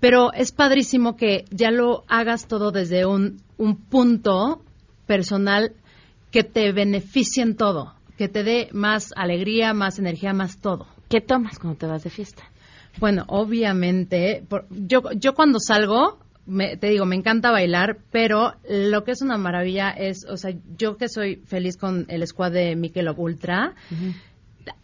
Pero 0.00 0.32
es 0.32 0.52
padrísimo 0.52 1.16
que 1.16 1.44
ya 1.50 1.70
lo 1.70 2.04
hagas 2.08 2.46
todo 2.46 2.70
desde 2.70 3.04
un, 3.04 3.42
un 3.56 3.76
punto 3.76 4.62
personal 5.06 5.72
que 6.30 6.44
te 6.44 6.72
beneficie 6.72 7.42
en 7.42 7.56
todo, 7.56 7.94
que 8.16 8.28
te 8.28 8.44
dé 8.44 8.68
más 8.72 9.12
alegría, 9.16 9.74
más 9.74 9.98
energía, 9.98 10.32
más 10.32 10.58
todo. 10.58 10.86
¿Qué 11.08 11.20
tomas 11.20 11.58
cuando 11.58 11.78
te 11.78 11.86
vas 11.86 12.04
de 12.04 12.10
fiesta? 12.10 12.44
Bueno, 12.98 13.24
obviamente, 13.28 14.44
yo, 14.70 15.02
yo 15.12 15.34
cuando 15.34 15.58
salgo, 15.60 16.18
te 16.46 16.88
digo, 16.88 17.04
me 17.04 17.16
encanta 17.16 17.50
bailar, 17.50 17.98
pero 18.10 18.54
lo 18.68 19.04
que 19.04 19.12
es 19.12 19.22
una 19.22 19.36
maravilla 19.36 19.90
es, 19.90 20.24
o 20.24 20.36
sea, 20.36 20.52
yo 20.76 20.96
que 20.96 21.08
soy 21.08 21.36
feliz 21.36 21.76
con 21.76 22.06
el 22.08 22.26
squad 22.26 22.52
de 22.52 22.74
Michelob 22.74 23.18
Ultra, 23.18 23.74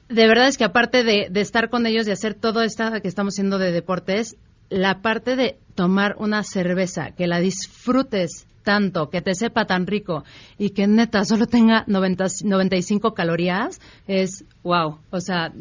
de 0.08 0.26
verdad 0.28 0.48
es 0.48 0.58
que 0.58 0.64
aparte 0.64 1.02
de, 1.02 1.28
de, 1.30 1.40
estar 1.40 1.70
con 1.70 1.86
ellos 1.86 2.06
y 2.06 2.10
hacer 2.10 2.34
todo 2.34 2.62
esto 2.62 2.84
que 3.00 3.08
estamos 3.08 3.34
haciendo 3.34 3.58
de 3.58 3.72
deportes, 3.72 4.36
la 4.68 5.02
parte 5.02 5.36
de 5.36 5.58
tomar 5.74 6.16
una 6.18 6.42
cerveza, 6.42 7.12
que 7.12 7.26
la 7.26 7.40
disfrutes 7.40 8.46
tanto, 8.64 9.10
que 9.10 9.22
te 9.22 9.34
sepa 9.34 9.66
tan 9.66 9.86
rico 9.86 10.24
y 10.58 10.70
que 10.70 10.88
neta 10.88 11.24
solo 11.24 11.46
tenga 11.46 11.84
90, 11.86 12.26
95 12.44 13.14
calorías, 13.14 13.80
es 14.08 14.44
wow. 14.64 14.98
O 15.10 15.20
sea, 15.20 15.52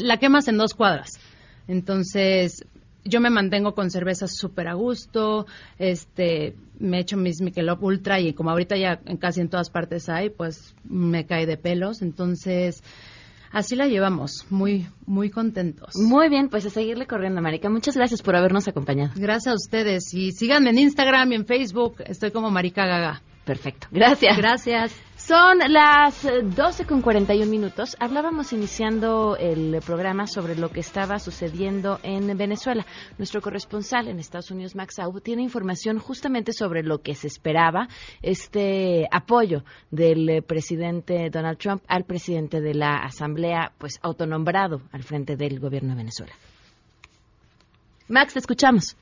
la 0.00 0.16
quemas 0.18 0.46
en 0.46 0.58
dos 0.58 0.74
cuadras. 0.74 1.18
Entonces, 1.66 2.64
yo 3.04 3.20
me 3.20 3.30
mantengo 3.30 3.74
con 3.74 3.90
cervezas 3.90 4.36
súper 4.36 4.68
a 4.68 4.74
gusto, 4.74 5.46
este, 5.78 6.54
me 6.78 7.00
echo 7.00 7.16
mis 7.16 7.40
Michelob 7.40 7.82
Ultra 7.82 8.20
y 8.20 8.32
como 8.32 8.50
ahorita 8.50 8.76
ya 8.76 9.00
casi 9.18 9.40
en 9.40 9.48
todas 9.48 9.70
partes 9.70 10.08
hay, 10.08 10.30
pues 10.30 10.74
me 10.84 11.26
cae 11.26 11.46
de 11.46 11.56
pelos. 11.56 12.02
Entonces, 12.02 12.82
así 13.50 13.76
la 13.76 13.86
llevamos, 13.86 14.46
muy, 14.50 14.86
muy 15.06 15.30
contentos. 15.30 15.96
Muy 15.96 16.28
bien, 16.28 16.48
pues 16.48 16.66
a 16.66 16.70
seguirle 16.70 17.06
corriendo, 17.06 17.40
Marica. 17.40 17.68
Muchas 17.68 17.96
gracias 17.96 18.22
por 18.22 18.36
habernos 18.36 18.68
acompañado. 18.68 19.12
Gracias 19.16 19.52
a 19.52 19.54
ustedes 19.54 20.14
y 20.14 20.32
síganme 20.32 20.70
en 20.70 20.78
Instagram 20.78 21.32
y 21.32 21.34
en 21.36 21.46
Facebook, 21.46 21.96
estoy 22.06 22.30
como 22.30 22.50
Marica 22.50 22.86
Gaga. 22.86 23.22
Perfecto, 23.44 23.88
gracias. 23.90 24.36
Gracias. 24.36 25.09
Son 25.30 25.60
las 25.68 26.24
12 26.24 26.86
con 26.86 27.02
41 27.02 27.48
minutos. 27.48 27.96
Hablábamos 28.00 28.52
iniciando 28.52 29.36
el 29.36 29.78
programa 29.86 30.26
sobre 30.26 30.56
lo 30.56 30.70
que 30.70 30.80
estaba 30.80 31.20
sucediendo 31.20 32.00
en 32.02 32.36
Venezuela. 32.36 32.84
Nuestro 33.16 33.40
corresponsal 33.40 34.08
en 34.08 34.18
Estados 34.18 34.50
Unidos, 34.50 34.74
Max 34.74 34.98
Aub, 34.98 35.22
tiene 35.22 35.42
información 35.42 36.00
justamente 36.00 36.52
sobre 36.52 36.82
lo 36.82 37.00
que 37.00 37.14
se 37.14 37.28
esperaba, 37.28 37.86
este 38.22 39.06
apoyo 39.12 39.62
del 39.92 40.42
presidente 40.42 41.30
Donald 41.30 41.58
Trump 41.58 41.84
al 41.86 42.02
presidente 42.02 42.60
de 42.60 42.74
la 42.74 42.96
Asamblea, 42.96 43.70
pues 43.78 44.00
autonombrado 44.02 44.82
al 44.90 45.04
frente 45.04 45.36
del 45.36 45.60
gobierno 45.60 45.90
de 45.90 45.98
Venezuela. 45.98 46.32
Max, 48.08 48.32
te 48.32 48.40
escuchamos. 48.40 48.96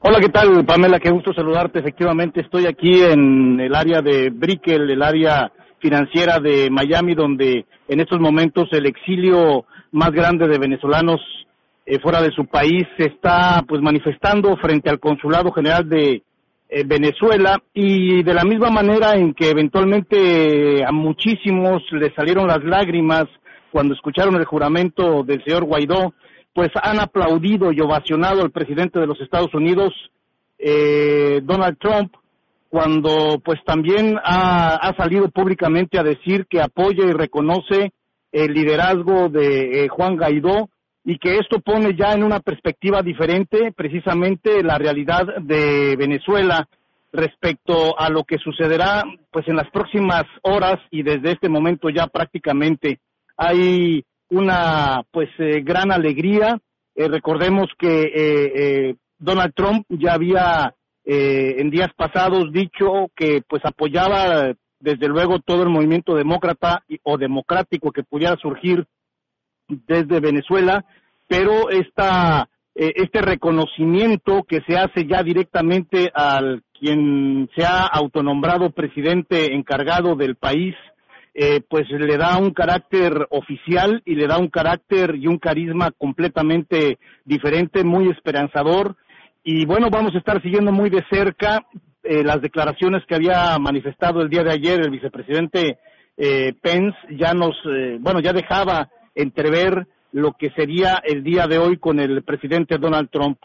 Hola, 0.00 0.20
¿qué 0.20 0.28
tal, 0.28 0.64
Pamela? 0.64 1.00
Qué 1.00 1.10
gusto 1.10 1.32
saludarte. 1.34 1.80
Efectivamente, 1.80 2.40
estoy 2.40 2.66
aquí 2.66 3.02
en 3.02 3.58
el 3.58 3.74
área 3.74 4.00
de 4.00 4.30
Brickell, 4.30 4.88
el 4.88 5.02
área 5.02 5.50
financiera 5.80 6.38
de 6.38 6.70
Miami, 6.70 7.16
donde 7.16 7.66
en 7.88 7.98
estos 7.98 8.20
momentos 8.20 8.68
el 8.70 8.86
exilio 8.86 9.64
más 9.90 10.12
grande 10.12 10.46
de 10.46 10.56
venezolanos 10.56 11.20
eh, 11.84 11.98
fuera 11.98 12.22
de 12.22 12.30
su 12.30 12.46
país 12.46 12.86
se 12.96 13.06
está 13.06 13.64
pues 13.66 13.82
manifestando 13.82 14.56
frente 14.58 14.88
al 14.88 15.00
consulado 15.00 15.50
general 15.50 15.88
de 15.88 16.22
eh, 16.68 16.84
Venezuela 16.86 17.60
y 17.74 18.22
de 18.22 18.34
la 18.34 18.44
misma 18.44 18.70
manera 18.70 19.16
en 19.16 19.34
que 19.34 19.50
eventualmente 19.50 20.84
a 20.84 20.92
muchísimos 20.92 21.82
les 21.90 22.14
salieron 22.14 22.46
las 22.46 22.62
lágrimas 22.62 23.24
cuando 23.72 23.94
escucharon 23.94 24.36
el 24.36 24.44
juramento 24.44 25.24
del 25.24 25.42
señor 25.42 25.64
Guaidó, 25.64 26.14
pues 26.52 26.70
han 26.82 27.00
aplaudido 27.00 27.72
y 27.72 27.80
ovacionado 27.80 28.42
al 28.42 28.50
presidente 28.50 28.98
de 28.98 29.06
los 29.06 29.20
Estados 29.20 29.54
Unidos, 29.54 29.92
eh, 30.58 31.40
Donald 31.42 31.78
Trump, 31.78 32.14
cuando 32.68 33.40
pues 33.44 33.58
también 33.64 34.18
ha, 34.22 34.92
salido 34.96 35.28
públicamente 35.30 35.98
a 35.98 36.02
decir 36.02 36.46
que 36.46 36.60
apoya 36.60 37.04
y 37.04 37.12
reconoce 37.12 37.92
el 38.32 38.52
liderazgo 38.52 39.28
de 39.28 39.84
eh, 39.84 39.88
Juan 39.88 40.16
Guaidó 40.16 40.68
y 41.04 41.18
que 41.18 41.38
esto 41.38 41.60
pone 41.60 41.96
ya 41.96 42.12
en 42.12 42.22
una 42.22 42.40
perspectiva 42.40 43.00
diferente 43.02 43.72
precisamente 43.72 44.62
la 44.62 44.76
realidad 44.76 45.22
de 45.40 45.96
Venezuela 45.96 46.68
respecto 47.12 47.98
a 47.98 48.10
lo 48.10 48.24
que 48.24 48.36
sucederá 48.36 49.02
pues 49.30 49.48
en 49.48 49.56
las 49.56 49.70
próximas 49.70 50.24
horas 50.42 50.76
y 50.90 51.02
desde 51.02 51.32
este 51.32 51.48
momento 51.48 51.88
ya 51.88 52.06
prácticamente. 52.08 53.00
Hay 53.36 54.04
una 54.30 55.02
pues 55.10 55.28
eh, 55.38 55.60
gran 55.62 55.90
alegría. 55.92 56.58
Eh, 56.94 57.08
recordemos 57.08 57.68
que 57.78 58.12
eh, 58.14 58.96
Donald 59.18 59.54
Trump 59.54 59.86
ya 59.88 60.14
había 60.14 60.74
en 61.10 61.70
días 61.70 61.88
pasados 61.96 62.52
dicho 62.52 63.10
que 63.16 63.40
pues 63.48 63.64
apoyaba 63.64 64.52
desde 64.78 65.08
luego 65.08 65.38
todo 65.38 65.62
el 65.62 65.70
movimiento 65.70 66.14
demócrata 66.14 66.84
o 67.02 67.16
democrático 67.16 67.92
que 67.92 68.02
pudiera 68.02 68.36
surgir 68.36 68.84
desde 69.68 70.20
Venezuela, 70.20 70.84
pero 71.26 71.70
esta 71.70 72.50
este 72.74 73.22
reconocimiento 73.22 74.42
que 74.42 74.60
se 74.68 74.76
hace 74.76 75.06
ya 75.06 75.22
directamente 75.22 76.12
al 76.12 76.62
quien 76.78 77.48
se 77.56 77.64
ha 77.64 77.86
autonombrado 77.86 78.68
presidente 78.68 79.54
encargado 79.54 80.14
del 80.14 80.36
país 80.36 80.74
eh, 81.40 81.60
pues 81.60 81.88
le 81.88 82.16
da 82.16 82.36
un 82.36 82.50
carácter 82.50 83.28
oficial 83.30 84.02
y 84.04 84.16
le 84.16 84.26
da 84.26 84.38
un 84.38 84.48
carácter 84.48 85.14
y 85.14 85.28
un 85.28 85.38
carisma 85.38 85.92
completamente 85.92 86.98
diferente, 87.24 87.84
muy 87.84 88.10
esperanzador. 88.10 88.96
Y 89.44 89.64
bueno, 89.64 89.88
vamos 89.88 90.12
a 90.16 90.18
estar 90.18 90.42
siguiendo 90.42 90.72
muy 90.72 90.90
de 90.90 91.04
cerca 91.08 91.64
eh, 92.02 92.24
las 92.24 92.42
declaraciones 92.42 93.04
que 93.06 93.14
había 93.14 93.56
manifestado 93.60 94.20
el 94.20 94.30
día 94.30 94.42
de 94.42 94.50
ayer 94.50 94.80
el 94.80 94.90
vicepresidente 94.90 95.78
eh, 96.16 96.54
Pence. 96.60 96.98
Ya 97.10 97.34
nos, 97.34 97.54
bueno, 98.00 98.18
ya 98.18 98.32
dejaba 98.32 98.88
entrever 99.14 99.86
lo 100.10 100.32
que 100.32 100.50
sería 100.56 101.00
el 101.04 101.22
día 101.22 101.46
de 101.46 101.58
hoy 101.58 101.76
con 101.76 102.00
el 102.00 102.24
presidente 102.24 102.78
Donald 102.78 103.10
Trump, 103.12 103.38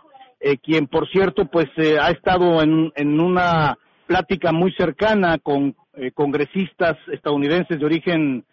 quien 0.63 0.87
por 0.87 1.07
cierto 1.11 1.45
pues 1.45 1.67
ha 1.77 2.09
estado 2.09 2.59
en 2.63 3.19
una 3.19 3.77
plática 4.07 4.51
muy 4.51 4.73
cercana 4.73 5.37
con 5.37 5.75
eh, 5.95 6.11
congresistas 6.11 6.97
estadounidenses 7.11 7.79
de 7.79 7.85
origen 7.85 8.45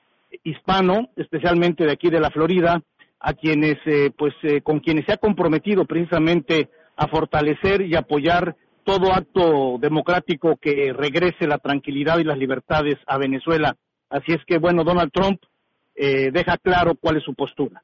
hispano, 0.45 1.09
especialmente 1.17 1.85
de 1.85 1.93
aquí 1.93 2.11
de 2.11 2.21
la 2.21 2.31
Florida, 2.31 2.83
a 3.19 3.33
quienes, 3.33 3.79
eh, 3.87 4.11
pues, 4.17 4.35
eh, 4.43 4.61
con 4.61 4.81
quienes 4.81 5.07
se 5.07 5.13
ha 5.13 5.17
comprometido 5.17 5.87
precisamente 5.87 6.69
a 6.97 7.09
fortalecer 7.09 7.81
y 7.81 7.97
apoyar 7.97 8.57
todo 8.85 9.13
acto 9.13 9.79
democrático 9.81 10.57
que 10.61 10.93
regrese 10.93 11.47
la 11.47 11.59
tranquilidad 11.59 12.19
y 12.19 12.25
las 12.25 12.37
libertades 12.37 12.99
a 13.07 13.17
Venezuela. 13.17 13.77
Así 14.11 14.33
es 14.33 14.45
que, 14.47 14.59
bueno, 14.59 14.85
Donald 14.85 15.11
Trump 15.13 15.41
deja 15.95 16.57
claro 16.57 16.95
cuál 16.95 17.19
es 17.19 17.25
su 17.25 17.35
postura. 17.35 17.83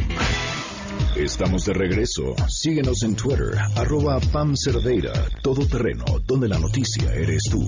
Estamos 1.20 1.65
de 1.65 1.74
regreso. 1.74 2.36
Síguenos 2.47 3.01
en 3.01 3.15
Twitter, 3.15 3.57
arroba 3.76 4.20
Pam 4.32 4.53
Cerdeira, 4.55 5.13
todo 5.41 5.65
terreno, 5.65 6.05
donde 6.28 6.47
la 6.47 6.59
noticia 6.59 7.11
eres 7.11 7.41
tú. 7.49 7.68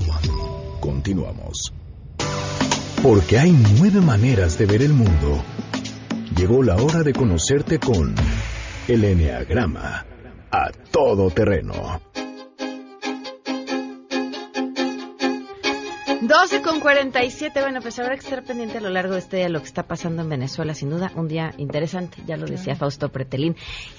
Continuamos. 0.80 1.74
Porque 3.02 3.40
hay 3.40 3.52
nueve 3.80 4.02
maneras 4.02 4.60
de 4.60 4.68
ver 4.68 4.84
el 4.84 4.94
mundo. 4.94 5.44
Llegó 6.38 6.62
la 6.62 6.76
hora 6.76 7.02
de 7.02 7.12
conocerte 7.12 7.80
con 7.80 8.14
el 8.88 9.04
Enneagrama, 9.04 10.06
a 10.52 10.72
todo 10.92 11.32
terreno. 11.32 12.02
12 16.22 16.62
con 16.62 16.82
47. 16.82 17.62
Bueno, 17.62 17.80
pues 17.82 17.98
habrá 17.98 18.16
que 18.16 18.20
estar 18.20 18.44
pendiente 18.44 18.78
a 18.78 18.82
lo 18.82 18.90
largo 18.90 19.14
de 19.14 19.20
este 19.20 19.38
día 19.38 19.48
lo 19.48 19.60
que 19.60 19.68
está 19.68 19.84
pasando 19.84 20.22
en 20.22 20.28
Venezuela. 20.28 20.74
Sin 20.74 20.90
duda, 20.90 21.12
un 21.16 21.30
día 21.30 21.52
interesante. 21.58 22.22
Ya 22.28 22.36
lo 22.36 22.46
decía 22.46 22.76
Fausto 22.76 23.08
Pretelín. 23.10 23.56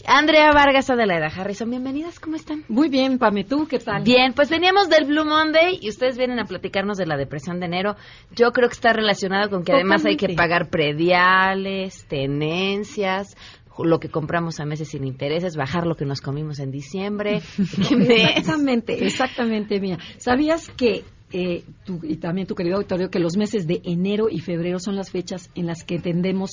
Andrea 0.07 0.51
Vargas, 0.53 0.91
Adelaida 0.91 1.29
Harrison, 1.29 1.71
bienvenidas. 1.71 2.21
¿Cómo 2.21 2.37
están? 2.37 2.65
Muy 2.69 2.91
bien, 2.91 3.19
Pame. 3.19 3.45
¿Tú 3.45 3.67
qué 3.67 3.79
tal? 3.79 4.03
Bien, 4.03 4.35
pues 4.35 4.51
veníamos 4.51 4.91
del 4.91 5.07
Blue 5.07 5.25
Monday 5.25 5.79
y 5.81 5.89
ustedes 5.89 6.19
vienen 6.19 6.39
a 6.39 6.45
platicarnos 6.45 6.99
de 6.99 7.07
la 7.07 7.17
depresión 7.17 7.59
de 7.59 7.67
enero. 7.67 7.97
Yo 8.33 8.53
creo 8.53 8.69
que 8.69 8.75
está 8.75 8.93
relacionado 8.93 9.49
con 9.49 9.65
que 9.65 9.73
además 9.73 10.05
hay 10.05 10.19
que 10.19 10.35
pagar 10.35 10.69
prediales, 10.69 12.05
tenencias, 12.07 13.35
lo 13.79 13.99
que 13.99 14.11
compramos 14.11 14.61
a 14.61 14.67
meses 14.67 14.89
sin 14.89 15.07
intereses, 15.07 15.57
bajar 15.57 15.87
lo 15.87 15.97
que 15.97 16.05
nos 16.05 16.21
comimos 16.21 16.59
en 16.59 16.71
diciembre. 16.71 17.41
exactamente, 17.59 19.07
exactamente, 19.07 19.81
mía. 19.81 19.99
¿Sabías 20.19 20.69
que 20.69 21.05
eh, 21.33 21.65
y 22.03 22.17
también 22.17 22.47
tu 22.47 22.55
querido 22.55 22.77
auditorio, 22.77 23.11
que 23.11 23.19
los 23.19 23.37
meses 23.37 23.67
de 23.67 23.81
enero 23.85 24.29
y 24.31 24.41
febrero 24.41 24.79
son 24.79 24.97
las 24.97 25.11
fechas 25.11 25.51
en 25.55 25.67
las 25.67 25.85
que 25.85 25.99
tendemos 25.99 26.51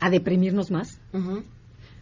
a 0.00 0.10
deprimirnos 0.10 0.70
más. 0.70 1.00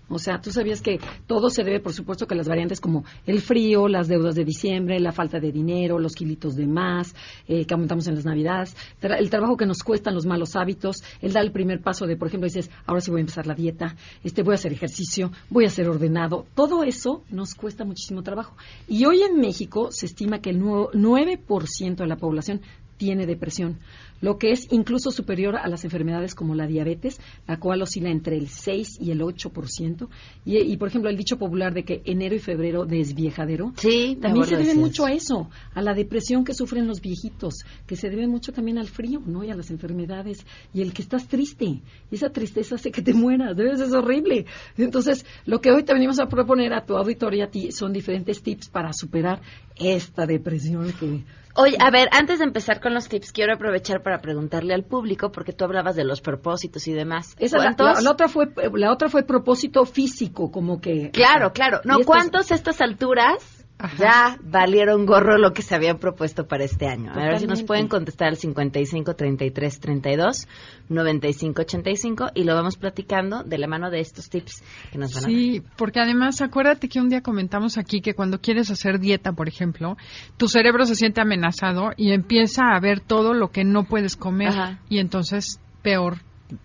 O 0.08 0.18
sea, 0.18 0.40
tú 0.40 0.52
sabías 0.52 0.82
que 0.82 1.00
todo 1.26 1.50
se 1.50 1.64
debe, 1.64 1.80
por 1.80 1.92
supuesto, 1.92 2.26
que 2.26 2.34
las 2.34 2.48
variantes 2.48 2.80
como 2.80 3.04
el 3.26 3.40
frío, 3.40 3.88
las 3.88 4.06
deudas 4.06 4.36
de 4.36 4.44
diciembre, 4.44 5.00
la 5.00 5.12
falta 5.12 5.40
de 5.40 5.50
dinero, 5.50 5.98
los 5.98 6.14
kilitos 6.14 6.54
de 6.54 6.66
más 6.66 7.14
eh, 7.48 7.64
que 7.64 7.74
aumentamos 7.74 8.06
en 8.06 8.14
las 8.14 8.24
navidades, 8.24 8.76
el 9.00 9.30
trabajo 9.30 9.56
que 9.56 9.66
nos 9.66 9.82
cuestan 9.82 10.14
los 10.14 10.26
malos 10.26 10.54
hábitos, 10.54 11.02
el 11.20 11.32
dar 11.32 11.44
el 11.44 11.52
primer 11.52 11.80
paso 11.80 12.06
de, 12.06 12.16
por 12.16 12.28
ejemplo, 12.28 12.46
dices, 12.46 12.70
ahora 12.86 13.00
sí 13.00 13.10
voy 13.10 13.20
a 13.20 13.22
empezar 13.22 13.46
la 13.46 13.54
dieta, 13.54 13.96
este, 14.22 14.42
voy 14.42 14.52
a 14.52 14.54
hacer 14.56 14.72
ejercicio, 14.72 15.32
voy 15.50 15.64
a 15.64 15.70
ser 15.70 15.88
ordenado. 15.88 16.46
Todo 16.54 16.84
eso 16.84 17.24
nos 17.30 17.54
cuesta 17.54 17.84
muchísimo 17.84 18.22
trabajo. 18.22 18.56
Y 18.86 19.04
hoy 19.06 19.22
en 19.22 19.40
México 19.40 19.88
se 19.90 20.06
estima 20.06 20.40
que 20.40 20.50
el 20.50 20.60
9% 20.60 21.96
de 21.96 22.06
la 22.06 22.16
población 22.16 22.60
tiene 22.96 23.26
depresión, 23.26 23.78
lo 24.20 24.38
que 24.38 24.50
es 24.50 24.66
incluso 24.70 25.10
superior 25.10 25.56
a 25.56 25.68
las 25.68 25.84
enfermedades 25.84 26.34
como 26.34 26.54
la 26.54 26.66
diabetes, 26.66 27.20
la 27.46 27.58
cual 27.58 27.82
oscila 27.82 28.10
entre 28.10 28.36
el 28.36 28.48
6 28.48 28.98
y 29.00 29.10
el 29.10 29.20
8%. 29.20 30.08
Y, 30.44 30.58
y 30.58 30.76
por 30.76 30.88
ejemplo, 30.88 31.10
el 31.10 31.16
dicho 31.16 31.38
popular 31.38 31.74
de 31.74 31.84
que 31.84 32.02
enero 32.04 32.34
y 32.34 32.38
febrero 32.38 32.84
desviejadero, 32.84 33.72
sí, 33.76 34.18
también 34.20 34.46
se 34.46 34.56
debe 34.56 34.74
mucho 34.74 35.06
a 35.06 35.12
eso, 35.12 35.48
a 35.74 35.82
la 35.82 35.94
depresión 35.94 36.44
que 36.44 36.54
sufren 36.54 36.86
los 36.86 37.00
viejitos, 37.00 37.64
que 37.86 37.96
se 37.96 38.10
debe 38.10 38.26
mucho 38.26 38.52
también 38.52 38.78
al 38.78 38.88
frío, 38.88 39.20
¿no? 39.24 39.44
Y 39.44 39.50
a 39.50 39.54
las 39.54 39.70
enfermedades, 39.70 40.46
y 40.72 40.82
el 40.82 40.92
que 40.92 41.02
estás 41.02 41.28
triste. 41.28 41.64
Y 41.64 41.82
esa 42.10 42.30
tristeza 42.30 42.76
hace 42.76 42.90
que 42.90 43.02
te 43.02 43.14
mueras, 43.14 43.56
debes, 43.56 43.80
es 43.80 43.92
horrible. 43.92 44.46
Entonces, 44.76 45.24
lo 45.44 45.60
que 45.60 45.70
hoy 45.70 45.82
te 45.82 45.92
venimos 45.92 46.18
a 46.18 46.26
proponer 46.26 46.72
a 46.72 46.84
tu 46.84 46.96
auditorio 46.96 47.40
y 47.40 47.42
a 47.42 47.50
ti 47.50 47.72
son 47.72 47.92
diferentes 47.92 48.42
tips 48.42 48.68
para 48.68 48.92
superar 48.92 49.40
esta 49.76 50.26
depresión 50.26 50.92
que 50.98 51.24
Oye, 51.58 51.78
a 51.80 51.90
ver, 51.90 52.08
antes 52.12 52.38
de 52.38 52.44
empezar 52.44 52.80
con 52.80 52.92
los 52.92 53.08
tips, 53.08 53.32
quiero 53.32 53.54
aprovechar 53.54 54.02
para 54.06 54.20
preguntarle 54.20 54.72
al 54.72 54.84
público, 54.84 55.32
porque 55.32 55.52
tú 55.52 55.64
hablabas 55.64 55.96
de 55.96 56.04
los 56.04 56.20
propósitos 56.20 56.86
y 56.86 56.92
demás. 56.92 57.34
Esa, 57.40 57.58
la, 57.58 57.74
la, 58.00 58.08
otra 58.08 58.28
fue, 58.28 58.46
la 58.74 58.92
otra 58.92 59.08
fue 59.08 59.24
propósito 59.24 59.84
físico, 59.84 60.52
como 60.52 60.80
que... 60.80 61.10
Claro, 61.10 61.52
claro. 61.52 61.80
No, 61.82 61.98
¿cuántos 62.06 62.52
a 62.52 62.54
estas 62.54 62.80
alturas 62.80 63.55
ya 63.98 64.38
valieron 64.42 65.04
gorro 65.04 65.36
lo 65.36 65.52
que 65.52 65.62
se 65.62 65.74
habían 65.74 65.98
propuesto 65.98 66.46
para 66.46 66.64
este 66.64 66.86
año. 66.86 67.12
A 67.12 67.16
ver 67.16 67.38
si 67.38 67.46
nos 67.46 67.62
pueden 67.62 67.88
contestar 67.88 68.28
al 68.28 68.36
55 68.36 69.14
33 69.14 69.80
32 69.80 70.48
95 70.88 71.62
85 71.62 72.26
y 72.34 72.44
lo 72.44 72.54
vamos 72.54 72.76
platicando 72.76 73.42
de 73.42 73.58
la 73.58 73.66
mano 73.66 73.90
de 73.90 74.00
estos 74.00 74.30
tips 74.30 74.62
que 74.90 74.98
nos 74.98 75.12
van 75.14 75.24
a 75.24 75.26
dar. 75.26 75.30
Sí, 75.30 75.62
porque 75.76 76.00
además 76.00 76.40
acuérdate 76.40 76.88
que 76.88 77.00
un 77.00 77.08
día 77.08 77.20
comentamos 77.20 77.76
aquí 77.76 78.00
que 78.00 78.14
cuando 78.14 78.40
quieres 78.40 78.70
hacer 78.70 78.98
dieta, 78.98 79.32
por 79.32 79.48
ejemplo, 79.48 79.96
tu 80.36 80.48
cerebro 80.48 80.86
se 80.86 80.94
siente 80.94 81.20
amenazado 81.20 81.90
y 81.96 82.12
empieza 82.12 82.74
a 82.74 82.80
ver 82.80 83.00
todo 83.00 83.34
lo 83.34 83.50
que 83.50 83.64
no 83.64 83.84
puedes 83.84 84.16
comer 84.16 84.78
y 84.88 84.98
entonces 84.98 85.60
peor 85.82 86.18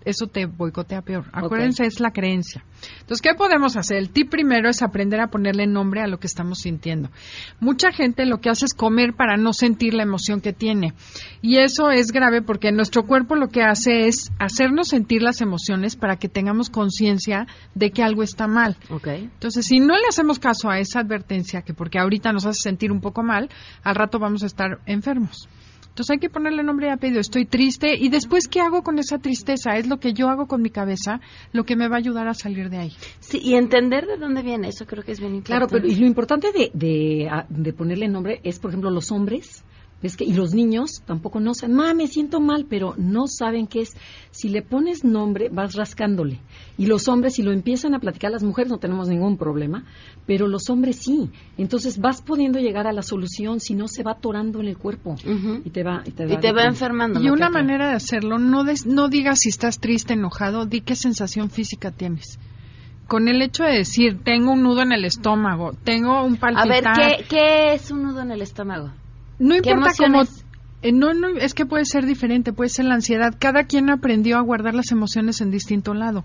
eso 0.05 0.27
te 0.27 0.45
boicotea 0.45 1.01
peor. 1.01 1.25
Acuérdense, 1.31 1.85
es 1.85 1.99
la 1.99 2.11
creencia. 2.11 2.63
Entonces, 3.01 3.21
¿qué 3.21 3.33
podemos 3.35 3.77
hacer? 3.77 3.97
El 3.97 4.09
tip 4.09 4.29
primero 4.29 4.69
es 4.69 4.81
aprender 4.81 5.19
a 5.19 5.27
ponerle 5.27 5.67
nombre 5.67 6.01
a 6.01 6.07
lo 6.07 6.19
que 6.19 6.27
estamos 6.27 6.59
sintiendo. 6.59 7.09
Mucha 7.59 7.91
gente 7.91 8.25
lo 8.25 8.39
que 8.39 8.49
hace 8.49 8.65
es 8.65 8.73
comer 8.73 9.13
para 9.13 9.37
no 9.37 9.53
sentir 9.53 9.93
la 9.93 10.03
emoción 10.03 10.41
que 10.41 10.53
tiene. 10.53 10.93
Y 11.41 11.57
eso 11.57 11.91
es 11.91 12.11
grave 12.11 12.41
porque 12.41 12.71
nuestro 12.71 13.03
cuerpo 13.03 13.35
lo 13.35 13.49
que 13.49 13.63
hace 13.63 14.07
es 14.07 14.31
hacernos 14.39 14.89
sentir 14.89 15.21
las 15.21 15.41
emociones 15.41 15.95
para 15.95 16.17
que 16.17 16.29
tengamos 16.29 16.69
conciencia 16.69 17.47
de 17.75 17.91
que 17.91 18.03
algo 18.03 18.23
está 18.23 18.47
mal. 18.47 18.77
Entonces, 19.05 19.65
si 19.65 19.79
no 19.79 19.95
le 19.95 20.07
hacemos 20.09 20.39
caso 20.39 20.69
a 20.69 20.79
esa 20.79 20.99
advertencia, 20.99 21.61
que 21.61 21.73
porque 21.73 21.99
ahorita 21.99 22.31
nos 22.31 22.45
hace 22.45 22.61
sentir 22.61 22.91
un 22.91 23.01
poco 23.01 23.23
mal, 23.23 23.49
al 23.83 23.95
rato 23.95 24.19
vamos 24.19 24.43
a 24.43 24.47
estar 24.47 24.79
enfermos. 24.85 25.47
Entonces 25.91 26.11
hay 26.11 26.19
que 26.19 26.29
ponerle 26.29 26.63
nombre 26.63 26.87
y 26.87 26.89
apellido. 26.89 27.19
Estoy 27.19 27.45
triste 27.45 27.95
y 27.99 28.07
después 28.07 28.47
qué 28.47 28.61
hago 28.61 28.81
con 28.81 28.97
esa 28.97 29.17
tristeza 29.17 29.75
es 29.75 29.87
lo 29.87 29.99
que 29.99 30.13
yo 30.13 30.29
hago 30.29 30.47
con 30.47 30.61
mi 30.61 30.69
cabeza, 30.69 31.19
lo 31.51 31.65
que 31.65 31.75
me 31.75 31.89
va 31.89 31.97
a 31.97 31.99
ayudar 31.99 32.29
a 32.29 32.33
salir 32.33 32.69
de 32.69 32.77
ahí. 32.77 32.93
Sí, 33.19 33.39
y 33.43 33.55
entender 33.55 34.07
de 34.07 34.15
dónde 34.15 34.41
viene 34.41 34.69
eso 34.69 34.85
creo 34.85 35.03
que 35.03 35.11
es 35.11 35.19
bien 35.19 35.35
importante. 35.35 35.67
Claro, 35.67 35.83
pero 35.83 35.93
y 35.93 35.99
lo 35.99 36.07
importante 36.07 36.53
de, 36.53 36.71
de, 36.73 37.29
de 37.49 37.73
ponerle 37.73 38.07
nombre 38.07 38.39
es, 38.43 38.59
por 38.59 38.71
ejemplo, 38.71 38.89
los 38.89 39.11
hombres 39.11 39.65
que, 40.17 40.23
y 40.23 40.33
los 40.33 40.53
niños 40.53 41.03
tampoco 41.05 41.39
no 41.39 41.53
saben, 41.53 41.75
ma, 41.75 41.93
me 41.93 42.07
siento 42.07 42.39
mal, 42.39 42.65
pero 42.67 42.95
no 42.97 43.27
saben 43.27 43.67
qué 43.67 43.81
es. 43.81 43.95
Si 44.31 44.49
le 44.49 44.61
pones 44.61 45.03
nombre, 45.03 45.49
vas 45.49 45.75
rascándole. 45.75 46.39
Y 46.77 46.87
los 46.87 47.07
hombres, 47.07 47.35
si 47.35 47.43
lo 47.43 47.51
empiezan 47.51 47.93
a 47.93 47.99
platicar, 47.99 48.31
las 48.31 48.43
mujeres 48.43 48.71
no 48.71 48.79
tenemos 48.79 49.07
ningún 49.07 49.37
problema, 49.37 49.85
pero 50.25 50.47
los 50.47 50.69
hombres 50.69 50.97
sí. 50.97 51.29
Entonces 51.57 51.99
vas 51.99 52.21
pudiendo 52.21 52.59
llegar 52.59 52.87
a 52.87 52.93
la 52.93 53.03
solución, 53.03 53.59
si 53.59 53.75
no 53.75 53.87
se 53.87 54.03
va 54.03 54.13
atorando 54.13 54.59
en 54.59 54.67
el 54.67 54.77
cuerpo 54.77 55.15
y 55.63 55.69
te 55.69 55.83
va, 55.83 56.01
y 56.05 56.11
te 56.11 56.51
va, 56.51 56.65
enfermando. 56.65 57.21
Y 57.21 57.29
una 57.29 57.49
manera 57.49 57.89
de 57.89 57.95
hacerlo, 57.95 58.39
no, 58.39 58.63
no 58.85 59.09
digas 59.09 59.39
si 59.39 59.49
estás 59.49 59.79
triste, 59.79 60.13
enojado, 60.13 60.65
di 60.65 60.81
qué 60.81 60.95
sensación 60.95 61.49
física 61.49 61.91
tienes 61.91 62.39
con 63.07 63.27
el 63.27 63.41
hecho 63.41 63.65
de 63.65 63.73
decir, 63.73 64.23
tengo 64.23 64.53
un 64.53 64.63
nudo 64.63 64.83
en 64.83 64.93
el 64.93 65.03
estómago, 65.03 65.73
tengo 65.83 66.23
un 66.23 66.37
palpitar. 66.37 66.97
A 66.97 67.05
ver, 67.05 67.17
¿qué, 67.17 67.25
¿qué 67.25 67.73
es 67.73 67.91
un 67.91 68.03
nudo 68.03 68.21
en 68.21 68.31
el 68.31 68.41
estómago? 68.41 68.91
No 69.41 69.55
importa 69.55 69.91
cómo... 69.97 70.21
Eh, 70.83 70.91
no, 70.91 71.13
no, 71.13 71.27
es 71.37 71.53
que 71.53 71.67
puede 71.67 71.85
ser 71.85 72.07
diferente, 72.07 72.53
puede 72.53 72.69
ser 72.69 72.85
la 72.85 72.95
ansiedad. 72.95 73.35
Cada 73.37 73.65
quien 73.65 73.91
aprendió 73.91 74.37
a 74.37 74.41
guardar 74.41 74.73
las 74.73 74.91
emociones 74.91 75.39
en 75.39 75.51
distinto 75.51 75.93
lado. 75.93 76.23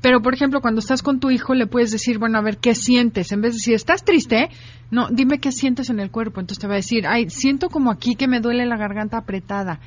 Pero, 0.00 0.20
por 0.22 0.34
ejemplo, 0.34 0.60
cuando 0.60 0.80
estás 0.80 1.02
con 1.02 1.20
tu 1.20 1.30
hijo, 1.30 1.54
le 1.54 1.68
puedes 1.68 1.92
decir, 1.92 2.18
bueno, 2.18 2.38
a 2.38 2.42
ver, 2.42 2.58
¿qué 2.58 2.74
sientes? 2.74 3.30
En 3.30 3.40
vez 3.42 3.52
de 3.52 3.58
decir, 3.58 3.74
¿estás 3.74 4.04
triste? 4.04 4.48
No, 4.90 5.08
dime 5.08 5.38
qué 5.38 5.52
sientes 5.52 5.88
en 5.88 6.00
el 6.00 6.10
cuerpo. 6.10 6.40
Entonces 6.40 6.60
te 6.60 6.66
va 6.66 6.74
a 6.74 6.76
decir, 6.78 7.06
ay, 7.06 7.30
siento 7.30 7.68
como 7.68 7.92
aquí 7.92 8.16
que 8.16 8.26
me 8.26 8.40
duele 8.40 8.66
la 8.66 8.76
garganta 8.76 9.18
apretada. 9.18 9.78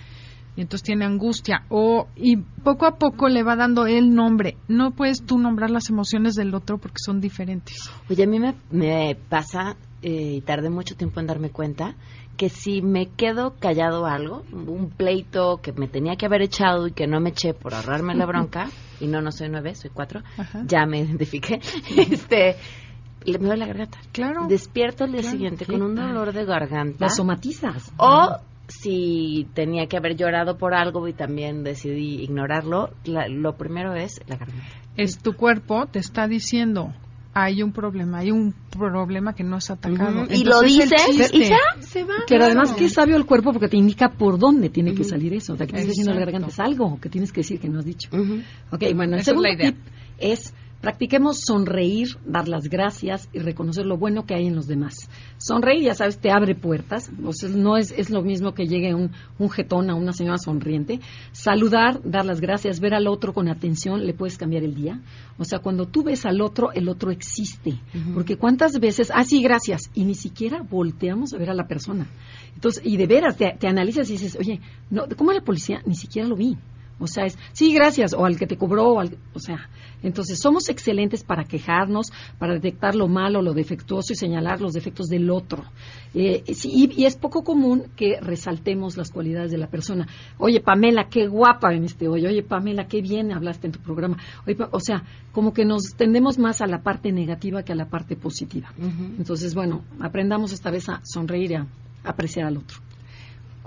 Y 0.55 0.61
entonces 0.61 0.83
tiene 0.83 1.03
angustia. 1.03 1.65
O, 1.67 2.07
y 2.15 2.37
poco 2.37 2.85
a 2.85 2.97
poco 2.97 3.27
le 3.27 3.43
va 3.43 3.57
dando 3.57 3.85
el 3.85 4.15
nombre. 4.15 4.55
No 4.69 4.91
puedes 4.91 5.25
tú 5.25 5.37
nombrar 5.37 5.69
las 5.69 5.89
emociones 5.89 6.35
del 6.35 6.55
otro 6.55 6.77
porque 6.77 6.99
son 7.05 7.19
diferentes. 7.19 7.91
Oye, 8.09 8.23
a 8.23 8.27
mí 8.27 8.39
me, 8.39 8.55
me 8.71 9.17
pasa, 9.27 9.75
eh, 10.01 10.35
y 10.37 10.41
tardé 10.41 10.69
mucho 10.69 10.95
tiempo 10.95 11.19
en 11.19 11.27
darme 11.27 11.49
cuenta, 11.49 11.95
que 12.37 12.49
si 12.49 12.81
me 12.81 13.07
quedo 13.07 13.55
callado 13.59 14.05
algo, 14.05 14.43
un 14.51 14.89
pleito 14.89 15.59
que 15.61 15.71
me 15.71 15.87
tenía 15.87 16.15
que 16.15 16.25
haber 16.25 16.41
echado 16.41 16.87
y 16.87 16.91
que 16.91 17.07
no 17.07 17.19
me 17.19 17.29
eché 17.29 17.53
por 17.53 17.73
ahorrarme 17.73 18.15
la 18.15 18.25
bronca, 18.25 18.69
y 18.99 19.07
no, 19.07 19.21
no 19.21 19.31
soy 19.31 19.49
nueve, 19.49 19.75
soy 19.75 19.91
cuatro, 19.93 20.21
ya 20.65 20.85
me 20.85 20.99
identifiqué, 20.99 21.59
este, 21.97 22.55
me 23.25 23.37
duele 23.37 23.57
la 23.57 23.67
garganta. 23.67 23.99
Claro. 24.11 24.47
Despierto 24.47 25.05
el 25.05 25.13
día 25.13 25.23
siguiente 25.23 25.65
con 25.65 25.81
un 25.81 25.95
dolor 25.95 26.33
de 26.33 26.45
garganta. 26.45 27.05
La 27.05 27.09
somatizas. 27.09 27.91
O 27.97 28.37
si 28.67 29.47
tenía 29.53 29.87
que 29.87 29.97
haber 29.97 30.15
llorado 30.15 30.57
por 30.57 30.73
algo 30.73 31.07
y 31.07 31.13
también 31.13 31.63
decidí 31.63 32.21
ignorarlo, 32.23 32.89
lo 33.05 33.57
primero 33.57 33.93
es 33.93 34.21
la 34.27 34.37
garganta. 34.37 34.65
Es 34.97 35.19
tu 35.19 35.33
cuerpo 35.33 35.87
te 35.87 35.99
está 35.99 36.27
diciendo, 36.27 36.93
hay 37.37 37.61
un 37.61 37.73
problema, 37.73 38.19
hay 38.19 38.31
un 38.31 38.55
problema 38.71 39.35
que 39.35 39.43
no 39.43 39.57
es 39.57 39.69
atacado. 39.69 40.25
Y 40.29 40.45
lo 40.45 40.61
dices 40.61 40.89
y 41.33 41.49
ya 41.49 41.57
se 41.79 42.05
va. 42.05 42.15
Pero 42.29 42.45
además 42.45 42.71
que 42.71 42.87
sabio 42.87 43.17
el 43.17 43.25
cuerpo 43.25 43.51
porque 43.51 43.67
te 43.67 43.75
indica 43.75 44.07
por 44.09 44.39
dónde 44.39 44.69
tiene 44.69 44.95
que 44.95 45.03
salir 45.03 45.33
eso. 45.33 45.53
O 45.53 45.57
sea, 45.57 45.67
que 45.67 45.73
te 45.73 45.79
está 45.79 45.89
diciendo 45.89 46.13
la 46.13 46.21
garganta 46.21 46.47
es 46.47 46.59
algo 46.61 46.97
que 47.01 47.09
tienes 47.09 47.33
que 47.33 47.41
decir 47.41 47.59
que 47.59 47.67
no 47.67 47.79
has 47.79 47.85
dicho. 47.85 48.09
Ok, 48.71 48.83
bueno, 48.95 49.17
el 49.17 49.23
segundo 49.25 49.49
tip 49.59 49.75
es 50.17 50.53
Practiquemos 50.81 51.39
sonreír, 51.39 52.09
dar 52.25 52.47
las 52.47 52.65
gracias 52.65 53.27
y 53.33 53.39
reconocer 53.39 53.85
lo 53.85 53.97
bueno 53.97 54.25
que 54.25 54.35
hay 54.35 54.45
en 54.45 54.55
los 54.55 54.67
demás. 54.67 54.93
Sonreír, 55.37 55.83
ya 55.83 55.95
sabes, 55.95 56.19
te 56.19 56.29
abre 56.29 56.53
puertas. 56.53 57.09
O 57.23 57.33
sea, 57.33 57.49
no 57.49 57.75
es, 57.77 57.91
es 57.91 58.11
lo 58.11 58.21
mismo 58.21 58.53
que 58.53 58.67
llegue 58.67 58.93
un, 58.93 59.11
un 59.39 59.49
jetón 59.49 59.89
a 59.89 59.95
una 59.95 60.13
señora 60.13 60.37
sonriente. 60.37 60.99
Saludar, 61.31 62.01
dar 62.03 62.25
las 62.25 62.39
gracias, 62.39 62.79
ver 62.79 62.93
al 62.93 63.07
otro 63.07 63.33
con 63.33 63.47
atención, 63.47 64.05
le 64.05 64.13
puedes 64.13 64.37
cambiar 64.37 64.63
el 64.63 64.75
día. 64.75 65.01
O 65.37 65.43
sea, 65.43 65.59
cuando 65.59 65.87
tú 65.87 66.03
ves 66.03 66.25
al 66.25 66.41
otro, 66.41 66.71
el 66.71 66.87
otro 66.87 67.09
existe. 67.09 67.79
Porque 68.13 68.37
cuántas 68.37 68.79
veces, 68.79 69.11
ah, 69.13 69.23
sí, 69.23 69.41
gracias, 69.41 69.89
y 69.93 70.05
ni 70.05 70.15
siquiera 70.15 70.61
volteamos 70.61 71.33
a 71.33 71.37
ver 71.37 71.49
a 71.49 71.55
la 71.55 71.67
persona. 71.67 72.07
Entonces, 72.53 72.83
y 72.85 72.97
de 72.97 73.07
veras, 73.07 73.37
te, 73.37 73.55
te 73.59 73.67
analizas 73.67 74.09
y 74.09 74.13
dices, 74.13 74.37
oye, 74.39 74.61
no, 74.89 75.05
¿cómo 75.17 75.31
la 75.31 75.41
policía? 75.41 75.81
Ni 75.85 75.95
siquiera 75.95 76.27
lo 76.27 76.35
vi. 76.35 76.57
O 76.99 77.07
sea, 77.07 77.25
es, 77.25 77.37
sí, 77.53 77.73
gracias, 77.73 78.13
o 78.13 78.25
al 78.25 78.37
que 78.37 78.47
te 78.47 78.57
cobró, 78.57 78.93
o, 78.93 78.99
al, 78.99 79.17
o 79.33 79.39
sea, 79.39 79.69
entonces 80.01 80.39
somos 80.39 80.69
excelentes 80.69 81.23
para 81.23 81.43
quejarnos, 81.43 82.11
para 82.37 82.53
detectar 82.53 82.95
lo 82.95 83.07
malo, 83.07 83.41
lo 83.41 83.53
defectuoso 83.53 84.13
y 84.13 84.15
señalar 84.15 84.61
los 84.61 84.73
defectos 84.73 85.07
del 85.07 85.29
otro. 85.29 85.63
Eh, 86.13 86.43
y, 86.63 87.03
es 87.05 87.17
poco 87.17 87.43
común 87.43 87.85
que 87.95 88.19
resaltemos 88.21 88.97
las 88.97 89.11
cualidades 89.11 89.51
de 89.51 89.57
la 89.57 89.67
persona. 89.67 90.07
Oye, 90.37 90.61
Pamela, 90.61 91.09
qué 91.09 91.27
guapa 91.27 91.73
en 91.73 91.85
este 91.85 92.07
hoy. 92.07 92.25
Oye, 92.25 92.43
Pamela, 92.43 92.87
qué 92.87 93.01
bien 93.01 93.31
hablaste 93.31 93.67
en 93.67 93.73
tu 93.73 93.79
programa. 93.79 94.17
o 94.71 94.79
sea, 94.79 95.03
como 95.31 95.53
que 95.53 95.65
nos 95.65 95.95
tendemos 95.97 96.37
más 96.37 96.61
a 96.61 96.67
la 96.67 96.81
parte 96.83 97.11
negativa 97.11 97.63
que 97.63 97.73
a 97.73 97.75
la 97.75 97.89
parte 97.89 98.15
positiva. 98.15 98.71
Entonces, 99.17 99.55
bueno, 99.55 99.83
aprendamos 99.99 100.53
esta 100.53 100.71
vez 100.71 100.87
a 100.87 101.01
sonreír 101.03 101.51
y 101.51 101.55
a 101.55 101.67
apreciar 102.03 102.45
al 102.45 102.57
otro. 102.57 102.84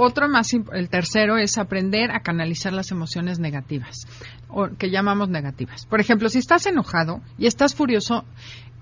Otro 0.01 0.29
más, 0.29 0.55
el 0.55 0.89
tercero 0.89 1.39
es 1.39 1.59
aprender 1.59 2.13
a 2.13 2.21
canalizar 2.21 2.73
las 2.73 2.93
emociones 2.93 3.41
negativas, 3.41 4.07
o 4.49 4.69
que 4.79 4.91
llamamos 4.91 5.29
negativas. 5.29 5.87
Por 5.87 6.01
ejemplo, 6.01 6.29
si 6.29 6.39
estás 6.39 6.67
enojado 6.67 7.21
y 7.37 7.49
estás 7.49 7.75
furioso, 7.75 8.25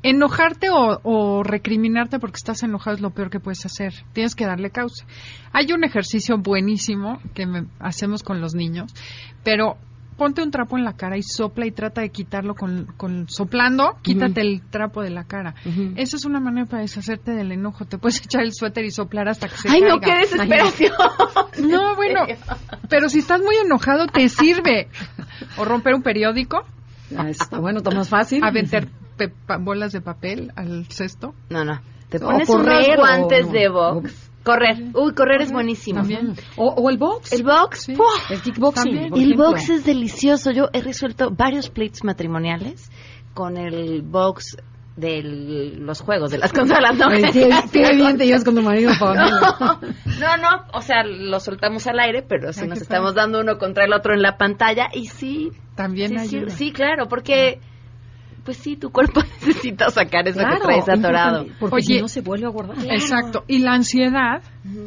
enojarte 0.02 0.68
o, 0.70 1.42
recriminarte 1.42 2.18
porque 2.18 2.36
estás 2.36 2.62
enojado 2.62 2.96
es 2.96 3.00
lo 3.00 3.14
peor 3.14 3.30
que 3.30 3.40
puedes 3.40 3.64
hacer. 3.64 3.94
Tienes 4.12 4.34
que 4.34 4.44
darle 4.44 4.68
causa. 4.68 5.06
Hay 5.54 5.72
un 5.72 5.84
ejercicio 5.84 6.36
buenísimo 6.36 7.18
que 7.32 7.46
hacemos 7.78 8.22
con 8.22 8.42
los 8.42 8.54
niños, 8.54 8.92
pero 9.42 9.78
ponte 10.16 10.42
un 10.42 10.50
trapo 10.50 10.76
en 10.76 10.84
la 10.84 10.94
cara 10.94 11.16
y 11.16 11.22
sopla 11.22 11.66
y 11.66 11.70
trata 11.70 12.00
de 12.00 12.10
quitarlo 12.10 12.54
con, 12.54 12.86
con 12.96 13.28
soplando, 13.28 13.98
quítate 14.02 14.40
el 14.40 14.62
trapo 14.62 15.02
de 15.02 15.10
la 15.10 15.24
cara. 15.24 15.54
Esa 15.96 16.16
es 16.16 16.24
una 16.24 16.40
manera 16.40 16.66
para 16.66 16.82
deshacerte 16.82 17.32
del 17.32 17.52
enojo. 17.52 17.84
Te 17.84 17.98
puedes 17.98 18.20
echar 18.24 18.42
el 18.42 18.52
suéter 18.52 18.84
y 18.84 18.90
soplar 18.90 19.28
hasta 19.28 19.48
que 19.48 19.56
se 19.56 19.68
¡Ay, 19.68 19.82
no, 19.82 20.00
qué 20.00 20.14
desesperación! 20.16 20.92
no, 21.62 21.94
bueno, 21.96 22.26
pero 22.88 23.08
si 23.08 23.18
estás 23.18 23.40
muy 23.40 23.56
enojado 23.56 24.06
te 24.06 24.28
sirve. 24.28 24.88
O 25.58 25.64
romper 25.64 25.94
un 25.94 26.02
periódico. 26.02 26.64
Ah, 27.16 27.28
está 27.28 27.58
bueno, 27.58 27.78
está 27.78 27.90
más 27.90 28.08
fácil. 28.08 28.42
A 28.42 28.50
vender 28.50 28.88
bolas 29.60 29.92
de 29.92 30.00
papel 30.00 30.52
al 30.56 30.86
cesto. 30.86 31.34
No, 31.50 31.64
no. 31.64 31.80
Te 32.08 32.20
pones 32.20 32.48
unos 32.48 32.96
guantes 32.96 33.50
de 33.50 33.68
box 33.68 34.25
Correr. 34.46 34.76
Uy, 34.94 35.12
correr, 35.12 35.42
es 35.42 35.50
buenísimo. 35.50 36.02
O, 36.56 36.88
el 36.88 36.98
box. 36.98 37.32
El 37.32 37.42
box. 37.42 37.88
El 37.88 38.40
kickboxing. 38.42 39.12
El 39.16 39.34
box 39.34 39.70
es 39.70 39.84
delicioso. 39.84 40.52
Yo 40.52 40.68
he 40.72 40.80
resuelto 40.80 41.32
varios 41.32 41.68
pleits 41.68 42.04
matrimoniales 42.04 42.88
con 43.34 43.56
el 43.56 44.02
box 44.02 44.56
de 44.94 45.20
los 45.24 46.00
juegos, 46.00 46.30
de 46.30 46.38
las 46.38 46.52
consolas, 46.54 46.96
¿no? 46.96 47.10
Sí, 47.32 47.44
bien 47.72 48.16
te 48.18 48.24
llevas 48.24 48.44
con 48.44 48.54
tu 48.54 48.62
marido, 48.62 48.92
No, 49.00 50.36
no, 50.36 50.64
o 50.72 50.80
sea, 50.80 51.02
lo 51.02 51.40
soltamos 51.40 51.84
al 51.88 51.98
aire, 51.98 52.22
pero 52.22 52.52
si 52.52 52.68
nos 52.68 52.80
estamos 52.80 53.16
dando 53.16 53.40
uno 53.40 53.58
contra 53.58 53.84
el 53.84 53.92
otro 53.92 54.14
en 54.14 54.22
la 54.22 54.36
pantalla 54.36 54.90
y 54.94 55.06
sí. 55.06 55.50
También 55.74 56.20
sí, 56.20 56.40
Sí, 56.50 56.72
claro, 56.72 57.08
porque 57.08 57.58
pues 58.46 58.58
sí, 58.58 58.76
tu 58.76 58.90
cuerpo 58.90 59.20
necesita 59.46 59.90
sacar 59.90 60.26
eso 60.28 60.38
que 60.38 60.60
traes 60.62 60.88
atorado. 60.88 61.46
Porque 61.58 61.82
si 61.82 62.00
no 62.00 62.08
se 62.08 62.22
vuelve 62.22 62.46
a 62.46 62.50
guardar. 62.50 62.78
Exacto. 62.90 63.44
Y 63.48 63.58
la 63.58 63.74
ansiedad, 63.74 64.40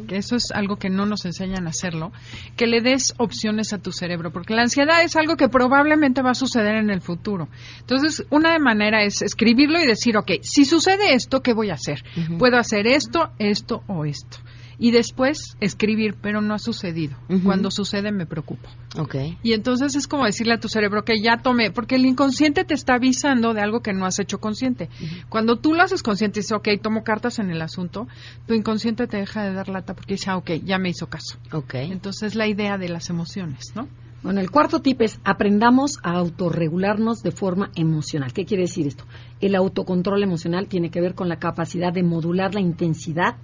que 0.08 0.16
eso 0.16 0.34
es 0.34 0.50
algo 0.50 0.76
que 0.76 0.88
no 0.88 1.04
nos 1.04 1.26
enseñan 1.26 1.66
a 1.66 1.70
hacerlo, 1.70 2.10
que 2.56 2.66
le 2.66 2.80
des 2.80 3.14
opciones 3.18 3.72
a 3.74 3.78
tu 3.78 3.92
cerebro, 3.92 4.32
porque 4.32 4.54
la 4.54 4.62
ansiedad 4.62 5.02
es 5.04 5.14
algo 5.14 5.36
que 5.36 5.48
probablemente 5.48 6.22
va 6.22 6.30
a 6.30 6.34
suceder 6.34 6.76
en 6.76 6.90
el 6.90 7.02
futuro. 7.02 7.48
Entonces, 7.80 8.26
una 8.30 8.58
manera 8.58 9.04
es 9.04 9.20
escribirlo 9.20 9.78
y 9.78 9.86
decir, 9.86 10.16
ok, 10.16 10.32
si 10.40 10.64
sucede 10.64 11.12
esto, 11.12 11.42
¿qué 11.42 11.52
voy 11.52 11.70
a 11.70 11.74
hacer? 11.74 12.02
Puedo 12.38 12.56
hacer 12.56 12.86
esto, 12.86 13.30
esto 13.38 13.82
o 13.86 14.06
esto 14.06 14.38
y 14.80 14.92
después 14.92 15.56
escribir, 15.60 16.16
pero 16.20 16.40
no 16.40 16.54
ha 16.54 16.58
sucedido. 16.58 17.14
Cuando 17.44 17.70
sucede 17.70 18.10
me 18.12 18.24
preocupo. 18.24 18.66
Okay. 18.98 19.38
Y 19.42 19.52
entonces 19.52 19.94
es 19.94 20.08
como 20.08 20.24
decirle 20.24 20.54
a 20.54 20.58
tu 20.58 20.68
cerebro 20.68 21.04
que 21.04 21.20
ya 21.20 21.36
tomé, 21.36 21.70
porque 21.70 21.96
el 21.96 22.06
inconsciente 22.06 22.64
te 22.64 22.72
está 22.72 22.94
avisando 22.94 23.52
de 23.52 23.60
algo 23.60 23.80
que 23.80 23.92
no 23.92 24.06
has 24.06 24.18
hecho 24.18 24.38
consciente. 24.38 24.88
Cuando 25.28 25.58
tú 25.58 25.74
lo 25.74 25.82
haces 25.82 26.02
consciente 26.02 26.40
y 26.40 26.42
dices, 26.42 26.56
ok, 26.56 26.68
tomo 26.82 27.04
cartas 27.04 27.38
en 27.38 27.50
el 27.50 27.60
asunto, 27.60 28.08
tu 28.46 28.54
inconsciente 28.54 29.06
te 29.06 29.18
deja 29.18 29.44
de 29.44 29.52
dar 29.52 29.68
lata 29.68 29.94
porque 29.94 30.14
dice, 30.14 30.30
ah, 30.30 30.38
ok, 30.38 30.52
ya 30.64 30.78
me 30.78 30.88
hizo 30.88 31.08
caso. 31.08 31.38
Okay. 31.52 31.92
Entonces 31.92 32.34
la 32.34 32.48
idea 32.48 32.78
de 32.78 32.88
las 32.88 33.10
emociones, 33.10 33.72
¿no? 33.74 33.86
Bueno, 34.22 34.40
el 34.40 34.50
cuarto 34.50 34.80
tip 34.80 35.00
es 35.00 35.18
aprendamos 35.24 35.98
a 36.02 36.12
autorregularnos 36.12 37.22
de 37.22 37.30
forma 37.30 37.70
emocional. 37.74 38.34
¿Qué 38.34 38.44
quiere 38.44 38.64
decir 38.64 38.86
esto? 38.86 39.04
El 39.40 39.54
autocontrol 39.54 40.22
emocional 40.22 40.68
tiene 40.68 40.90
que 40.90 41.00
ver 41.00 41.14
con 41.14 41.30
la 41.30 41.38
capacidad 41.38 41.90
de 41.90 42.02
modular 42.02 42.54
la 42.54 42.60
intensidad, 42.60 43.36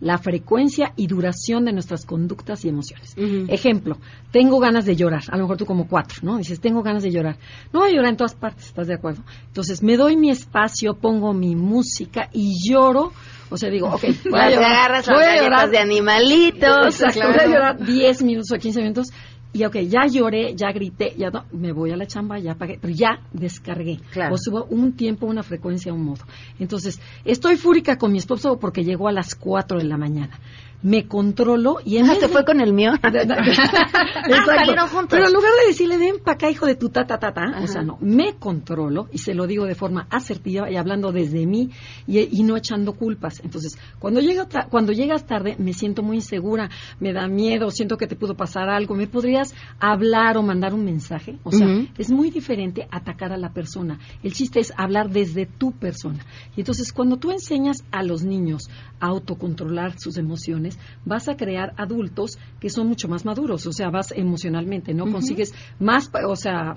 la 0.00 0.18
frecuencia 0.18 0.92
y 0.96 1.06
duración 1.06 1.64
de 1.64 1.72
nuestras 1.72 2.04
conductas 2.04 2.64
y 2.64 2.68
emociones. 2.68 3.14
Ejemplo, 3.48 3.98
tengo 4.30 4.58
ganas 4.58 4.84
de 4.84 4.96
llorar, 4.96 5.22
a 5.28 5.36
lo 5.36 5.44
mejor 5.44 5.56
tú 5.56 5.66
como 5.66 5.88
cuatro, 5.88 6.20
¿no? 6.22 6.36
Dices, 6.36 6.60
tengo 6.60 6.82
ganas 6.82 7.02
de 7.02 7.10
llorar. 7.10 7.36
No 7.72 7.80
voy 7.80 7.90
a 7.90 7.92
llorar 7.92 8.10
en 8.10 8.16
todas 8.16 8.34
partes, 8.34 8.66
¿estás 8.66 8.88
de 8.88 8.94
acuerdo? 8.94 9.22
Entonces, 9.46 9.82
me 9.82 9.96
doy 9.96 10.16
mi 10.16 10.30
espacio, 10.30 10.94
pongo 10.94 11.32
mi 11.32 11.54
música 11.54 12.28
y 12.32 12.54
lloro. 12.68 13.12
O 13.50 13.56
sea, 13.56 13.70
digo, 13.70 13.88
ok, 13.88 14.02
voy 14.30 14.40
a 14.40 14.50
llorar. 14.50 14.72
agarras 14.72 15.08
voy 15.08 15.22
a 15.22 15.42
llorar 15.42 15.70
de 15.70 15.78
animalitos. 15.78 17.00
Exacto, 17.00 17.28
voy 17.28 17.40
a 17.40 17.46
llorar 17.46 17.84
10 17.84 18.22
minutos 18.22 18.50
o 18.52 18.58
15 18.58 18.80
minutos 18.80 19.08
y 19.54 19.64
ok, 19.64 19.76
ya 19.88 20.06
lloré, 20.06 20.54
ya 20.56 20.72
grité, 20.72 21.14
ya 21.16 21.30
no, 21.30 21.44
me 21.52 21.72
voy 21.72 21.92
a 21.92 21.96
la 21.96 22.06
chamba, 22.06 22.40
ya 22.40 22.56
pagué, 22.56 22.76
pero 22.80 22.92
ya 22.92 23.20
descargué. 23.32 24.00
Claro. 24.10 24.34
O 24.34 24.36
subo 24.36 24.64
un 24.64 24.94
tiempo, 24.94 25.26
una 25.26 25.44
frecuencia, 25.44 25.92
un 25.92 26.04
modo. 26.04 26.24
Entonces, 26.58 27.00
estoy 27.24 27.56
fúrica 27.56 27.96
con 27.96 28.10
mi 28.10 28.18
esposo 28.18 28.58
porque 28.58 28.82
llegó 28.82 29.06
a 29.06 29.12
las 29.12 29.36
4 29.36 29.78
de 29.78 29.84
la 29.84 29.96
mañana 29.96 30.40
me 30.84 31.08
controlo 31.08 31.78
y 31.82 31.96
en 31.96 32.10
ah, 32.10 32.14
se 32.14 32.28
fue 32.28 32.44
con 32.44 32.60
el 32.60 32.72
mío. 32.74 32.92
Ah, 34.26 35.06
Pero 35.08 35.26
en 35.26 35.32
lugar 35.32 35.50
de 35.60 35.68
decirle, 35.68 35.93
ven 36.14 36.22
para 36.22 36.34
acá, 36.36 36.50
hijo 36.50 36.66
de 36.66 36.74
tu 36.74 36.88
ta, 36.88 37.06
ta, 37.06 37.18
ta, 37.18 37.32
ta, 37.32 37.60
o 37.62 37.66
sea, 37.66 37.82
no, 37.82 37.98
me 38.00 38.34
controlo 38.34 39.08
y 39.12 39.18
se 39.18 39.34
lo 39.34 39.46
digo 39.46 39.64
de 39.66 39.74
forma 39.74 40.06
asertiva 40.10 40.70
y 40.70 40.76
hablando 40.76 41.12
desde 41.12 41.46
mí 41.46 41.70
y, 42.06 42.42
no 42.44 42.56
echando 42.56 42.92
culpas. 42.92 43.40
Entonces, 43.42 43.78
cuando, 43.98 44.20
llega, 44.20 44.46
cuando 44.68 44.92
llegas 44.92 45.26
tarde, 45.26 45.56
me 45.58 45.72
siento 45.72 46.02
muy 46.02 46.16
insegura, 46.16 46.70
me 47.00 47.12
da 47.12 47.26
miedo, 47.26 47.70
siento 47.70 47.96
que 47.96 48.06
te 48.06 48.16
pudo 48.16 48.36
pasar 48.36 48.68
algo, 48.68 48.94
¿me 48.94 49.06
podrías 49.06 49.54
hablar 49.80 50.36
o 50.36 50.42
mandar 50.42 50.74
un 50.74 50.84
mensaje? 50.84 51.38
O 51.42 51.52
sea, 51.52 51.66
es 51.96 52.10
muy 52.10 52.30
diferente 52.30 52.86
atacar 52.90 53.32
a 53.32 53.36
la 53.36 53.52
persona. 53.52 53.98
El 54.22 54.32
chiste 54.32 54.60
es 54.60 54.72
hablar 54.76 55.10
desde 55.10 55.46
tu 55.46 55.72
persona. 55.72 56.24
Y 56.56 56.60
entonces, 56.60 56.92
cuando 56.92 57.16
tú 57.16 57.30
enseñas 57.30 57.84
a 57.90 58.02
los 58.02 58.24
niños 58.24 58.68
a 59.00 59.06
autocontrolar 59.06 59.98
sus 59.98 60.16
emociones, 60.18 60.78
vas 61.04 61.28
a 61.28 61.36
crear 61.36 61.74
adultos 61.76 62.38
que 62.60 62.70
son 62.70 62.88
mucho 62.88 63.08
más 63.08 63.24
maduros, 63.24 63.66
o 63.66 63.72
sea, 63.72 63.90
vas 63.90 64.12
emocionalmente, 64.12 64.94
¿no? 64.94 65.10
Consigues 65.10 65.52
más, 65.78 66.03
o 66.26 66.36
sea, 66.36 66.76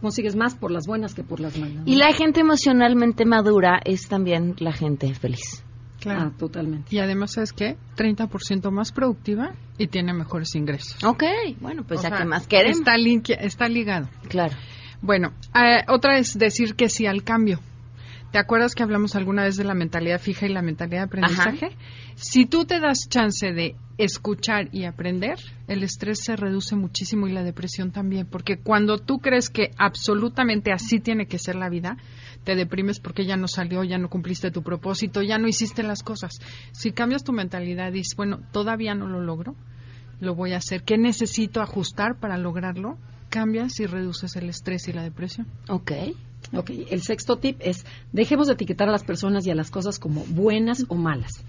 consigues 0.00 0.36
más 0.36 0.54
por 0.54 0.70
las 0.70 0.86
buenas 0.86 1.14
que 1.14 1.22
por 1.22 1.40
las 1.40 1.56
malas. 1.58 1.82
Y 1.86 1.96
la 1.96 2.12
gente 2.12 2.40
emocionalmente 2.40 3.24
madura 3.24 3.80
es 3.84 4.08
también 4.08 4.56
la 4.58 4.72
gente 4.72 5.14
feliz. 5.14 5.64
Claro, 6.00 6.32
ah, 6.32 6.38
totalmente. 6.38 6.94
Y 6.94 6.98
además, 6.98 7.32
¿sabes 7.32 7.52
qué? 7.52 7.76
30% 7.96 8.70
más 8.70 8.90
productiva 8.90 9.52
y 9.76 9.86
tiene 9.88 10.14
mejores 10.14 10.54
ingresos. 10.54 11.04
Ok, 11.04 11.24
bueno, 11.60 11.84
pues 11.86 12.00
ya 12.02 12.10
que 12.10 12.24
más 12.24 12.46
queremos. 12.46 12.78
Está, 12.78 12.94
está 13.34 13.68
ligado. 13.68 14.08
Claro. 14.28 14.56
Bueno, 15.02 15.32
eh, 15.54 15.84
otra 15.88 16.18
es 16.18 16.38
decir 16.38 16.74
que 16.74 16.88
sí 16.88 17.06
al 17.06 17.22
cambio. 17.22 17.60
¿Te 18.32 18.38
acuerdas 18.38 18.74
que 18.74 18.82
hablamos 18.82 19.16
alguna 19.16 19.42
vez 19.42 19.56
de 19.56 19.64
la 19.64 19.74
mentalidad 19.74 20.20
fija 20.20 20.46
y 20.46 20.52
la 20.52 20.62
mentalidad 20.62 21.00
de 21.00 21.04
aprendizaje? 21.04 21.76
Si 22.14 22.46
tú 22.46 22.64
te 22.64 22.80
das 22.80 23.08
chance 23.08 23.52
de 23.52 23.74
escuchar 24.04 24.68
y 24.72 24.84
aprender, 24.84 25.38
el 25.68 25.82
estrés 25.82 26.20
se 26.24 26.34
reduce 26.34 26.74
muchísimo 26.74 27.26
y 27.26 27.32
la 27.32 27.44
depresión 27.44 27.90
también, 27.90 28.26
porque 28.26 28.58
cuando 28.58 28.98
tú 28.98 29.18
crees 29.18 29.50
que 29.50 29.70
absolutamente 29.76 30.72
así 30.72 31.00
tiene 31.00 31.26
que 31.26 31.38
ser 31.38 31.56
la 31.56 31.68
vida, 31.68 31.96
te 32.44 32.56
deprimes 32.56 32.98
porque 32.98 33.26
ya 33.26 33.36
no 33.36 33.46
salió, 33.46 33.84
ya 33.84 33.98
no 33.98 34.08
cumpliste 34.08 34.50
tu 34.50 34.62
propósito, 34.62 35.22
ya 35.22 35.38
no 35.38 35.48
hiciste 35.48 35.82
las 35.82 36.02
cosas. 36.02 36.40
Si 36.72 36.92
cambias 36.92 37.24
tu 37.24 37.32
mentalidad 37.32 37.90
y 37.90 37.98
dices, 37.98 38.16
bueno, 38.16 38.40
todavía 38.52 38.94
no 38.94 39.06
lo 39.06 39.20
logro, 39.20 39.54
lo 40.20 40.34
voy 40.34 40.52
a 40.52 40.58
hacer, 40.58 40.82
¿qué 40.82 40.96
necesito 40.96 41.60
ajustar 41.60 42.18
para 42.18 42.38
lograrlo? 42.38 42.96
Cambias 43.28 43.78
y 43.80 43.86
reduces 43.86 44.34
el 44.36 44.48
estrés 44.48 44.88
y 44.88 44.92
la 44.92 45.02
depresión. 45.02 45.46
Ok. 45.68 45.92
Ok, 46.52 46.70
el 46.90 47.02
sexto 47.02 47.36
tip 47.36 47.58
es, 47.60 47.84
dejemos 48.12 48.46
de 48.46 48.54
etiquetar 48.54 48.88
a 48.88 48.92
las 48.92 49.04
personas 49.04 49.46
y 49.46 49.50
a 49.50 49.54
las 49.54 49.70
cosas 49.70 49.98
como 49.98 50.24
buenas 50.24 50.84
o 50.88 50.96
malas. 50.96 51.44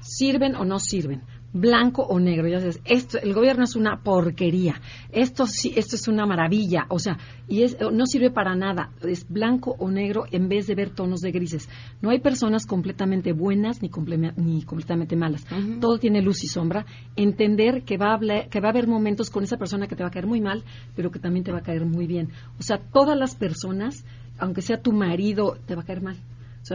¿Sirven 0.00 0.54
o 0.54 0.64
no 0.64 0.78
sirven? 0.78 1.22
Blanco 1.52 2.02
o 2.02 2.18
negro. 2.18 2.48
Ya 2.48 2.60
sabes, 2.60 2.80
esto, 2.84 3.18
el 3.18 3.34
gobierno 3.34 3.64
es 3.64 3.76
una 3.76 4.02
porquería. 4.02 4.80
Esto 5.10 5.46
sí, 5.46 5.72
esto 5.76 5.96
es 5.96 6.08
una 6.08 6.26
maravilla. 6.26 6.86
O 6.88 6.98
sea, 6.98 7.18
y 7.48 7.62
es, 7.62 7.76
no 7.80 8.06
sirve 8.06 8.30
para 8.30 8.54
nada. 8.54 8.90
Es 9.02 9.28
blanco 9.28 9.74
o 9.78 9.90
negro 9.90 10.24
en 10.30 10.48
vez 10.48 10.66
de 10.66 10.74
ver 10.74 10.90
tonos 10.90 11.20
de 11.20 11.32
grises. 11.32 11.68
No 12.00 12.10
hay 12.10 12.20
personas 12.20 12.66
completamente 12.66 13.32
buenas 13.32 13.82
ni, 13.82 13.90
ni 14.36 14.62
completamente 14.62 15.16
malas. 15.16 15.46
Todo 15.80 15.98
tiene 15.98 16.22
luz 16.22 16.44
y 16.44 16.48
sombra. 16.48 16.86
Entender 17.16 17.82
que 17.82 17.96
va, 17.96 18.14
a 18.14 18.48
que 18.48 18.60
va 18.60 18.68
a 18.68 18.70
haber 18.70 18.86
momentos 18.86 19.30
con 19.30 19.44
esa 19.44 19.56
persona 19.56 19.86
que 19.86 19.96
te 19.96 20.02
va 20.02 20.08
a 20.08 20.12
caer 20.12 20.26
muy 20.26 20.40
mal, 20.40 20.64
pero 20.94 21.10
que 21.10 21.18
también 21.18 21.44
te 21.44 21.52
va 21.52 21.58
a 21.58 21.62
caer 21.62 21.84
muy 21.84 22.06
bien. 22.06 22.28
O 22.58 22.62
sea, 22.62 22.78
todas 22.78 23.18
las 23.18 23.34
personas, 23.34 24.04
aunque 24.38 24.62
sea 24.62 24.80
tu 24.80 24.92
marido, 24.92 25.56
te 25.66 25.74
va 25.74 25.82
a 25.82 25.84
caer 25.84 26.02
mal 26.02 26.16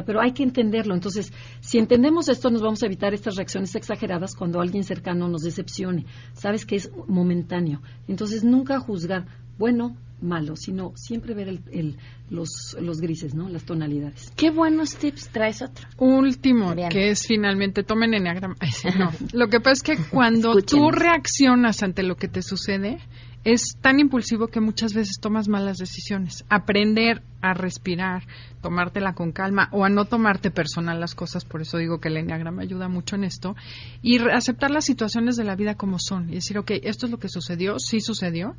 pero 0.06 0.22
hay 0.22 0.32
que 0.32 0.44
entenderlo. 0.44 0.96
Entonces, 0.96 1.32
si 1.60 1.78
entendemos 1.78 2.30
esto, 2.30 2.50
nos 2.50 2.62
vamos 2.62 2.82
a 2.82 2.88
evitar 2.88 3.14
estas 3.14 3.36
reacciones 3.36 3.76
exageradas 3.76 4.36
cuando 4.36 4.60
alguien 4.60 4.84
cercano 4.84 5.28
nos 5.28 5.44
decepcione. 5.44 6.06
Sabes 6.34 6.66
que 6.66 6.78
es 6.78 6.92
momentáneo. 7.08 7.82
Entonces, 8.08 8.44
nunca 8.44 8.80
juzgar 8.80 9.26
bueno, 9.58 9.96
malo, 10.22 10.56
sino 10.56 10.94
siempre 10.96 11.34
ver 11.34 11.60
el, 11.72 11.98
los, 12.30 12.76
los, 12.80 13.00
grises, 13.00 13.36
¿no? 13.36 13.50
Las 13.50 13.66
tonalidades. 13.66 14.32
Qué 14.36 14.50
buenos 14.50 14.96
tips 14.96 15.30
traes 15.30 15.62
otro. 15.62 15.88
Último, 15.98 16.74
que 16.90 17.12
es 17.12 17.28
finalmente, 17.28 17.84
tomen 17.84 18.14
enneagrama. 18.14 18.56
No. 18.98 19.12
Lo 19.34 19.50
que 19.50 19.60
pasa 19.60 19.72
es 19.72 19.84
que 19.84 19.98
cuando 20.10 20.56
tú 20.62 20.90
reaccionas 20.92 21.84
ante 21.84 22.04
lo 22.04 22.16
que 22.16 22.28
te 22.28 22.42
sucede, 22.42 23.00
es 23.44 23.78
tan 23.82 24.00
impulsivo 24.00 24.48
que 24.48 24.62
muchas 24.62 24.94
veces 24.94 25.20
tomas 25.20 25.48
malas 25.48 25.78
decisiones. 25.78 26.46
Aprender 26.50 27.22
a 27.42 27.54
respirar, 27.54 28.24
tomártela 28.62 29.14
con 29.14 29.32
calma 29.32 29.68
o 29.72 29.84
a 29.84 29.90
no 29.90 30.06
tomarte 30.06 30.50
personal 30.50 31.00
las 31.00 31.14
cosas, 31.14 31.44
por 31.44 31.62
eso 31.62 31.78
digo 31.78 32.00
que 32.00 32.08
el 32.08 32.18
enneagrama 32.18 32.62
ayuda 32.62 32.88
mucho 32.88 33.16
en 33.16 33.26
esto, 33.26 33.56
y 34.02 34.20
aceptar 34.30 34.72
las 34.72 34.86
situaciones 34.86 35.36
de 35.36 35.44
la 35.44 35.56
vida 35.56 35.76
como 35.76 36.00
son 36.00 36.30
y 36.30 36.36
decir, 36.36 36.58
ok, 36.58 36.72
esto 36.84 37.06
es 37.06 37.12
lo 37.12 37.20
que 37.20 37.28
sucedió, 37.28 37.80
sí 37.80 38.00
sucedió, 38.00 38.56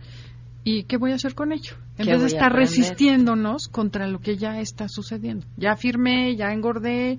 ¿y 0.64 0.84
qué 0.84 0.98
voy 0.98 1.12
a 1.12 1.14
hacer 1.14 1.34
con 1.34 1.52
ello? 1.52 1.76
En 1.96 2.06
vez 2.06 2.20
de 2.20 2.26
estar 2.26 2.52
resistiéndonos 2.52 3.68
contra 3.68 4.06
lo 4.06 4.20
que 4.20 4.36
ya 4.36 4.60
está 4.60 4.88
sucediendo. 4.88 5.46
Ya 5.56 5.76
firmé, 5.76 6.36
ya 6.36 6.52
engordé, 6.52 7.18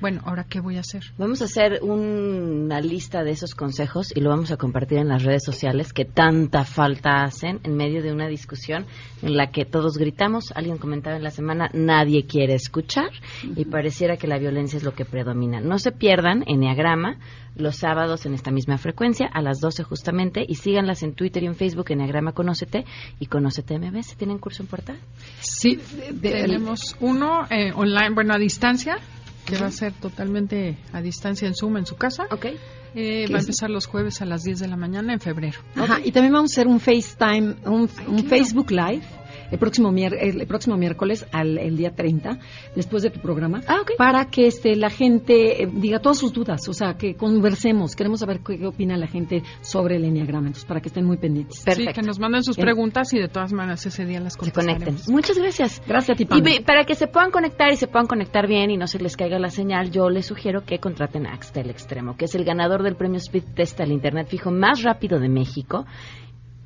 bueno, 0.00 0.20
ahora 0.24 0.44
qué 0.44 0.60
voy 0.60 0.76
a 0.76 0.80
hacer. 0.80 1.02
Vamos 1.18 1.42
a 1.42 1.46
hacer 1.46 1.80
una 1.82 2.80
lista 2.80 3.24
de 3.24 3.30
esos 3.30 3.54
consejos 3.54 4.12
y 4.14 4.20
lo 4.20 4.30
vamos 4.30 4.50
a 4.50 4.56
compartir 4.56 4.98
en 4.98 5.08
las 5.08 5.22
redes 5.22 5.44
sociales 5.44 5.92
que 5.92 6.04
tanta 6.04 6.64
falta 6.64 7.22
hacen 7.22 7.60
en 7.64 7.76
medio 7.76 8.02
de 8.02 8.12
una 8.12 8.28
discusión 8.28 8.86
en 9.22 9.36
la 9.36 9.50
que 9.50 9.64
todos 9.64 9.96
gritamos. 9.96 10.52
Alguien 10.54 10.78
comentaba 10.78 11.16
en 11.16 11.22
la 11.22 11.30
semana, 11.30 11.70
nadie 11.72 12.26
quiere 12.26 12.54
escuchar 12.54 13.10
y 13.42 13.64
pareciera 13.64 14.16
que 14.16 14.26
la 14.26 14.38
violencia 14.38 14.76
es 14.76 14.84
lo 14.84 14.92
que 14.92 15.04
predomina. 15.04 15.60
No 15.60 15.78
se 15.78 15.92
pierdan 15.92 16.44
Enneagrama 16.46 17.18
los 17.56 17.76
sábados 17.76 18.26
en 18.26 18.34
esta 18.34 18.50
misma 18.50 18.76
frecuencia 18.76 19.28
a 19.32 19.40
las 19.40 19.60
12 19.60 19.82
justamente 19.82 20.44
y 20.46 20.56
síganlas 20.56 21.02
en 21.02 21.14
Twitter 21.14 21.42
y 21.42 21.46
en 21.46 21.54
Facebook 21.54 21.86
Enneagrama 21.88 22.32
Conócete 22.32 22.84
y 23.18 23.26
Conócete 23.26 23.78
MBS. 23.78 24.16
¿Tienen 24.16 24.38
curso 24.38 24.62
en 24.62 24.68
portal? 24.68 24.98
Sí, 25.40 25.78
tenemos 26.20 26.96
uno 27.00 27.46
eh, 27.50 27.72
online, 27.74 28.10
bueno, 28.14 28.34
a 28.34 28.38
distancia 28.38 28.98
que 29.46 29.56
va 29.56 29.68
a 29.68 29.70
ser 29.70 29.92
totalmente 29.92 30.76
a 30.92 31.00
distancia 31.00 31.46
en 31.48 31.54
Zoom 31.54 31.78
en 31.78 31.86
su 31.86 31.96
casa. 31.96 32.26
Ok. 32.30 32.46
Eh, 32.94 33.26
va 33.32 33.38
a 33.38 33.40
empezar 33.40 33.70
los 33.70 33.86
jueves 33.86 34.20
a 34.22 34.24
las 34.24 34.42
10 34.42 34.58
de 34.58 34.68
la 34.68 34.76
mañana 34.76 35.12
en 35.12 35.20
febrero. 35.20 35.58
Ajá, 35.74 36.00
y 36.02 36.12
también 36.12 36.32
vamos 36.32 36.52
a 36.52 36.54
hacer 36.54 36.66
un 36.66 36.80
FaceTime, 36.80 37.56
un, 37.64 37.88
un 38.08 38.24
Facebook 38.24 38.70
Live 38.70 39.02
el 39.50 39.58
próximo, 39.58 39.92
el 39.96 40.46
próximo 40.46 40.76
miércoles, 40.76 41.26
al, 41.32 41.58
el 41.58 41.76
día 41.76 41.94
30, 41.94 42.38
después 42.74 43.02
de 43.02 43.10
tu 43.10 43.20
programa, 43.20 43.62
ah, 43.68 43.82
para 43.98 44.26
que 44.26 44.46
este, 44.46 44.76
la 44.76 44.90
gente 44.90 45.62
eh, 45.62 45.68
diga 45.72 46.00
todas 46.00 46.18
sus 46.18 46.32
dudas, 46.32 46.68
o 46.68 46.72
sea, 46.72 46.94
que 46.94 47.14
conversemos. 47.14 47.94
Queremos 47.94 48.20
saber 48.20 48.40
qué, 48.40 48.66
opina 48.66 48.96
la 48.96 49.06
gente 49.06 49.42
sobre 49.60 49.96
el 49.96 50.04
Enneagrama, 50.04 50.48
entonces, 50.48 50.64
para 50.64 50.80
que 50.80 50.88
estén 50.88 51.04
muy 51.04 51.16
pendientes. 51.16 51.62
Perfecto. 51.64 51.90
Sí, 51.90 52.00
que 52.00 52.06
nos 52.06 52.18
manden 52.18 52.42
sus 52.42 52.56
preguntas 52.56 53.12
y 53.12 53.18
de 53.18 53.28
todas 53.28 53.52
maneras 53.52 53.84
ese 53.86 54.04
día 54.04 54.20
las 54.20 54.36
contestaremos. 54.36 54.82
Se 54.82 54.84
conecten. 54.84 55.14
Muchas 55.14 55.38
gracias. 55.38 55.82
Gracias 55.86 56.14
a 56.14 56.18
ti, 56.18 56.26
Y 56.30 56.60
para 56.60 56.84
que 56.84 56.94
se 56.94 57.06
puedan 57.06 57.30
conectar 57.30 57.72
y 57.72 57.76
se 57.76 57.86
puedan 57.86 58.06
conectar 58.06 58.46
bien 58.46 58.70
y 58.70 58.76
no 58.76 58.86
se 58.86 58.98
les 58.98 59.16
caiga 59.16 59.38
la 59.38 59.50
señal, 59.50 59.90
yo 59.90 60.10
les 60.10 60.26
sugiero 60.26 60.64
que 60.64 60.78
contraten 60.78 61.26
a 61.26 61.32
Axtel 61.32 61.70
Extremo, 61.70 62.16
que 62.16 62.26
es 62.26 62.34
el 62.34 62.44
ganador 62.44 62.82
del 62.82 62.96
premio 62.96 63.18
Speed 63.18 63.44
Test 63.54 63.80
al 63.80 63.92
Internet 63.92 64.28
fijo 64.28 64.50
más 64.50 64.82
rápido 64.82 65.18
de 65.18 65.28
México 65.28 65.86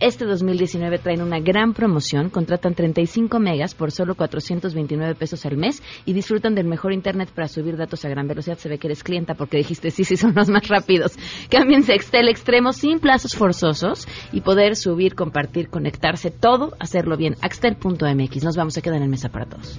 este 0.00 0.24
2019 0.24 0.98
traen 0.98 1.22
una 1.22 1.40
gran 1.40 1.74
promoción, 1.74 2.30
contratan 2.30 2.74
35 2.74 3.38
megas 3.38 3.74
por 3.74 3.92
solo 3.92 4.14
429 4.14 5.14
pesos 5.14 5.44
al 5.46 5.56
mes 5.56 5.82
y 6.06 6.12
disfrutan 6.12 6.54
del 6.54 6.66
mejor 6.66 6.92
internet 6.92 7.30
para 7.34 7.48
subir 7.48 7.76
datos 7.76 8.04
a 8.04 8.08
gran 8.08 8.26
velocidad. 8.26 8.58
Se 8.58 8.68
ve 8.68 8.78
que 8.78 8.88
eres 8.88 9.04
clienta 9.04 9.34
porque 9.34 9.58
dijiste 9.58 9.90
sí, 9.90 10.04
sí, 10.04 10.16
son 10.16 10.34
los 10.34 10.48
más 10.48 10.66
rápidos. 10.68 11.12
Cámbiense 11.50 11.94
Excel 11.94 12.28
Extremo 12.28 12.72
sin 12.72 12.98
plazos 12.98 13.34
forzosos 13.34 14.08
y 14.32 14.40
poder 14.40 14.76
subir, 14.76 15.14
compartir, 15.14 15.68
conectarse, 15.68 16.30
todo, 16.30 16.72
hacerlo 16.78 17.16
bien. 17.16 17.36
Axtel.mx. 17.42 18.44
Nos 18.44 18.56
vamos 18.56 18.76
a 18.78 18.80
quedar 18.80 19.02
en 19.02 19.10
mesa 19.10 19.28
para 19.28 19.46
todos. 19.46 19.78